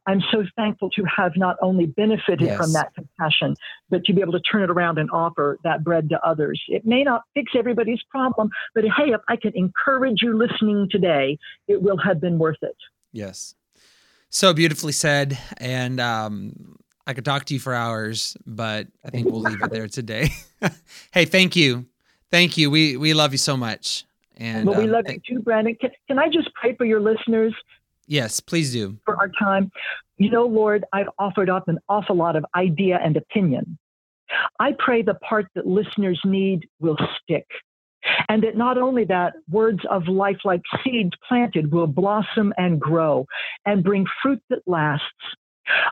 I'm 0.06 0.22
so 0.32 0.44
thankful 0.56 0.90
to 0.92 1.04
have 1.04 1.34
not 1.36 1.58
only 1.62 1.86
benefited 1.86 2.42
yes. 2.42 2.58
from 2.58 2.74
that 2.74 2.94
compassion, 2.94 3.56
but 3.90 4.04
to 4.06 4.14
be 4.14 4.22
able 4.22 4.34
to 4.34 4.40
turn 4.40 4.64
it 4.64 4.70
around 4.70 4.98
and 4.98 5.10
offer 5.12 5.58
that 5.64 5.84
bread 5.84 6.10
to 6.10 6.20
others. 6.26 6.62
It 6.68 6.86
may 6.86 7.04
not 7.04 7.24
fix 7.34 7.54
everybody's 7.58 8.02
problem, 8.10 8.50
but 8.74 8.84
hey, 8.84 9.12
if 9.12 9.22
I 9.28 9.36
can 9.36 9.52
encourage 9.56 10.22
you 10.22 10.38
listening 10.38 10.88
today, 10.92 11.38
it 11.68 11.82
will 11.82 11.98
have 11.98 12.22
been 12.22 12.38
worth 12.38 12.62
it. 12.62 12.78
Yes. 13.12 13.56
So 14.30 14.54
beautifully 14.54 14.92
said. 14.92 15.38
And 15.58 16.00
um, 16.00 16.78
I 17.08 17.14
could 17.14 17.26
talk 17.26 17.46
to 17.46 17.54
you 17.54 17.60
for 17.60 17.74
hours, 17.74 18.36
but 18.46 18.88
I 19.04 19.10
think 19.10 19.28
we'll 19.28 19.42
leave 19.42 19.62
it 19.62 19.72
there 19.72 19.88
today. 19.90 20.30
hey, 21.12 21.26
thank 21.26 21.56
you. 21.56 21.86
Thank 22.32 22.58
you. 22.58 22.70
We 22.70 22.98
we 22.98 23.14
love 23.14 23.32
you 23.32 23.38
so 23.38 23.56
much. 23.56 24.04
And 24.38 24.68
well, 24.68 24.78
we 24.78 24.86
um, 24.86 24.92
love 24.92 25.06
you 25.08 25.20
too, 25.28 25.42
Brandon. 25.42 25.76
Can, 25.80 25.92
can 26.08 26.20
I 26.20 26.28
just 26.30 26.54
pray 26.54 26.76
for 26.76 26.86
your 26.86 27.00
listeners? 27.00 27.54
Yes, 28.08 28.40
please 28.40 28.72
do. 28.72 28.98
For 29.06 29.16
our 29.16 29.30
time. 29.40 29.72
You 30.18 30.30
know, 30.30 30.46
Lord, 30.46 30.86
I've 30.94 31.10
offered 31.18 31.50
up 31.50 31.68
an 31.68 31.80
awful 31.90 32.16
lot 32.16 32.36
of 32.36 32.46
idea 32.56 33.00
and 33.04 33.18
opinion. 33.18 33.78
I 34.60 34.74
pray 34.78 35.02
the 35.02 35.16
part 35.16 35.48
that 35.56 35.66
listeners 35.66 36.20
need 36.26 36.68
will 36.80 36.98
stick. 37.22 37.46
And 38.30 38.44
that 38.44 38.56
not 38.56 38.78
only 38.78 39.04
that, 39.06 39.34
words 39.50 39.80
of 39.90 40.08
life 40.08 40.38
like 40.44 40.62
seeds 40.84 41.14
planted 41.28 41.72
will 41.72 41.88
blossom 41.88 42.54
and 42.58 42.80
grow 42.80 43.26
and 43.66 43.84
bring 43.84 44.06
fruit 44.22 44.42
that 44.50 44.60
lasts. 44.68 45.06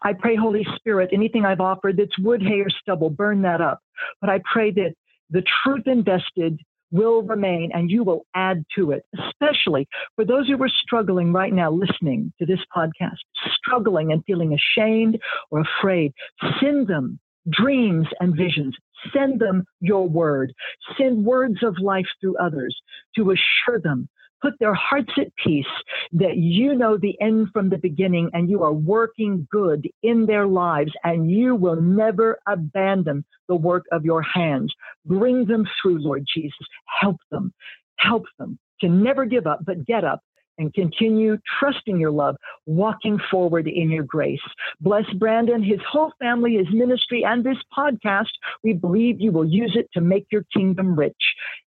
I 0.04 0.14
pray, 0.14 0.36
Holy 0.36 0.66
Spirit, 0.76 1.10
anything 1.12 1.46
I've 1.46 1.60
offered 1.60 1.98
that's 1.98 2.18
wood, 2.20 2.44
hay, 2.44 2.60
or 2.60 2.70
stubble, 2.70 3.10
burn 3.10 3.42
that 3.42 3.62
up. 3.62 3.80
But 4.22 4.30
I 4.30 4.42
pray 4.52 4.70
that 4.72 4.94
the 5.32 5.44
truth 5.64 5.88
invested 5.88 6.60
will 6.94 7.24
remain 7.24 7.72
and 7.74 7.92
you 7.92 8.04
will 8.04 8.26
add 8.36 8.64
to 8.78 8.92
it, 8.92 9.04
especially 9.20 9.88
for 10.16 10.24
those 10.24 10.48
who 10.48 10.62
are 10.64 10.70
struggling 10.70 11.34
right 11.34 11.52
now 11.52 11.72
listening 11.72 12.32
to 12.40 12.46
this 12.46 12.60
podcast, 12.76 13.18
struggling 13.58 14.14
and 14.14 14.24
feeling 14.26 14.54
ashamed 14.54 15.20
or 15.52 15.62
afraid. 15.62 16.14
Send 16.62 16.88
them 16.88 17.20
dreams 17.50 18.08
and 18.22 18.38
visions. 18.38 18.76
Send 19.14 19.42
them 19.42 19.66
your 19.82 20.08
word. 20.08 20.54
Send 20.98 21.26
words 21.26 21.58
of 21.64 21.76
life 21.82 22.06
through 22.22 22.38
others 22.38 22.80
to 23.18 23.32
assure 23.32 23.82
them 23.82 24.08
put 24.44 24.60
their 24.60 24.74
hearts 24.74 25.12
at 25.18 25.34
peace 25.44 25.66
that 26.12 26.36
you 26.38 26.76
know 26.76 26.98
the 26.98 27.20
end 27.22 27.48
from 27.54 27.70
the 27.70 27.78
beginning 27.78 28.30
and 28.34 28.50
you 28.50 28.62
are 28.62 28.74
working 28.74 29.48
good 29.50 29.90
in 30.04 30.26
their 30.26 30.46
lives 30.46 30.92
and 31.04 31.32
you 31.32 31.56
will 31.56 31.82
never 31.82 32.38
abandon 32.48 33.24
the 33.48 33.56
work 33.56 33.86
of 33.92 34.04
your 34.04 34.22
hands. 34.22 34.72
Bring 35.06 35.46
them 35.46 35.66
through, 35.82 36.00
Lord 36.00 36.26
Jesus. 36.36 36.68
Help 37.00 37.18
them. 37.32 37.54
Help 37.98 38.26
them 38.38 38.60
to 38.82 38.90
never 38.90 39.26
give 39.26 39.48
up, 39.48 39.60
but 39.66 39.86
get 39.86 40.04
up 40.04 40.22
and 40.58 40.74
continue 40.74 41.38
trusting 41.60 42.00
your 42.00 42.12
love, 42.12 42.36
walking 42.66 43.18
forward 43.32 43.68
in 43.68 43.90
your 43.90 44.04
grace. 44.04 44.40
Bless 44.82 45.06
Brandon, 45.18 45.64
his 45.64 45.80
whole 45.90 46.12
family, 46.20 46.58
his 46.58 46.68
ministry, 46.72 47.24
and 47.26 47.44
this 47.44 47.58
podcast. 47.76 48.30
We 48.64 48.74
believe 48.74 49.20
you 49.20 49.32
will 49.32 49.48
use 49.48 49.76
it 49.76 49.88
to 49.94 50.02
make 50.02 50.28
your 50.32 50.46
kingdom 50.56 50.98
rich. 50.98 51.16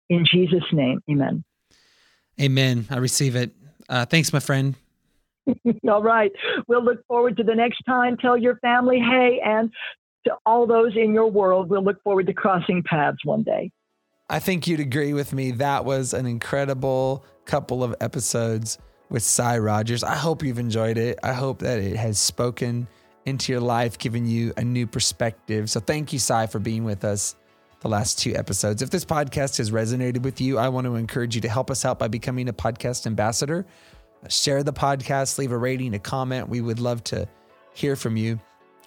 In 0.08 0.26
Jesus' 0.30 0.64
name, 0.72 1.00
amen. 1.10 1.44
Amen. 2.40 2.86
I 2.90 2.96
receive 2.96 3.36
it. 3.36 3.52
Uh, 3.88 4.04
thanks, 4.06 4.32
my 4.32 4.40
friend. 4.40 4.74
all 5.88 6.02
right. 6.02 6.32
We'll 6.68 6.84
look 6.84 7.06
forward 7.06 7.36
to 7.36 7.42
the 7.42 7.54
next 7.54 7.82
time. 7.82 8.16
Tell 8.16 8.36
your 8.36 8.56
family, 8.56 8.98
hey, 8.98 9.40
and 9.44 9.70
to 10.26 10.34
all 10.46 10.66
those 10.66 10.96
in 10.96 11.12
your 11.12 11.30
world, 11.30 11.68
we'll 11.68 11.84
look 11.84 12.02
forward 12.02 12.26
to 12.26 12.32
crossing 12.32 12.82
paths 12.82 13.18
one 13.24 13.42
day. 13.42 13.70
I 14.30 14.38
think 14.38 14.66
you'd 14.66 14.80
agree 14.80 15.12
with 15.12 15.32
me. 15.32 15.50
That 15.52 15.84
was 15.84 16.14
an 16.14 16.26
incredible 16.26 17.24
couple 17.44 17.84
of 17.84 17.94
episodes 18.00 18.78
with 19.10 19.22
Sy 19.22 19.58
Rogers. 19.58 20.02
I 20.02 20.14
hope 20.14 20.42
you've 20.42 20.58
enjoyed 20.58 20.96
it. 20.96 21.18
I 21.22 21.34
hope 21.34 21.58
that 21.60 21.78
it 21.78 21.96
has 21.96 22.18
spoken 22.18 22.88
into 23.26 23.52
your 23.52 23.60
life, 23.60 23.98
given 23.98 24.26
you 24.26 24.52
a 24.56 24.64
new 24.64 24.86
perspective. 24.86 25.70
So 25.70 25.80
thank 25.80 26.12
you, 26.12 26.18
Sy, 26.18 26.46
for 26.46 26.58
being 26.58 26.84
with 26.84 27.04
us 27.04 27.36
the 27.84 27.90
last 27.90 28.18
two 28.18 28.34
episodes. 28.34 28.80
If 28.80 28.88
this 28.88 29.04
podcast 29.04 29.58
has 29.58 29.70
resonated 29.70 30.22
with 30.22 30.40
you, 30.40 30.56
I 30.56 30.70
want 30.70 30.86
to 30.86 30.96
encourage 30.96 31.34
you 31.34 31.42
to 31.42 31.50
help 31.50 31.70
us 31.70 31.84
out 31.84 31.98
by 31.98 32.08
becoming 32.08 32.48
a 32.48 32.52
podcast 32.52 33.06
ambassador. 33.06 33.66
Share 34.28 34.62
the 34.62 34.72
podcast, 34.72 35.36
leave 35.36 35.52
a 35.52 35.58
rating, 35.58 35.92
a 35.92 35.98
comment. 35.98 36.48
We 36.48 36.62
would 36.62 36.80
love 36.80 37.04
to 37.04 37.28
hear 37.74 37.94
from 37.94 38.16
you. 38.16 38.40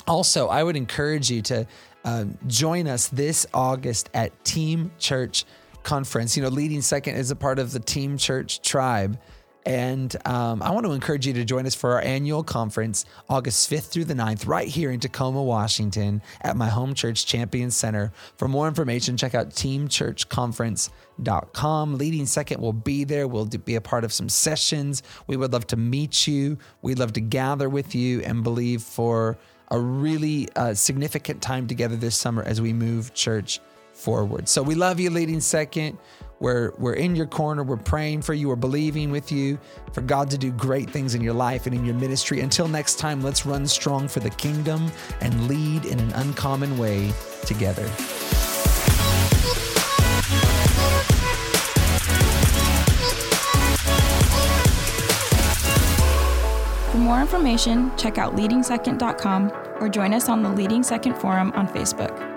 Also, 0.07 0.47
I 0.47 0.63
would 0.63 0.75
encourage 0.75 1.29
you 1.29 1.43
to 1.43 1.67
um, 2.05 2.39
join 2.47 2.87
us 2.87 3.07
this 3.09 3.45
August 3.53 4.09
at 4.15 4.43
Team 4.43 4.91
Church 4.97 5.45
Conference. 5.83 6.35
You 6.35 6.41
know, 6.41 6.49
Leading 6.49 6.81
Second 6.81 7.17
is 7.17 7.29
a 7.29 7.35
part 7.35 7.59
of 7.59 7.73
the 7.73 7.79
Team 7.79 8.17
Church 8.17 8.63
tribe. 8.63 9.19
And 9.67 10.15
um, 10.25 10.63
I 10.63 10.71
want 10.71 10.85
to 10.85 10.93
encourage 10.93 11.27
you 11.27 11.33
to 11.33 11.43
join 11.43 11.65
us 11.65 11.75
for 11.75 11.91
our 11.91 12.01
annual 12.01 12.41
conference, 12.41 13.03
August 13.27 13.69
5th 13.69 13.89
through 13.89 14.05
the 14.05 14.13
9th, 14.13 14.47
right 14.47 14.69
here 14.69 14.91
in 14.91 15.01
Tacoma, 15.01 15.43
Washington, 15.43 16.21
at 16.41 16.55
my 16.55 16.69
home 16.69 16.93
church, 16.93 17.25
Champion 17.25 17.69
Center. 17.69 18.13
For 18.37 18.47
more 18.47 18.69
information, 18.69 19.17
check 19.17 19.35
out 19.35 19.49
teamchurchconference.com. 19.49 21.97
Leading 21.97 22.25
Second 22.25 22.61
will 22.61 22.71
be 22.71 23.03
there. 23.03 23.27
We'll 23.27 23.47
be 23.47 23.75
a 23.75 23.81
part 23.81 24.05
of 24.05 24.13
some 24.13 24.29
sessions. 24.29 25.03
We 25.27 25.35
would 25.35 25.51
love 25.51 25.67
to 25.67 25.75
meet 25.75 26.27
you. 26.27 26.57
We'd 26.81 26.99
love 26.99 27.11
to 27.13 27.21
gather 27.21 27.67
with 27.67 27.93
you 27.93 28.21
and 28.21 28.45
believe 28.45 28.81
for 28.81 29.37
a 29.69 29.77
really 29.77 30.47
uh, 30.55 30.75
significant 30.75 31.41
time 31.41 31.67
together 31.67 31.97
this 31.97 32.15
summer 32.15 32.41
as 32.41 32.61
we 32.61 32.71
move 32.71 33.13
church 33.13 33.59
forward. 33.97 34.47
So 34.47 34.61
we 34.61 34.75
love 34.75 34.99
you, 34.99 35.09
Leading 35.09 35.41
Second. 35.41 35.97
We're, 36.39 36.71
we're 36.77 36.93
in 36.93 37.15
your 37.15 37.25
corner. 37.25 37.63
We're 37.63 37.77
praying 37.77 38.21
for 38.21 38.33
you. 38.33 38.49
We're 38.49 38.55
believing 38.55 39.09
with 39.11 39.31
you 39.31 39.57
for 39.91 40.01
God 40.01 40.29
to 40.29 40.37
do 40.37 40.51
great 40.51 40.89
things 40.89 41.15
in 41.15 41.21
your 41.21 41.33
life 41.33 41.65
and 41.65 41.75
in 41.75 41.83
your 41.83 41.95
ministry. 41.95 42.41
Until 42.41 42.67
next 42.67 42.99
time, 42.99 43.21
let's 43.21 43.45
run 43.45 43.65
strong 43.67 44.07
for 44.07 44.19
the 44.19 44.29
kingdom 44.29 44.91
and 45.21 45.47
lead 45.47 45.85
in 45.85 45.99
an 45.99 46.11
uncommon 46.13 46.77
way 46.77 47.11
together. 47.45 47.87
For 56.91 56.97
more 56.97 57.19
information, 57.19 57.95
check 57.97 58.19
out 58.19 58.35
leadingsecond.com 58.35 59.51
or 59.79 59.89
join 59.89 60.13
us 60.13 60.29
on 60.29 60.43
the 60.43 60.49
Leading 60.49 60.83
Second 60.83 61.15
Forum 61.17 61.51
on 61.53 61.67
Facebook. 61.67 62.36